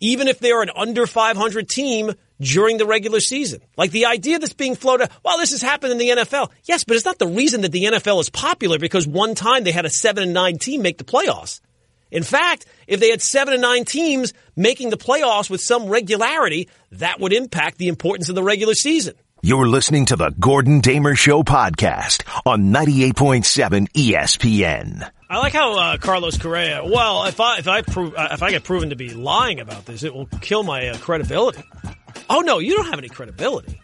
even 0.00 0.28
if 0.28 0.38
they're 0.38 0.62
an 0.62 0.70
under 0.74 1.06
500 1.06 1.68
team 1.68 2.12
during 2.40 2.78
the 2.78 2.86
regular 2.86 3.20
season. 3.20 3.60
Like 3.76 3.90
the 3.90 4.06
idea 4.06 4.38
that's 4.38 4.52
being 4.52 4.76
floated, 4.76 5.10
well, 5.24 5.38
this 5.38 5.50
has 5.50 5.62
happened 5.62 5.92
in 5.92 5.98
the 5.98 6.10
NFL. 6.10 6.50
Yes, 6.64 6.84
but 6.84 6.96
it's 6.96 7.04
not 7.04 7.18
the 7.18 7.26
reason 7.26 7.62
that 7.62 7.72
the 7.72 7.84
NFL 7.84 8.20
is 8.20 8.30
popular 8.30 8.78
because 8.78 9.06
one 9.06 9.34
time 9.34 9.64
they 9.64 9.72
had 9.72 9.84
a 9.84 9.90
seven 9.90 10.22
and 10.22 10.32
nine 10.32 10.58
team 10.58 10.82
make 10.82 10.98
the 10.98 11.04
playoffs. 11.04 11.60
In 12.10 12.22
fact, 12.22 12.66
if 12.86 12.98
they 12.98 13.10
had 13.10 13.22
seven 13.22 13.54
and 13.54 13.62
nine 13.62 13.84
teams 13.84 14.32
making 14.56 14.90
the 14.90 14.96
playoffs 14.96 15.50
with 15.50 15.60
some 15.60 15.86
regularity, 15.86 16.68
that 16.92 17.20
would 17.20 17.32
impact 17.32 17.78
the 17.78 17.88
importance 17.88 18.28
of 18.28 18.34
the 18.34 18.42
regular 18.42 18.74
season. 18.74 19.14
You're 19.42 19.68
listening 19.68 20.06
to 20.06 20.16
the 20.16 20.30
Gordon 20.38 20.80
Damer 20.80 21.14
Show 21.14 21.42
podcast 21.42 22.24
on 22.44 22.72
98.7 22.72 23.88
ESPN. 23.92 25.10
I 25.30 25.38
like 25.38 25.52
how 25.52 25.78
uh, 25.78 25.96
Carlos 25.96 26.36
Correa. 26.38 26.84
Well, 26.84 27.24
if 27.26 27.38
I 27.38 27.58
if 27.58 27.68
I 27.68 27.82
prove 27.82 28.16
uh, 28.16 28.30
if 28.32 28.42
I 28.42 28.50
get 28.50 28.64
proven 28.64 28.90
to 28.90 28.96
be 28.96 29.14
lying 29.14 29.60
about 29.60 29.86
this, 29.86 30.02
it 30.02 30.12
will 30.12 30.26
kill 30.26 30.64
my 30.64 30.88
uh, 30.88 30.98
credibility. 30.98 31.62
Oh 32.28 32.40
no, 32.40 32.58
you 32.58 32.74
don't 32.74 32.86
have 32.86 32.98
any 32.98 33.08
credibility. 33.08 33.80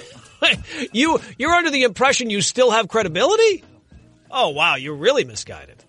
you 0.92 1.20
you're 1.36 1.52
under 1.52 1.70
the 1.70 1.82
impression 1.82 2.30
you 2.30 2.40
still 2.40 2.70
have 2.70 2.88
credibility. 2.88 3.62
Oh 4.30 4.48
wow, 4.50 4.76
you're 4.76 4.94
really 4.96 5.24
misguided. 5.24 5.84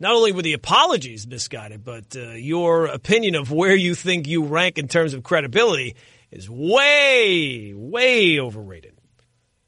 Not 0.00 0.14
only 0.14 0.32
were 0.32 0.40
the 0.40 0.54
apologies 0.54 1.26
misguided, 1.26 1.84
but 1.84 2.16
uh, 2.16 2.30
your 2.30 2.86
opinion 2.86 3.34
of 3.34 3.52
where 3.52 3.76
you 3.76 3.94
think 3.94 4.26
you 4.26 4.44
rank 4.44 4.78
in 4.78 4.88
terms 4.88 5.12
of 5.12 5.22
credibility 5.22 5.96
is 6.30 6.48
way 6.48 7.74
way 7.74 8.40
overrated. 8.40 8.97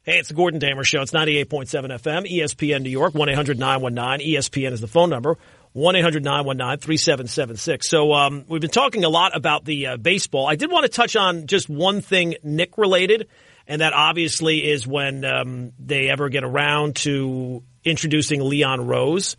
Hey, 0.03 0.17
it's 0.17 0.29
the 0.29 0.33
Gordon 0.33 0.59
Damer 0.59 0.83
Show. 0.83 1.03
It's 1.03 1.11
98.7 1.11 1.67
FM, 1.67 2.27
ESPN 2.27 2.81
New 2.81 2.89
York, 2.89 3.13
1-800-919. 3.13 4.33
ESPN 4.33 4.71
is 4.71 4.81
the 4.81 4.87
phone 4.87 5.11
number, 5.11 5.37
1-800-919-3776. 5.75 7.83
So 7.83 8.11
um, 8.11 8.43
we've 8.47 8.61
been 8.61 8.71
talking 8.71 9.03
a 9.03 9.09
lot 9.09 9.37
about 9.37 9.63
the 9.63 9.85
uh, 9.85 9.97
baseball. 9.97 10.47
I 10.47 10.55
did 10.55 10.71
want 10.71 10.85
to 10.85 10.89
touch 10.89 11.15
on 11.15 11.45
just 11.45 11.69
one 11.69 12.01
thing 12.01 12.33
Knick 12.41 12.79
related, 12.79 13.27
and 13.67 13.81
that 13.81 13.93
obviously 13.93 14.67
is 14.67 14.87
when 14.87 15.23
um, 15.23 15.71
they 15.77 16.09
ever 16.09 16.29
get 16.29 16.43
around 16.43 16.95
to 16.95 17.61
introducing 17.83 18.41
Leon 18.41 18.87
Rose. 18.87 19.37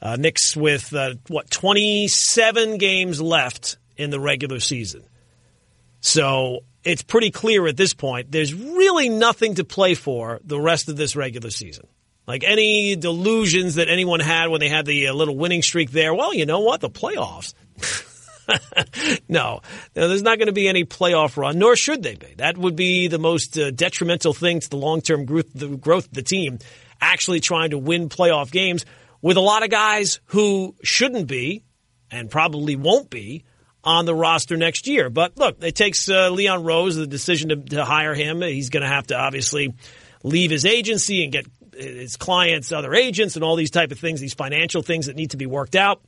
Uh, 0.00 0.16
Knicks 0.16 0.56
with, 0.56 0.94
uh, 0.94 1.16
what, 1.26 1.50
27 1.50 2.78
games 2.78 3.20
left 3.20 3.76
in 3.98 4.08
the 4.08 4.18
regular 4.18 4.58
season. 4.58 5.04
So 6.00 6.60
it's 6.84 7.02
pretty 7.02 7.30
clear 7.30 7.66
at 7.66 7.76
this 7.76 7.94
point 7.94 8.30
there's 8.30 8.54
really 8.54 9.08
nothing 9.08 9.56
to 9.56 9.64
play 9.64 9.94
for 9.94 10.40
the 10.44 10.60
rest 10.60 10.88
of 10.88 10.96
this 10.96 11.16
regular 11.16 11.50
season. 11.50 11.86
Like 12.26 12.44
any 12.44 12.94
delusions 12.94 13.76
that 13.76 13.88
anyone 13.88 14.20
had 14.20 14.48
when 14.48 14.60
they 14.60 14.68
had 14.68 14.84
the 14.84 15.08
uh, 15.08 15.14
little 15.14 15.36
winning 15.36 15.62
streak 15.62 15.90
there, 15.90 16.14
well, 16.14 16.34
you 16.34 16.44
know 16.44 16.60
what? 16.60 16.80
The 16.82 16.90
playoffs. 16.90 17.54
no, 19.28 19.60
No, 19.96 20.08
there's 20.08 20.22
not 20.22 20.38
going 20.38 20.46
to 20.46 20.52
be 20.52 20.68
any 20.68 20.84
playoff 20.84 21.36
run, 21.36 21.58
nor 21.58 21.74
should 21.74 22.02
they 22.02 22.14
be. 22.14 22.34
That 22.36 22.58
would 22.58 22.76
be 22.76 23.08
the 23.08 23.18
most 23.18 23.58
uh, 23.58 23.70
detrimental 23.70 24.34
thing 24.34 24.60
to 24.60 24.68
the 24.68 24.76
long 24.76 25.00
term 25.00 25.24
growth, 25.24 25.80
growth 25.80 26.06
of 26.06 26.12
the 26.12 26.22
team, 26.22 26.58
actually 27.00 27.40
trying 27.40 27.70
to 27.70 27.78
win 27.78 28.08
playoff 28.08 28.50
games 28.50 28.84
with 29.22 29.36
a 29.36 29.42
lot 29.42 29.62
of 29.62 29.70
guys 29.70 30.20
who 30.26 30.74
shouldn't 30.82 31.26
be 31.26 31.64
and 32.10 32.30
probably 32.30 32.76
won't 32.76 33.10
be 33.10 33.44
on 33.88 34.04
the 34.04 34.14
roster 34.14 34.58
next 34.58 34.86
year. 34.86 35.08
But 35.08 35.38
look, 35.38 35.64
it 35.64 35.74
takes 35.74 36.10
uh, 36.10 36.28
Leon 36.28 36.62
Rose 36.62 36.96
the 36.96 37.06
decision 37.06 37.48
to, 37.48 37.56
to 37.56 37.84
hire 37.86 38.14
him. 38.14 38.42
He's 38.42 38.68
going 38.68 38.82
to 38.82 38.88
have 38.88 39.06
to 39.06 39.16
obviously 39.16 39.74
leave 40.22 40.50
his 40.50 40.66
agency 40.66 41.24
and 41.24 41.32
get 41.32 41.46
his 41.74 42.18
clients 42.18 42.70
other 42.70 42.94
agents 42.94 43.36
and 43.36 43.44
all 43.44 43.56
these 43.56 43.70
type 43.70 43.90
of 43.90 43.98
things, 43.98 44.20
these 44.20 44.34
financial 44.34 44.82
things 44.82 45.06
that 45.06 45.16
need 45.16 45.30
to 45.30 45.38
be 45.38 45.46
worked 45.46 45.74
out, 45.74 46.02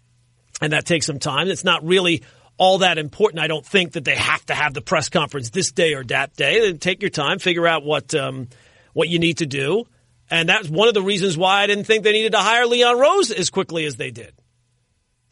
and 0.61 0.75
that 0.75 0.85
takes 0.85 1.07
some 1.07 1.19
time. 1.19 1.49
It's 1.49 1.65
not 1.65 1.83
really 1.83 2.23
all 2.59 2.79
that 2.79 2.99
important. 2.99 3.43
I 3.43 3.47
don't 3.47 3.65
think 3.65 3.93
that 3.93 4.05
they 4.05 4.17
have 4.17 4.45
to 4.47 4.55
have 4.55 4.75
the 4.75 4.83
press 4.83 5.09
conference 5.09 5.49
this 5.49 5.73
day 5.73 5.95
or 5.95 6.05
that 6.05 6.37
day. 6.37 6.61
Then 6.61 6.79
take 6.79 7.01
your 7.01 7.11
time, 7.11 7.39
figure 7.39 7.67
out 7.67 7.83
what 7.83 8.15
um, 8.15 8.49
what 8.93 9.09
you 9.09 9.19
need 9.19 9.39
to 9.39 9.47
do, 9.47 9.87
and 10.31 10.47
that's 10.51 10.69
one 10.69 10.89
of 10.89 10.95
the 10.95 11.03
reasons 11.03 11.39
why 11.39 11.63
I 11.63 11.67
didn't 11.67 11.85
think 11.85 12.05
they 12.05 12.13
needed 12.13 12.33
to 12.33 12.41
hire 12.41 12.67
Leon 12.67 12.99
Rose 12.99 13.31
as 13.31 13.49
quickly 13.49 13.87
as 13.87 13.97
they 13.97 14.11
did. 14.11 14.35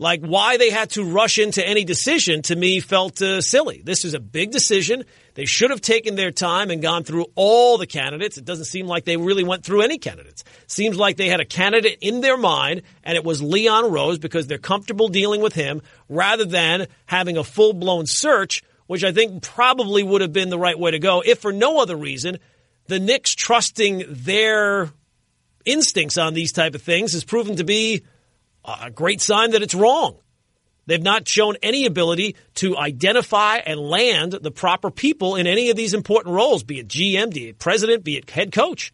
Like 0.00 0.20
why 0.20 0.58
they 0.58 0.70
had 0.70 0.90
to 0.90 1.04
rush 1.04 1.38
into 1.38 1.66
any 1.66 1.84
decision 1.84 2.42
to 2.42 2.54
me 2.54 2.78
felt 2.78 3.20
uh, 3.20 3.40
silly. 3.40 3.82
This 3.84 4.04
is 4.04 4.14
a 4.14 4.20
big 4.20 4.52
decision. 4.52 5.04
They 5.34 5.44
should 5.44 5.70
have 5.70 5.80
taken 5.80 6.14
their 6.14 6.30
time 6.30 6.70
and 6.70 6.80
gone 6.80 7.02
through 7.02 7.26
all 7.34 7.78
the 7.78 7.86
candidates. 7.86 8.38
It 8.38 8.44
doesn't 8.44 8.66
seem 8.66 8.86
like 8.86 9.04
they 9.04 9.16
really 9.16 9.42
went 9.42 9.64
through 9.64 9.82
any 9.82 9.98
candidates. 9.98 10.44
Seems 10.68 10.96
like 10.96 11.16
they 11.16 11.28
had 11.28 11.40
a 11.40 11.44
candidate 11.44 11.98
in 12.00 12.20
their 12.20 12.36
mind 12.36 12.82
and 13.02 13.16
it 13.16 13.24
was 13.24 13.42
Leon 13.42 13.90
Rose 13.90 14.18
because 14.20 14.46
they're 14.46 14.58
comfortable 14.58 15.08
dealing 15.08 15.40
with 15.40 15.54
him 15.54 15.82
rather 16.08 16.44
than 16.44 16.86
having 17.06 17.36
a 17.36 17.42
full 17.42 17.72
blown 17.72 18.06
search, 18.06 18.62
which 18.86 19.02
I 19.02 19.10
think 19.10 19.42
probably 19.42 20.04
would 20.04 20.20
have 20.20 20.32
been 20.32 20.50
the 20.50 20.58
right 20.58 20.78
way 20.78 20.92
to 20.92 21.00
go 21.00 21.22
if 21.26 21.40
for 21.40 21.52
no 21.52 21.80
other 21.80 21.96
reason 21.96 22.38
the 22.86 22.98
Knicks 22.98 23.34
trusting 23.34 24.04
their 24.08 24.90
instincts 25.64 26.16
on 26.16 26.34
these 26.34 26.52
type 26.52 26.74
of 26.74 26.82
things 26.82 27.12
has 27.12 27.24
proven 27.24 27.56
to 27.56 27.64
be 27.64 28.02
a 28.64 28.90
great 28.90 29.20
sign 29.20 29.52
that 29.52 29.62
it's 29.62 29.74
wrong. 29.74 30.18
They've 30.86 31.02
not 31.02 31.28
shown 31.28 31.56
any 31.62 31.84
ability 31.84 32.34
to 32.56 32.76
identify 32.76 33.56
and 33.56 33.78
land 33.78 34.32
the 34.32 34.50
proper 34.50 34.90
people 34.90 35.36
in 35.36 35.46
any 35.46 35.68
of 35.68 35.76
these 35.76 35.92
important 35.92 36.34
roles, 36.34 36.62
be 36.62 36.78
it 36.78 36.88
GM, 36.88 37.32
be 37.32 37.48
it 37.48 37.58
president, 37.58 38.04
be 38.04 38.16
it 38.16 38.30
head 38.30 38.52
coach. 38.52 38.92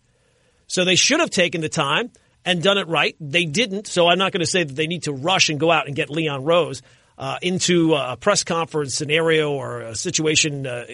So 0.66 0.84
they 0.84 0.96
should 0.96 1.20
have 1.20 1.30
taken 1.30 1.60
the 1.60 1.68
time 1.68 2.10
and 2.44 2.62
done 2.62 2.78
it 2.78 2.88
right. 2.88 3.14
They 3.20 3.44
didn't. 3.44 3.86
So 3.86 4.08
I'm 4.08 4.18
not 4.18 4.32
going 4.32 4.40
to 4.40 4.46
say 4.46 4.64
that 4.64 4.74
they 4.74 4.88
need 4.88 5.04
to 5.04 5.12
rush 5.12 5.50
and 5.50 5.60
go 5.60 5.70
out 5.70 5.86
and 5.86 5.94
get 5.94 6.10
Leon 6.10 6.44
Rose 6.44 6.82
uh, 7.16 7.38
into 7.42 7.94
a 7.94 8.16
press 8.16 8.42
conference 8.42 8.96
scenario 8.96 9.52
or 9.52 9.82
a 9.82 9.94
situation 9.94 10.66
uh, 10.66 10.86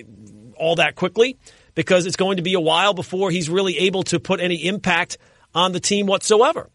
all 0.56 0.76
that 0.76 0.96
quickly 0.96 1.38
because 1.74 2.04
it's 2.04 2.16
going 2.16 2.36
to 2.36 2.42
be 2.42 2.54
a 2.54 2.60
while 2.60 2.92
before 2.92 3.30
he's 3.30 3.48
really 3.48 3.78
able 3.78 4.02
to 4.02 4.20
put 4.20 4.40
any 4.40 4.66
impact 4.66 5.16
on 5.54 5.72
the 5.72 5.80
team 5.80 6.06
whatsoever. 6.06 6.68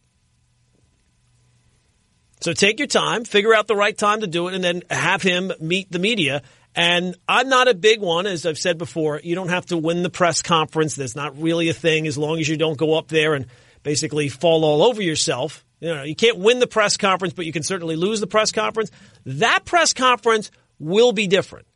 So 2.42 2.54
take 2.54 2.80
your 2.80 2.88
time, 2.88 3.24
figure 3.24 3.54
out 3.54 3.68
the 3.68 3.76
right 3.76 3.98
time 3.98 4.22
to 4.22 4.28
do 4.28 4.48
it, 4.48 4.54
and 4.54 4.64
then 4.64 4.84
have 4.90 5.22
him 5.22 5.52
meet 5.60 5.92
the 5.92 6.00
media. 6.00 6.42
And 6.76 7.16
I'm 7.28 7.48
not 7.48 7.70
a 7.70 7.74
big 7.74 8.02
one, 8.02 8.28
as 8.28 8.46
I've 8.46 8.58
said 8.58 8.78
before. 8.78 9.22
You 9.24 9.34
don't 9.34 9.50
have 9.50 9.68
to 9.68 9.78
win 9.78 10.04
the 10.04 10.10
press 10.10 10.42
conference. 10.42 10.96
That's 10.96 11.16
not 11.16 11.42
really 11.42 11.70
a 11.70 11.74
thing 11.74 12.06
as 12.06 12.18
long 12.18 12.40
as 12.40 12.50
you 12.50 12.58
don't 12.58 12.78
go 12.78 12.98
up 12.98 13.08
there 13.08 13.34
and 13.34 13.46
basically 13.84 14.28
fall 14.28 14.66
all 14.66 14.84
over 14.84 15.02
yourself. 15.02 15.66
You 15.80 15.96
know, 15.96 16.04
you 16.04 16.16
can't 16.16 16.38
win 16.38 16.60
the 16.60 16.68
press 16.68 16.98
conference, 16.98 17.34
but 17.34 17.46
you 17.46 17.54
can 17.54 17.64
certainly 17.64 17.96
lose 17.96 18.20
the 18.20 18.28
press 18.28 18.52
conference. 18.52 18.92
That 19.26 19.64
press 19.64 19.94
conference 19.94 20.52
will 20.80 21.14
be 21.14 21.28
different 21.28 21.68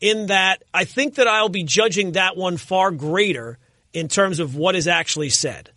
in 0.00 0.26
that 0.26 0.62
I 0.74 0.84
think 0.84 1.14
that 1.14 1.26
I'll 1.26 1.48
be 1.48 1.64
judging 1.64 2.12
that 2.12 2.36
one 2.36 2.58
far 2.58 2.90
greater 2.90 3.58
in 3.92 4.08
terms 4.08 4.40
of 4.40 4.54
what 4.54 4.76
is 4.76 4.86
actually 4.86 5.30
said. 5.30 5.70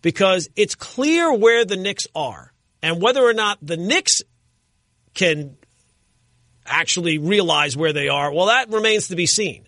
Because 0.00 0.48
it's 0.56 0.74
clear 0.74 1.32
where 1.32 1.64
the 1.64 1.76
Knicks 1.76 2.08
are 2.14 2.51
and 2.82 3.00
whether 3.00 3.22
or 3.22 3.32
not 3.32 3.58
the 3.62 3.76
Knicks 3.76 4.22
can 5.14 5.56
actually 6.66 7.18
realize 7.18 7.76
where 7.76 7.92
they 7.92 8.08
are, 8.08 8.32
well, 8.32 8.46
that 8.46 8.70
remains 8.70 9.08
to 9.08 9.16
be 9.16 9.26
seen. 9.26 9.66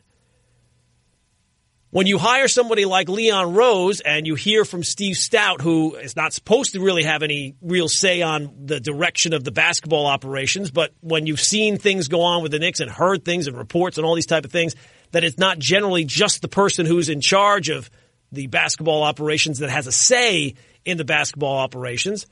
When 1.90 2.08
you 2.08 2.18
hire 2.18 2.48
somebody 2.48 2.86
like 2.86 3.08
Leon 3.08 3.54
Rose 3.54 4.00
and 4.00 4.26
you 4.26 4.34
hear 4.34 4.64
from 4.64 4.82
Steve 4.82 5.14
Stoute, 5.14 5.60
who 5.60 5.94
is 5.94 6.16
not 6.16 6.32
supposed 6.32 6.72
to 6.72 6.80
really 6.80 7.04
have 7.04 7.22
any 7.22 7.54
real 7.62 7.88
say 7.88 8.20
on 8.20 8.52
the 8.64 8.80
direction 8.80 9.32
of 9.32 9.44
the 9.44 9.52
basketball 9.52 10.06
operations, 10.06 10.72
but 10.72 10.92
when 11.02 11.28
you've 11.28 11.38
seen 11.38 11.78
things 11.78 12.08
go 12.08 12.22
on 12.22 12.42
with 12.42 12.50
the 12.50 12.58
Knicks 12.58 12.80
and 12.80 12.90
heard 12.90 13.24
things 13.24 13.46
and 13.46 13.56
reports 13.56 13.96
and 13.96 14.04
all 14.04 14.16
these 14.16 14.26
type 14.26 14.44
of 14.44 14.50
things, 14.50 14.74
that 15.12 15.22
it's 15.22 15.38
not 15.38 15.60
generally 15.60 16.04
just 16.04 16.42
the 16.42 16.48
person 16.48 16.84
who's 16.84 17.08
in 17.08 17.20
charge 17.20 17.68
of 17.68 17.88
the 18.32 18.48
basketball 18.48 19.04
operations 19.04 19.60
that 19.60 19.70
has 19.70 19.86
a 19.86 19.92
say 19.92 20.56
in 20.84 20.96
the 20.96 21.04
basketball 21.04 21.58
operations. 21.58 22.26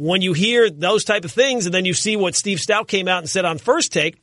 When 0.00 0.22
you 0.22 0.32
hear 0.32 0.70
those 0.70 1.04
type 1.04 1.26
of 1.26 1.30
things 1.30 1.66
and 1.66 1.74
then 1.74 1.84
you 1.84 1.92
see 1.92 2.16
what 2.16 2.34
Steve 2.34 2.56
Stoute 2.56 2.88
came 2.88 3.06
out 3.06 3.18
and 3.18 3.28
said 3.28 3.44
on 3.44 3.58
first 3.58 3.92
take, 3.92 4.18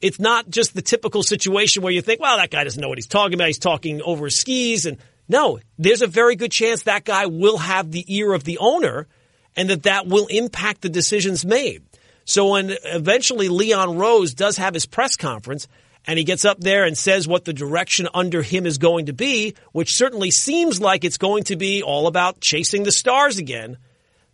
it's 0.00 0.18
not 0.18 0.48
just 0.48 0.74
the 0.74 0.80
typical 0.80 1.22
situation 1.22 1.82
where 1.82 1.92
you 1.92 2.00
think, 2.00 2.18
well, 2.18 2.38
that 2.38 2.50
guy 2.50 2.64
doesn't 2.64 2.80
know 2.80 2.88
what 2.88 2.96
he's 2.96 3.06
talking 3.06 3.34
about. 3.34 3.48
He's 3.48 3.58
talking 3.58 4.00
over 4.00 4.24
his 4.24 4.40
skis. 4.40 4.86
And 4.86 4.96
no, 5.28 5.60
there's 5.76 6.00
a 6.00 6.06
very 6.06 6.34
good 6.34 6.50
chance 6.50 6.84
that 6.84 7.04
guy 7.04 7.26
will 7.26 7.58
have 7.58 7.90
the 7.90 8.06
ear 8.08 8.32
of 8.32 8.44
the 8.44 8.56
owner 8.56 9.06
and 9.54 9.68
that 9.68 9.82
that 9.82 10.06
will 10.06 10.28
impact 10.28 10.80
the 10.80 10.88
decisions 10.88 11.44
made. 11.44 11.82
So 12.24 12.52
when 12.52 12.74
eventually 12.84 13.50
Leon 13.50 13.98
Rose 13.98 14.32
does 14.32 14.56
have 14.56 14.72
his 14.72 14.86
press 14.86 15.14
conference 15.14 15.68
and 16.06 16.18
he 16.18 16.24
gets 16.24 16.46
up 16.46 16.58
there 16.58 16.84
and 16.84 16.96
says 16.96 17.28
what 17.28 17.44
the 17.44 17.52
direction 17.52 18.08
under 18.14 18.40
him 18.40 18.64
is 18.64 18.78
going 18.78 19.06
to 19.06 19.12
be, 19.12 19.56
which 19.72 19.94
certainly 19.94 20.30
seems 20.30 20.80
like 20.80 21.04
it's 21.04 21.18
going 21.18 21.44
to 21.44 21.56
be 21.56 21.82
all 21.82 22.06
about 22.06 22.40
chasing 22.40 22.84
the 22.84 22.92
stars 22.92 23.36
again, 23.36 23.76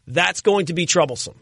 that's 0.07 0.41
going 0.41 0.67
to 0.67 0.75
be 0.75 0.87
troublesome. 0.87 1.41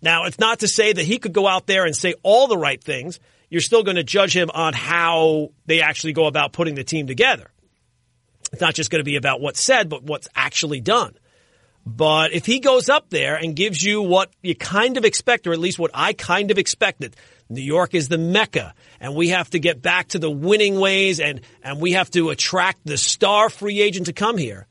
Now, 0.00 0.24
it's 0.24 0.38
not 0.38 0.60
to 0.60 0.68
say 0.68 0.92
that 0.92 1.04
he 1.04 1.18
could 1.18 1.32
go 1.32 1.46
out 1.46 1.66
there 1.66 1.84
and 1.84 1.94
say 1.94 2.14
all 2.22 2.48
the 2.48 2.58
right 2.58 2.82
things. 2.82 3.20
You're 3.50 3.60
still 3.60 3.82
going 3.82 3.96
to 3.96 4.04
judge 4.04 4.36
him 4.36 4.50
on 4.52 4.72
how 4.72 5.50
they 5.66 5.80
actually 5.80 6.12
go 6.12 6.26
about 6.26 6.52
putting 6.52 6.74
the 6.74 6.84
team 6.84 7.06
together. 7.06 7.50
It's 8.52 8.60
not 8.60 8.74
just 8.74 8.90
going 8.90 9.00
to 9.00 9.04
be 9.04 9.16
about 9.16 9.40
what's 9.40 9.64
said, 9.64 9.88
but 9.88 10.02
what's 10.02 10.28
actually 10.34 10.80
done. 10.80 11.14
But 11.84 12.32
if 12.32 12.46
he 12.46 12.60
goes 12.60 12.88
up 12.88 13.10
there 13.10 13.36
and 13.36 13.56
gives 13.56 13.82
you 13.82 14.02
what 14.02 14.30
you 14.42 14.54
kind 14.54 14.96
of 14.96 15.04
expect, 15.04 15.46
or 15.46 15.52
at 15.52 15.58
least 15.58 15.78
what 15.78 15.90
I 15.94 16.12
kind 16.12 16.50
of 16.50 16.58
expected, 16.58 17.16
New 17.48 17.62
York 17.62 17.94
is 17.94 18.08
the 18.08 18.18
mecca, 18.18 18.74
and 19.00 19.14
we 19.14 19.30
have 19.30 19.50
to 19.50 19.58
get 19.58 19.82
back 19.82 20.08
to 20.08 20.18
the 20.18 20.30
winning 20.30 20.78
ways, 20.78 21.18
and, 21.18 21.40
and 21.62 21.80
we 21.80 21.92
have 21.92 22.10
to 22.12 22.30
attract 22.30 22.86
the 22.86 22.96
star 22.96 23.50
free 23.50 23.80
agent 23.80 24.06
to 24.06 24.12
come 24.12 24.36
here. 24.36 24.66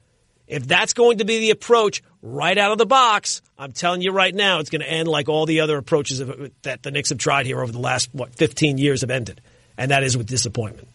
If 0.51 0.67
that's 0.67 0.91
going 0.91 1.19
to 1.19 1.25
be 1.25 1.39
the 1.39 1.51
approach 1.51 2.03
right 2.21 2.57
out 2.57 2.73
of 2.73 2.77
the 2.77 2.85
box, 2.85 3.41
I'm 3.57 3.71
telling 3.71 4.01
you 4.01 4.11
right 4.11 4.35
now, 4.35 4.59
it's 4.59 4.69
going 4.69 4.81
to 4.81 4.91
end 4.91 5.07
like 5.07 5.29
all 5.29 5.45
the 5.45 5.61
other 5.61 5.77
approaches 5.77 6.19
of, 6.19 6.51
that 6.63 6.83
the 6.83 6.91
Knicks 6.91 7.07
have 7.09 7.17
tried 7.17 7.45
here 7.45 7.61
over 7.61 7.71
the 7.71 7.79
last, 7.79 8.09
what, 8.11 8.35
15 8.35 8.77
years 8.77 8.99
have 8.99 9.11
ended. 9.11 9.39
And 9.77 9.91
that 9.91 10.03
is 10.03 10.17
with 10.17 10.27
disappointment. 10.27 10.89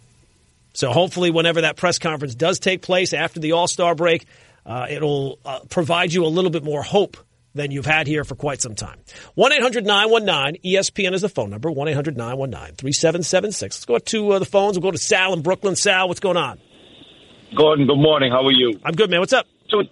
So 0.74 0.92
hopefully, 0.92 1.30
whenever 1.30 1.62
that 1.62 1.76
press 1.76 1.98
conference 1.98 2.34
does 2.34 2.59
take 2.59 2.82
place 2.82 3.14
after 3.14 3.40
the 3.40 3.52
All 3.52 3.66
Star 3.66 3.94
break, 3.94 4.26
uh, 4.66 4.88
it'll 4.90 5.38
uh, 5.42 5.61
provide 5.70 6.12
you 6.12 6.26
a 6.26 6.28
little 6.28 6.50
bit 6.50 6.62
more 6.62 6.82
hope 6.82 7.16
than 7.54 7.70
you've 7.70 7.86
had 7.86 8.07
here 8.07 8.24
for 8.24 8.34
quite 8.34 8.61
some 8.61 8.74
time. 8.74 8.98
1 9.36 9.52
800 9.54 9.86
919 9.86 10.61
ESPN 10.62 11.14
is 11.14 11.22
the 11.22 11.30
phone 11.30 11.48
number 11.48 11.70
1 11.70 11.88
800 11.88 12.14
919 12.14 12.74
3776. 12.74 13.62
Let's 13.74 13.84
go 13.86 13.98
to 13.98 14.32
uh, 14.32 14.38
the 14.38 14.44
phones. 14.44 14.78
We'll 14.78 14.88
go 14.88 14.90
to 14.90 14.98
Sal 14.98 15.32
in 15.32 15.40
Brooklyn. 15.40 15.76
Sal, 15.76 16.09
what's 16.09 16.20
going 16.20 16.36
on? 16.36 16.61
Gordon, 17.55 17.86
good 17.86 17.99
morning. 17.99 18.32
How 18.32 18.44
are 18.44 18.53
you? 18.53 18.78
I'm 18.84 18.94
good, 18.94 19.11
man. 19.11 19.20
What's 19.20 19.32
up? 19.32 19.47
Two, 19.70 19.82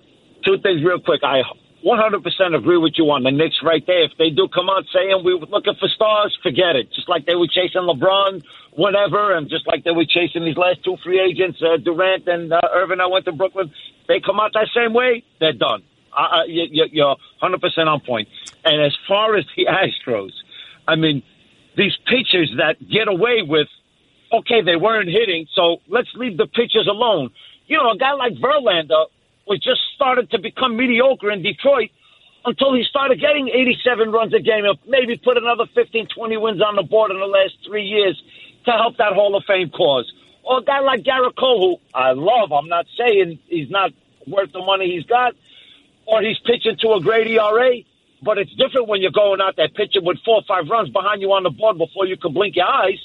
two 0.44 0.58
things 0.58 0.82
real 0.82 1.00
quick. 1.00 1.20
I 1.22 1.42
100% 1.84 2.56
agree 2.56 2.78
with 2.78 2.94
you 2.96 3.04
on 3.10 3.22
the 3.22 3.30
Knicks 3.30 3.56
right 3.62 3.84
there. 3.86 4.04
If 4.04 4.12
they 4.18 4.30
do 4.30 4.48
come 4.48 4.68
out 4.70 4.84
saying 4.92 5.22
we 5.24 5.34
were 5.34 5.46
looking 5.46 5.74
for 5.78 5.88
stars, 5.88 6.36
forget 6.42 6.76
it. 6.76 6.92
Just 6.92 7.08
like 7.08 7.26
they 7.26 7.34
were 7.34 7.46
chasing 7.46 7.82
LeBron, 7.82 8.42
whatever, 8.72 9.36
and 9.36 9.48
just 9.48 9.66
like 9.66 9.84
they 9.84 9.90
were 9.92 10.06
chasing 10.06 10.44
these 10.44 10.56
last 10.56 10.82
two 10.84 10.96
free 11.04 11.20
agents, 11.20 11.62
uh, 11.62 11.76
Durant 11.76 12.26
and 12.26 12.52
uh, 12.52 12.60
Irving. 12.72 13.00
I 13.00 13.06
went 13.06 13.24
to 13.26 13.32
Brooklyn. 13.32 13.70
They 14.08 14.20
come 14.20 14.40
out 14.40 14.52
that 14.54 14.68
same 14.74 14.92
way, 14.92 15.22
they're 15.40 15.52
done. 15.52 15.82
Uh, 16.16 16.42
you, 16.46 16.86
you're 16.92 17.16
100% 17.42 17.86
on 17.86 18.00
point. 18.00 18.28
And 18.64 18.82
as 18.82 18.96
far 19.08 19.36
as 19.36 19.44
the 19.56 19.66
Astros, 19.66 20.30
I 20.86 20.94
mean, 20.96 21.22
these 21.76 21.96
pitchers 22.06 22.54
that 22.58 22.76
get 22.88 23.08
away 23.08 23.42
with 23.42 23.68
okay, 24.32 24.62
they 24.62 24.76
weren't 24.76 25.08
hitting, 25.08 25.46
so 25.54 25.78
let's 25.88 26.08
leave 26.14 26.36
the 26.36 26.46
pitchers 26.46 26.86
alone. 26.88 27.30
You 27.66 27.78
know, 27.78 27.90
a 27.92 27.96
guy 27.96 28.12
like 28.12 28.34
Verlander 28.34 29.06
was 29.46 29.60
just 29.60 29.80
started 29.94 30.30
to 30.30 30.38
become 30.38 30.76
mediocre 30.76 31.30
in 31.30 31.42
Detroit 31.42 31.90
until 32.44 32.74
he 32.74 32.84
started 32.84 33.20
getting 33.20 33.48
87 33.48 34.12
runs 34.12 34.34
a 34.34 34.40
game 34.40 34.64
maybe 34.86 35.16
put 35.16 35.36
another 35.36 35.64
15, 35.74 36.08
20 36.08 36.36
wins 36.36 36.62
on 36.62 36.76
the 36.76 36.82
board 36.82 37.10
in 37.10 37.18
the 37.18 37.26
last 37.26 37.54
three 37.66 37.84
years 37.84 38.20
to 38.66 38.70
help 38.72 38.96
that 38.98 39.12
Hall 39.14 39.34
of 39.36 39.44
Fame 39.44 39.70
cause. 39.70 40.10
Or 40.42 40.58
a 40.58 40.62
guy 40.62 40.80
like 40.80 41.02
Gerrit 41.02 41.36
Cole, 41.36 41.80
who 41.80 41.98
I 41.98 42.12
love, 42.12 42.52
I'm 42.52 42.68
not 42.68 42.86
saying 42.98 43.38
he's 43.46 43.70
not 43.70 43.92
worth 44.26 44.52
the 44.52 44.60
money 44.60 44.94
he's 44.94 45.06
got, 45.06 45.34
or 46.06 46.20
he's 46.20 46.38
pitching 46.40 46.76
to 46.80 46.94
a 46.94 47.00
great 47.00 47.26
ERA, 47.28 47.76
but 48.22 48.36
it's 48.36 48.52
different 48.54 48.88
when 48.88 49.00
you're 49.00 49.10
going 49.10 49.40
out 49.40 49.56
there 49.56 49.68
pitching 49.68 50.04
with 50.04 50.18
four 50.24 50.36
or 50.36 50.42
five 50.46 50.68
runs 50.68 50.90
behind 50.90 51.22
you 51.22 51.32
on 51.32 51.44
the 51.44 51.50
board 51.50 51.78
before 51.78 52.06
you 52.06 52.16
can 52.18 52.32
blink 52.34 52.56
your 52.56 52.66
eyes 52.66 52.98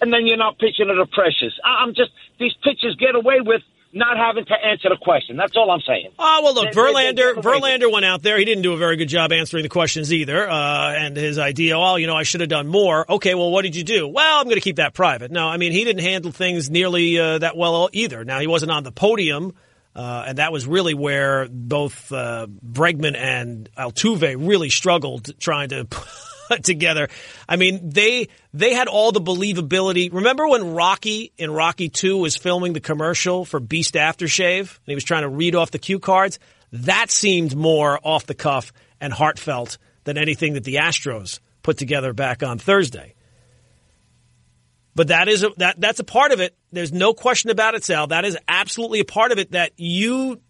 and 0.00 0.12
then 0.12 0.26
you're 0.26 0.36
not 0.36 0.58
pitching 0.58 0.86
to 0.88 0.94
the 0.94 1.06
pressures. 1.06 1.58
I'm 1.64 1.94
just 1.94 2.10
these 2.38 2.54
pitchers 2.62 2.96
get 2.98 3.14
away 3.14 3.40
with 3.40 3.62
not 3.92 4.16
having 4.16 4.44
to 4.44 4.54
answer 4.54 4.88
the 4.88 4.96
question. 5.00 5.36
That's 5.36 5.56
all 5.56 5.70
I'm 5.70 5.80
saying. 5.80 6.10
Oh 6.18 6.40
well, 6.42 6.54
look, 6.54 6.72
they, 6.72 6.80
Verlander. 6.80 7.34
They, 7.34 7.40
Verlander 7.40 7.92
went 7.92 8.04
out 8.04 8.22
there. 8.22 8.38
He 8.38 8.44
didn't 8.44 8.62
do 8.62 8.72
a 8.72 8.76
very 8.76 8.96
good 8.96 9.08
job 9.08 9.32
answering 9.32 9.62
the 9.62 9.68
questions 9.68 10.12
either. 10.12 10.48
Uh, 10.48 10.92
and 10.92 11.16
his 11.16 11.38
idea, 11.38 11.78
well, 11.78 11.98
you 11.98 12.06
know, 12.06 12.16
I 12.16 12.22
should 12.22 12.40
have 12.40 12.50
done 12.50 12.68
more. 12.68 13.10
Okay, 13.10 13.34
well, 13.34 13.50
what 13.50 13.62
did 13.62 13.74
you 13.74 13.84
do? 13.84 14.06
Well, 14.06 14.38
I'm 14.38 14.44
going 14.44 14.56
to 14.56 14.60
keep 14.60 14.76
that 14.76 14.94
private. 14.94 15.30
No, 15.30 15.48
I 15.48 15.56
mean, 15.56 15.72
he 15.72 15.84
didn't 15.84 16.02
handle 16.02 16.30
things 16.30 16.70
nearly 16.70 17.18
uh, 17.18 17.38
that 17.38 17.56
well 17.56 17.88
either. 17.92 18.24
Now, 18.24 18.40
he 18.40 18.46
wasn't 18.46 18.70
on 18.70 18.84
the 18.84 18.92
podium. 18.92 19.54
Uh, 19.92 20.24
and 20.28 20.38
that 20.38 20.52
was 20.52 20.68
really 20.68 20.94
where 20.94 21.48
both 21.50 22.12
uh, 22.12 22.46
Bregman 22.46 23.16
and 23.16 23.68
Altuve 23.76 24.36
really 24.38 24.70
struggled 24.70 25.36
trying 25.40 25.70
to 25.70 25.88
together. 26.62 27.08
I 27.48 27.56
mean, 27.56 27.90
they 27.90 28.28
they 28.52 28.74
had 28.74 28.88
all 28.88 29.12
the 29.12 29.20
believability. 29.20 30.12
Remember 30.12 30.48
when 30.48 30.74
Rocky 30.74 31.32
in 31.38 31.50
Rocky 31.50 31.88
2 31.88 32.18
was 32.18 32.36
filming 32.36 32.72
the 32.72 32.80
commercial 32.80 33.44
for 33.44 33.60
Beast 33.60 33.94
Aftershave 33.94 34.60
and 34.60 34.86
he 34.86 34.94
was 34.94 35.04
trying 35.04 35.22
to 35.22 35.28
read 35.28 35.54
off 35.54 35.70
the 35.70 35.78
cue 35.78 35.98
cards? 35.98 36.38
That 36.72 37.10
seemed 37.10 37.56
more 37.56 37.98
off 38.02 38.26
the 38.26 38.34
cuff 38.34 38.72
and 39.00 39.12
heartfelt 39.12 39.78
than 40.04 40.18
anything 40.18 40.54
that 40.54 40.64
the 40.64 40.76
Astros 40.76 41.40
put 41.62 41.78
together 41.78 42.12
back 42.12 42.42
on 42.42 42.58
Thursday. 42.58 43.14
But 44.94 45.08
that 45.08 45.28
is 45.28 45.44
a, 45.44 45.50
that 45.58 45.80
that's 45.80 46.00
a 46.00 46.04
part 46.04 46.32
of 46.32 46.40
it. 46.40 46.54
There's 46.72 46.92
no 46.92 47.14
question 47.14 47.50
about 47.50 47.74
it, 47.74 47.84
Sal. 47.84 48.08
That 48.08 48.24
is 48.24 48.36
absolutely 48.48 49.00
a 49.00 49.04
part 49.04 49.32
of 49.32 49.38
it 49.38 49.52
that 49.52 49.72
you 49.76 50.40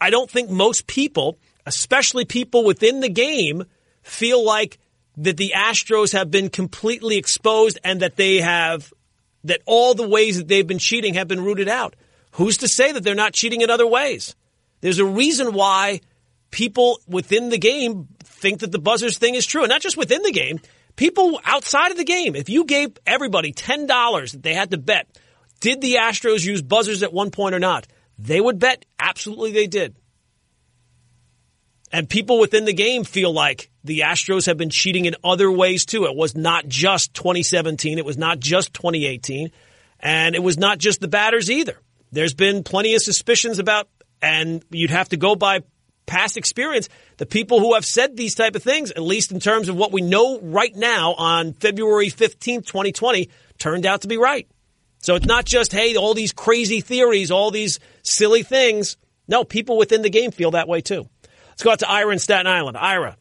I 0.00 0.10
don't 0.10 0.30
think 0.30 0.50
most 0.50 0.86
people, 0.86 1.38
especially 1.66 2.24
people 2.24 2.64
within 2.64 3.00
the 3.00 3.08
game, 3.08 3.64
feel 4.02 4.44
like 4.44 4.78
that 5.18 5.36
the 5.36 5.52
Astros 5.56 6.12
have 6.12 6.30
been 6.30 6.50
completely 6.50 7.16
exposed 7.16 7.78
and 7.82 8.00
that 8.00 8.16
they 8.16 8.40
have 8.40 8.92
that 9.44 9.62
all 9.64 9.94
the 9.94 10.08
ways 10.08 10.38
that 10.38 10.48
they've 10.48 10.66
been 10.66 10.78
cheating 10.78 11.14
have 11.14 11.28
been 11.28 11.44
rooted 11.44 11.68
out. 11.68 11.94
Who's 12.32 12.58
to 12.58 12.68
say 12.68 12.92
that 12.92 13.02
they're 13.02 13.14
not 13.14 13.32
cheating 13.32 13.62
in 13.62 13.70
other 13.70 13.86
ways? 13.86 14.34
There's 14.80 14.98
a 14.98 15.04
reason 15.04 15.52
why 15.54 16.00
people 16.50 17.00
within 17.08 17.48
the 17.48 17.58
game 17.58 18.08
think 18.24 18.60
that 18.60 18.72
the 18.72 18.78
buzzers 18.78 19.18
thing 19.18 19.34
is 19.34 19.46
true, 19.46 19.62
and 19.62 19.70
not 19.70 19.80
just 19.80 19.96
within 19.96 20.22
the 20.22 20.32
game. 20.32 20.60
People 20.96 21.40
outside 21.44 21.90
of 21.90 21.96
the 21.96 22.04
game. 22.04 22.34
If 22.34 22.48
you 22.48 22.64
gave 22.64 22.96
everybody 23.06 23.52
ten 23.52 23.86
dollars 23.86 24.32
that 24.32 24.42
they 24.42 24.54
had 24.54 24.70
to 24.70 24.78
bet, 24.78 25.06
did 25.60 25.80
the 25.80 25.94
Astros 25.94 26.44
use 26.44 26.62
buzzers 26.62 27.02
at 27.02 27.12
one 27.12 27.30
point 27.30 27.54
or 27.54 27.58
not? 27.58 27.86
They 28.18 28.40
would 28.40 28.58
bet 28.58 28.84
absolutely 28.98 29.52
they 29.52 29.66
did. 29.66 29.94
And 31.96 32.10
people 32.10 32.38
within 32.38 32.66
the 32.66 32.74
game 32.74 33.04
feel 33.04 33.32
like 33.32 33.70
the 33.82 34.00
Astros 34.00 34.44
have 34.44 34.58
been 34.58 34.68
cheating 34.68 35.06
in 35.06 35.16
other 35.24 35.50
ways 35.50 35.86
too. 35.86 36.04
It 36.04 36.14
was 36.14 36.36
not 36.36 36.68
just 36.68 37.14
2017. 37.14 37.96
It 37.96 38.04
was 38.04 38.18
not 38.18 38.38
just 38.38 38.74
2018. 38.74 39.50
And 40.00 40.34
it 40.34 40.42
was 40.42 40.58
not 40.58 40.76
just 40.76 41.00
the 41.00 41.08
batters 41.08 41.50
either. 41.50 41.80
There's 42.12 42.34
been 42.34 42.64
plenty 42.64 42.94
of 42.96 43.00
suspicions 43.00 43.58
about, 43.58 43.88
and 44.20 44.62
you'd 44.68 44.90
have 44.90 45.08
to 45.08 45.16
go 45.16 45.36
by 45.36 45.60
past 46.04 46.36
experience, 46.36 46.90
the 47.16 47.24
people 47.24 47.60
who 47.60 47.72
have 47.72 47.86
said 47.86 48.14
these 48.14 48.34
type 48.34 48.56
of 48.56 48.62
things, 48.62 48.90
at 48.90 49.00
least 49.00 49.32
in 49.32 49.40
terms 49.40 49.70
of 49.70 49.76
what 49.76 49.90
we 49.90 50.02
know 50.02 50.38
right 50.42 50.76
now 50.76 51.14
on 51.14 51.54
February 51.54 52.10
15th, 52.10 52.66
2020, 52.66 53.30
turned 53.58 53.86
out 53.86 54.02
to 54.02 54.08
be 54.08 54.18
right. 54.18 54.46
So 54.98 55.14
it's 55.14 55.24
not 55.24 55.46
just, 55.46 55.72
hey, 55.72 55.96
all 55.96 56.12
these 56.12 56.34
crazy 56.34 56.82
theories, 56.82 57.30
all 57.30 57.50
these 57.50 57.80
silly 58.02 58.42
things. 58.42 58.98
No, 59.28 59.44
people 59.44 59.78
within 59.78 60.02
the 60.02 60.10
game 60.10 60.30
feel 60.30 60.50
that 60.50 60.68
way 60.68 60.82
too. 60.82 61.08
Let's 61.56 61.62
go 61.62 61.70
out 61.70 61.78
to 61.78 61.90
Ira 61.90 62.12
in 62.12 62.18
Staten 62.18 62.46
Island. 62.46 62.76
Ira. 62.76 63.16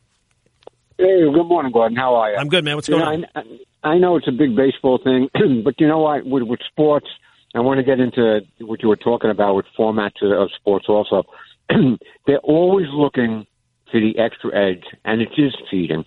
Hey, 0.98 1.22
good 1.24 1.46
morning, 1.46 1.72
Gordon. 1.72 1.96
How 1.96 2.16
are 2.16 2.32
you? 2.32 2.36
I'm 2.36 2.50
good, 2.50 2.66
man. 2.66 2.76
What's 2.76 2.90
you 2.90 2.98
going 2.98 3.22
know, 3.22 3.28
on? 3.34 3.60
I, 3.82 3.92
I 3.92 3.98
know 3.98 4.18
it's 4.18 4.28
a 4.28 4.34
big 4.34 4.58
baseball 4.58 5.00
thing, 5.02 5.30
but 5.64 5.80
you 5.80 5.88
know 5.88 6.00
what? 6.00 6.26
With, 6.26 6.44
with 6.44 6.60
sports, 6.70 7.08
I 7.56 7.62
want 7.62 7.78
to 7.78 7.84
get 7.86 8.02
into 8.02 8.42
what 8.60 8.84
you 8.84 8.90
were 8.90 8.98
talking 8.98 9.30
about 9.30 9.56
with 9.56 9.66
formats 9.80 10.22
of 10.22 10.50
sports 10.54 10.88
also. 10.90 11.24
They're 12.28 12.40
always 12.40 12.88
looking 12.92 13.48
for 13.90 14.02
the 14.02 14.20
extra 14.20 14.54
edge, 14.54 14.84
and 15.06 15.22
it 15.22 15.30
is 15.38 15.56
cheating, 15.72 16.04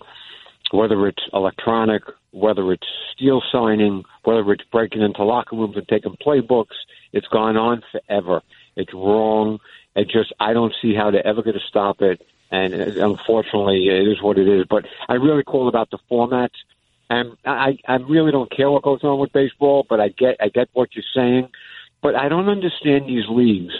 whether 0.69 1.07
it's 1.07 1.23
electronic, 1.33 2.03
whether 2.29 2.71
it's 2.71 2.85
steal 3.11 3.41
signing, 3.51 4.03
whether 4.23 4.51
it's 4.51 4.65
breaking 4.71 5.01
into 5.01 5.23
locker 5.23 5.55
rooms 5.55 5.77
and 5.77 5.87
taking 5.87 6.15
playbooks. 6.23 6.77
It's 7.11 7.27
gone 7.29 7.57
on 7.57 7.81
forever. 7.91 8.43
It's 8.75 8.93
wrong. 8.93 9.59
It 9.95 10.09
just 10.09 10.33
I 10.39 10.53
don't 10.53 10.73
see 10.81 10.93
how 10.93 11.11
they're 11.11 11.25
ever 11.25 11.41
going 11.41 11.55
to 11.57 11.67
stop 11.67 12.01
it. 12.01 12.21
And 12.51 12.73
unfortunately, 12.73 13.87
it 13.89 14.07
is 14.07 14.21
what 14.21 14.37
it 14.37 14.47
is. 14.47 14.65
But 14.69 14.85
I 15.07 15.15
really 15.15 15.43
call 15.43 15.67
about 15.67 15.91
the 15.91 15.99
formats. 16.09 16.55
And 17.09 17.37
I, 17.43 17.77
I 17.87 17.95
really 17.95 18.31
don't 18.31 18.51
care 18.51 18.69
what 18.69 18.83
goes 18.83 19.03
on 19.03 19.19
with 19.19 19.33
baseball, 19.33 19.85
but 19.87 19.99
I 19.99 20.09
get, 20.09 20.37
I 20.39 20.49
get 20.49 20.69
what 20.73 20.89
you're 20.93 21.03
saying. 21.13 21.49
But 22.01 22.15
I 22.15 22.29
don't 22.29 22.49
understand 22.49 23.07
these 23.07 23.25
leagues. 23.27 23.73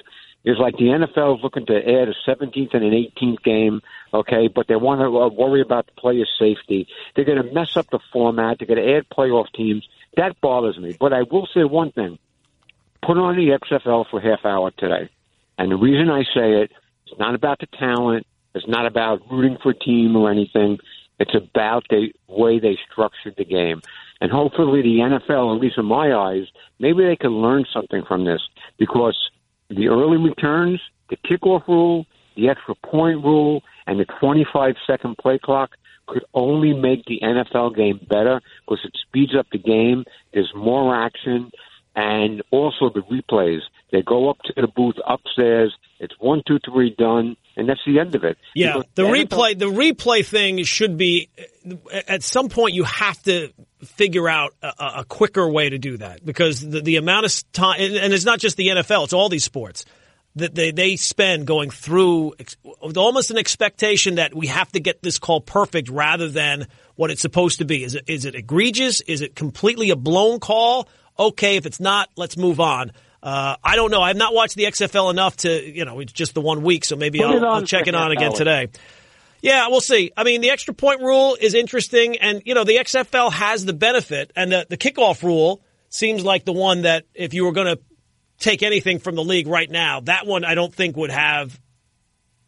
It's 0.43 0.59
like 0.59 0.77
the 0.77 0.85
NFL 0.85 1.37
is 1.37 1.43
looking 1.43 1.65
to 1.65 1.77
add 1.77 2.07
a 2.07 2.13
17th 2.27 2.73
and 2.73 2.83
an 2.83 2.91
18th 2.91 3.43
game, 3.43 3.81
okay, 4.13 4.47
but 4.47 4.67
they 4.67 4.75
want 4.75 5.01
to 5.01 5.05
uh, 5.05 5.27
worry 5.27 5.61
about 5.61 5.87
the 5.87 5.91
players' 5.93 6.31
safety. 6.39 6.87
They're 7.15 7.25
going 7.25 7.43
to 7.43 7.53
mess 7.53 7.75
up 7.75 7.89
the 7.91 7.99
format. 8.13 8.57
They're 8.59 8.67
going 8.67 8.83
to 8.83 8.97
add 8.97 9.09
playoff 9.09 9.51
teams. 9.53 9.87
That 10.15 10.39
bothers 10.39 10.77
me. 10.77 10.95
But 10.97 11.13
I 11.13 11.23
will 11.23 11.47
say 11.53 11.65
one 11.65 11.91
thing: 11.91 12.17
put 13.02 13.18
on 13.18 13.36
the 13.36 13.58
XFL 13.58 14.06
for 14.10 14.20
half 14.20 14.45
hour 14.45 14.72
today. 14.78 15.10
And 15.58 15.72
the 15.72 15.76
reason 15.76 16.10
I 16.10 16.24
say 16.24 16.62
it, 16.62 16.72
it's 17.06 17.20
not 17.20 17.36
about 17.36 17.60
the 17.60 17.68
talent. 17.78 18.26
It's 18.56 18.68
not 18.68 18.86
about 18.86 19.22
rooting 19.32 19.58
for 19.62 19.72
a 19.72 19.76
team 19.76 20.16
or 20.16 20.32
anything. 20.32 20.80
It's 21.20 21.36
about 21.36 21.86
the 21.89 22.14
way 22.28 22.60
they 22.60 22.78
structured 22.89 23.36
the 23.38 23.45
game. 23.45 23.82
And 24.22 24.32
hopefully 24.32 24.82
the 24.82 25.00
NFL, 25.00 25.56
at 25.56 25.62
least 25.62 25.78
in 25.78 25.86
my 25.86 26.14
eyes, 26.14 26.47
maybe 26.80 27.06
they 27.06 27.16
can 27.16 27.41
learn 27.41 27.66
something 27.72 28.04
from 28.06 28.26
this 28.26 28.41
because 28.78 29.18
the 29.70 29.88
early 29.88 30.18
returns, 30.18 30.82
the 31.10 31.18
kickoff 31.18 31.68
rule, 31.68 32.06
the 32.36 32.50
extra 32.50 32.76
point 32.76 33.24
rule, 33.24 33.64
and 33.88 34.00
the 34.00 34.06
25 34.20 34.76
second 34.86 35.18
play 35.18 35.39
clock 35.39 35.72
could 36.08 36.26
only 36.34 36.74
make 36.74 37.06
the 37.06 37.20
NFL 37.22 37.76
game 37.76 38.00
better 38.10 38.41
because 38.66 38.84
it 38.84 38.93
speeds 39.08 39.36
up 39.38 39.47
the 39.52 39.58
game. 39.58 40.06
There's 40.34 40.52
more 40.56 40.95
action 40.95 41.52
and 41.95 42.41
also 42.51 42.89
the 42.89 43.01
replays. 43.01 43.61
They 43.91 44.01
go 44.01 44.29
up 44.29 44.37
to 44.45 44.53
the 44.55 44.67
booth 44.67 44.95
upstairs. 45.07 45.75
It's 45.99 46.13
one, 46.19 46.43
two, 46.47 46.59
three, 46.63 46.95
done, 46.97 47.35
and 47.57 47.67
that's 47.67 47.81
the 47.85 47.99
end 47.99 48.15
of 48.15 48.23
it. 48.23 48.37
Yeah, 48.55 48.77
because 48.77 48.89
the 48.95 49.03
replay, 49.03 49.57
the 49.57 49.65
replay 49.65 50.25
thing 50.25 50.63
should 50.63 50.97
be 50.97 51.29
at 52.07 52.23
some 52.23 52.49
point 52.49 52.73
you 52.73 52.83
have 52.83 53.21
to 53.23 53.51
figure 53.83 54.29
out 54.29 54.53
a, 54.61 54.73
a 54.97 55.05
quicker 55.05 55.49
way 55.49 55.69
to 55.69 55.77
do 55.77 55.97
that 55.97 56.25
because 56.25 56.61
the, 56.61 56.81
the 56.81 56.95
amount 56.97 57.25
of 57.25 57.51
time, 57.51 57.79
and 57.81 58.13
it's 58.13 58.25
not 58.25 58.39
just 58.39 58.57
the 58.57 58.67
NFL; 58.67 59.05
it's 59.05 59.13
all 59.13 59.29
these 59.29 59.43
sports 59.43 59.85
that 60.35 60.55
they, 60.55 60.71
they 60.71 60.95
spend 60.95 61.47
going 61.47 61.69
through 61.69 62.33
almost 62.95 63.31
an 63.31 63.37
expectation 63.37 64.15
that 64.15 64.33
we 64.33 64.47
have 64.47 64.71
to 64.71 64.79
get 64.79 65.01
this 65.01 65.17
call 65.17 65.41
perfect 65.41 65.89
rather 65.89 66.29
than 66.29 66.67
what 66.95 67.11
it's 67.11 67.21
supposed 67.21 67.59
to 67.59 67.65
be. 67.65 67.83
Is 67.83 67.95
it 67.95 68.03
is 68.07 68.25
it 68.25 68.35
egregious? 68.35 69.01
Is 69.01 69.21
it 69.21 69.35
completely 69.35 69.89
a 69.89 69.95
blown 69.95 70.39
call? 70.39 70.87
Okay, 71.20 71.57
if 71.57 71.65
it's 71.65 71.80
not, 71.80 72.09
let's 72.15 72.38
move 72.38 72.59
on. 72.59 72.91
Uh, 73.22 73.57
I 73.61 73.76
don't 73.76 73.91
know. 73.91 74.01
I've 74.01 74.15
not 74.15 74.34
watched 74.34 74.55
the 74.55 74.63
XFL 74.63 75.11
enough 75.11 75.36
to, 75.38 75.51
you 75.51 75.84
know, 75.84 75.99
it's 75.99 76.13
just 76.13 76.34
the 76.34 76.41
one 76.41 76.63
week, 76.63 76.86
so 76.86 76.95
maybe 76.95 77.22
I'll, 77.22 77.45
I'll, 77.45 77.61
check 77.63 77.88
it 77.88 77.95
on 77.95 78.11
again 78.13 78.32
today. 78.34 78.70
Yeah, 79.41 79.67
we'll 79.67 79.82
see. 79.82 80.11
I 80.15 80.24
mean, 80.24 80.39
the 80.41 80.49
extra 80.49 80.74
point 80.74 81.01
rule 81.01 81.38
is 81.39 81.53
interesting, 81.53 82.17
and 82.17 82.41
you 82.45 82.53
know, 82.53 82.63
the 82.63 82.78
XFL 82.78 83.32
has 83.34 83.65
the 83.65 83.74
benefit, 83.74 84.32
and 84.36 84.51
the, 84.51 84.65
the 84.70 84.78
kickoff 84.78 85.22
rule 85.22 85.61
seems 85.89 86.24
like 86.24 86.45
the 86.45 86.53
one 86.53 86.84
that 86.84 87.05
if 87.13 87.34
you 87.34 87.43
were 87.45 87.51
going 87.51 87.76
to 87.76 87.82
take 88.39 88.63
anything 88.63 88.99
from 88.99 89.15
the 89.15 89.24
league 89.24 89.47
right 89.47 89.70
now, 89.70 89.99
that 90.01 90.26
one 90.26 90.45
I 90.45 90.55
don't 90.55 90.74
think 90.74 90.95
would 90.95 91.11
have 91.11 91.59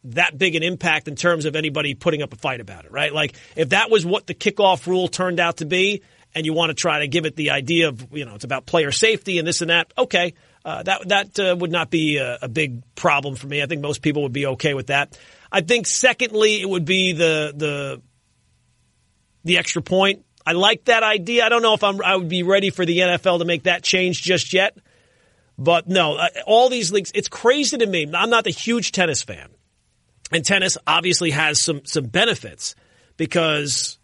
that 0.04 0.36
big 0.36 0.54
an 0.54 0.62
impact 0.62 1.06
in 1.06 1.14
terms 1.14 1.44
of 1.44 1.54
anybody 1.54 1.94
putting 1.94 2.22
up 2.22 2.32
a 2.32 2.36
fight 2.36 2.60
about 2.60 2.84
it, 2.84 2.92
right? 2.92 3.12
Like 3.12 3.36
if 3.56 3.70
that 3.70 3.90
was 3.90 4.04
what 4.04 4.26
the 4.26 4.34
kickoff 4.34 4.86
rule 4.86 5.08
turned 5.08 5.38
out 5.38 5.58
to 5.58 5.66
be, 5.66 6.02
and 6.34 6.46
you 6.46 6.52
want 6.52 6.70
to 6.70 6.74
try 6.74 7.00
to 7.00 7.08
give 7.08 7.26
it 7.26 7.36
the 7.36 7.50
idea 7.50 7.88
of 7.88 8.06
you 8.12 8.24
know 8.24 8.34
it's 8.34 8.44
about 8.44 8.66
player 8.66 8.90
safety 8.90 9.38
and 9.38 9.46
this 9.46 9.60
and 9.60 9.70
that, 9.70 9.92
okay, 9.96 10.34
uh, 10.64 10.82
that 10.82 11.08
that 11.08 11.38
uh, 11.38 11.56
would 11.58 11.72
not 11.72 11.90
be 11.90 12.18
a, 12.18 12.38
a, 12.42 12.48
big 12.48 12.82
problem 12.94 13.34
for 13.34 13.46
me. 13.46 13.62
I 13.62 13.66
think 13.66 13.82
most 13.82 14.02
people 14.02 14.22
would 14.22 14.32
be 14.32 14.46
okay 14.46 14.74
with 14.74 14.88
that. 14.88 15.18
I 15.50 15.60
think 15.60 15.86
secondly, 15.86 16.60
it 16.60 16.68
would 16.68 16.84
be 16.84 17.12
the 17.12 17.52
the 17.54 18.02
the 19.44 19.58
extra 19.58 19.82
point. 19.82 20.24
I 20.46 20.52
like 20.52 20.86
that 20.86 21.02
idea. 21.02 21.44
I 21.44 21.48
don't 21.48 21.62
know 21.62 21.74
if 21.74 21.84
I'm 21.84 22.00
I 22.02 22.16
would 22.16 22.28
be 22.28 22.42
ready 22.42 22.70
for 22.70 22.86
the 22.86 22.98
NFL 22.98 23.38
to 23.40 23.44
make 23.44 23.64
that 23.64 23.82
change 23.82 24.22
just 24.22 24.52
yet. 24.52 24.76
But 25.58 25.88
no, 25.88 26.16
uh, 26.16 26.28
all 26.46 26.68
these 26.68 26.92
leagues, 26.92 27.12
it's 27.14 27.28
crazy 27.28 27.78
to 27.78 27.86
me. 27.86 28.10
I'm 28.12 28.30
not 28.30 28.46
a 28.46 28.50
huge 28.50 28.92
tennis 28.92 29.22
fan. 29.22 29.48
And 30.32 30.44
tennis 30.44 30.78
obviously 30.86 31.30
has 31.30 31.62
some 31.62 31.84
some 31.84 32.04
benefits 32.04 32.74
because 33.16 33.98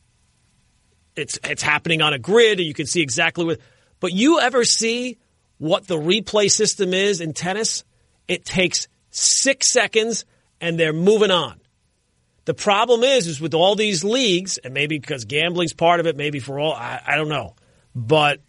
it's 1.19 1.39
it's 1.45 1.62
happening 1.62 2.01
on 2.01 2.12
a 2.12 2.19
grid 2.19 2.59
and 2.59 2.66
you 2.66 2.75
can 2.75 2.87
see 2.87 3.03
exactly 3.03 3.45
what 3.45 3.59
but 4.01 4.12
you 4.12 4.41
ever 4.41 4.64
see 4.64 5.19
what 5.59 5.87
the 5.87 5.97
replay 5.97 6.49
system 6.49 6.95
is 6.95 7.21
in 7.21 7.33
tennis, 7.33 7.85
it 8.29 8.45
takes 8.45 8.89
six 9.11 9.73
seconds 9.73 10.25
and 10.61 10.79
they're 10.79 10.93
moving 10.93 11.31
on. 11.31 11.61
The 12.45 12.55
problem 12.55 13.03
is, 13.03 13.27
is 13.27 13.41
with 13.41 13.53
all 13.55 13.75
these 13.75 14.05
leagues, 14.05 14.57
and 14.59 14.73
maybe 14.73 14.99
because 14.99 15.27
gambling's 15.27 15.75
part 15.75 16.01
of 16.01 16.07
it, 16.07 16.16
maybe 16.16 16.39
for 16.39 16.59
all, 16.59 16.73
I, 16.73 17.03
I 17.07 17.16
don't 17.16 17.29
know, 17.29 17.55
but 17.95 18.41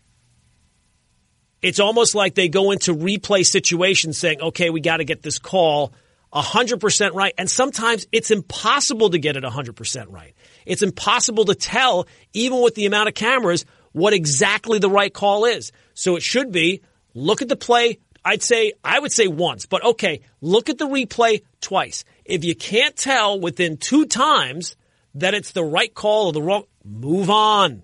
it's 1.62 1.80
almost 1.80 2.16
like 2.16 2.36
they 2.36 2.48
go 2.48 2.72
into 2.72 2.96
replay 2.96 3.44
situations 3.44 4.18
saying, 4.18 4.40
okay, 4.40 4.70
we 4.70 4.80
got 4.80 4.98
to 4.98 5.04
get 5.04 5.22
this 5.22 5.38
call 5.38 5.92
100% 6.34 7.14
right. 7.14 7.34
And 7.38 7.50
sometimes 7.50 8.08
it's 8.12 8.32
impossible 8.32 9.10
to 9.12 9.20
get 9.20 9.38
it 9.38 9.44
100% 9.44 10.12
right. 10.12 10.34
It's 10.66 10.82
impossible 10.82 11.46
to 11.46 11.56
tell, 11.56 12.08
even 12.34 12.62
with 12.62 12.76
the 12.76 12.86
amount 12.86 13.10
of 13.10 13.16
cameras, 13.16 13.66
what 13.92 14.14
exactly 14.14 14.80
the 14.80 14.90
right 14.90 15.14
call 15.14 15.46
is. 15.46 15.72
So 15.94 16.16
it 16.16 16.24
should 16.24 16.52
be 16.52 16.82
Look 17.14 17.42
at 17.42 17.50
the 17.50 17.56
play. 17.56 18.00
I'd 18.24 18.44
say, 18.44 18.74
I 18.84 19.00
would 19.00 19.12
say 19.12 19.28
once, 19.28 19.66
but 19.66 19.84
okay, 19.84 20.22
look 20.42 20.70
at 20.70 20.78
the 20.78 20.88
replay 20.88 21.44
twice. 21.62 22.04
If 22.26 22.44
you 22.44 22.56
can't 22.56 22.96
tell 22.96 23.40
within 23.40 23.78
two 23.78 24.06
times 24.06 24.76
that 25.16 25.34
it's 25.34 25.52
the 25.54 25.64
right 25.64 25.94
call 25.94 26.28
or 26.28 26.34
the 26.34 26.42
wrong, 26.42 26.64
move 26.84 27.30
on. 27.30 27.84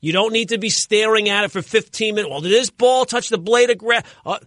You 0.00 0.12
don't 0.12 0.32
need 0.32 0.50
to 0.50 0.58
be 0.58 0.68
staring 0.68 1.28
at 1.28 1.44
it 1.44 1.52
for 1.52 1.62
15 1.62 2.14
minutes. 2.14 2.30
Well, 2.30 2.40
did 2.40 2.52
this 2.52 2.70
ball 2.70 3.04
touch 3.04 3.28
the 3.28 3.38
blade 3.38 3.70
of 3.70 3.78
grass? 3.78 4.04
Uh, 4.26 4.38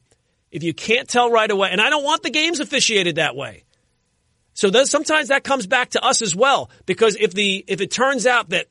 if 0.52 0.64
you 0.64 0.74
can't 0.74 1.08
tell 1.08 1.30
right 1.30 1.50
away, 1.50 1.70
and 1.72 1.82
I 1.82 1.90
don't 1.90 2.04
want 2.04 2.24
the 2.24 2.30
games 2.30 2.60
officiated 2.60 3.16
that 3.16 3.36
way. 3.36 3.64
So 4.54 4.72
sometimes 4.86 5.28
that 5.28 5.44
comes 5.44 5.68
back 5.68 5.92
to 5.92 6.04
us 6.04 6.22
as 6.22 6.36
well, 6.36 6.70
because 6.86 7.18
if 7.20 7.34
the 7.34 7.64
if 7.68 7.82
it 7.82 7.92
turns 7.92 8.26
out 8.26 8.50
that 8.50 8.68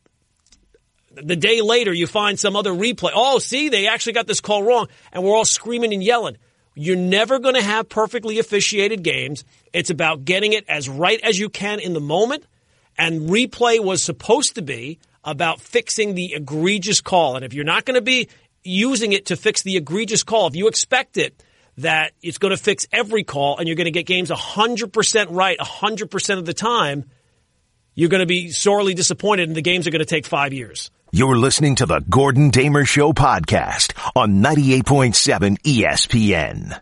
the 1.14 1.36
day 1.36 1.60
later 1.60 1.92
you 1.92 2.06
find 2.06 2.38
some 2.38 2.56
other 2.56 2.72
replay. 2.72 3.10
Oh, 3.14 3.38
see, 3.38 3.68
they 3.68 3.86
actually 3.86 4.14
got 4.14 4.26
this 4.26 4.40
call 4.40 4.62
wrong, 4.62 4.88
and 5.12 5.22
we're 5.22 5.34
all 5.34 5.44
screaming 5.44 5.92
and 5.92 6.02
yelling. 6.02 6.36
You're 6.74 6.96
never 6.96 7.38
going 7.38 7.54
to 7.54 7.62
have 7.62 7.88
perfectly 7.88 8.38
officiated 8.38 9.02
games. 9.02 9.44
It's 9.72 9.90
about 9.90 10.24
getting 10.24 10.52
it 10.54 10.64
as 10.68 10.88
right 10.88 11.20
as 11.22 11.38
you 11.38 11.48
can 11.48 11.78
in 11.78 11.92
the 11.92 12.00
moment. 12.00 12.44
And 12.98 13.28
replay 13.28 13.82
was 13.82 14.02
supposed 14.04 14.56
to 14.56 14.62
be 14.62 14.98
about 15.22 15.60
fixing 15.60 16.14
the 16.14 16.34
egregious 16.34 17.00
call. 17.00 17.36
And 17.36 17.44
if 17.44 17.54
you're 17.54 17.64
not 17.64 17.84
going 17.84 17.94
to 17.94 18.02
be 18.02 18.28
using 18.64 19.12
it 19.12 19.26
to 19.26 19.36
fix 19.36 19.62
the 19.62 19.76
egregious 19.76 20.22
call, 20.22 20.48
if 20.48 20.56
you 20.56 20.66
expect 20.66 21.16
it 21.16 21.40
that 21.78 22.12
it's 22.22 22.38
going 22.38 22.56
to 22.56 22.62
fix 22.62 22.86
every 22.92 23.24
call 23.24 23.58
and 23.58 23.66
you're 23.66 23.76
going 23.76 23.86
to 23.86 23.90
get 23.90 24.06
games 24.06 24.30
100% 24.30 25.26
right 25.30 25.58
100% 25.58 26.38
of 26.38 26.46
the 26.46 26.54
time, 26.54 27.04
you're 27.94 28.08
going 28.08 28.20
to 28.20 28.26
be 28.26 28.50
sorely 28.50 28.94
disappointed 28.94 29.48
and 29.48 29.56
the 29.56 29.62
games 29.62 29.86
are 29.86 29.90
going 29.90 30.00
to 30.00 30.06
take 30.06 30.26
five 30.26 30.52
years. 30.52 30.90
You're 31.12 31.36
listening 31.36 31.76
to 31.76 31.86
the 31.86 32.00
Gordon 32.00 32.50
Damer 32.50 32.84
Show 32.84 33.12
podcast 33.12 33.92
on 34.16 34.42
98.7 34.42 35.60
ESPN. 35.62 36.80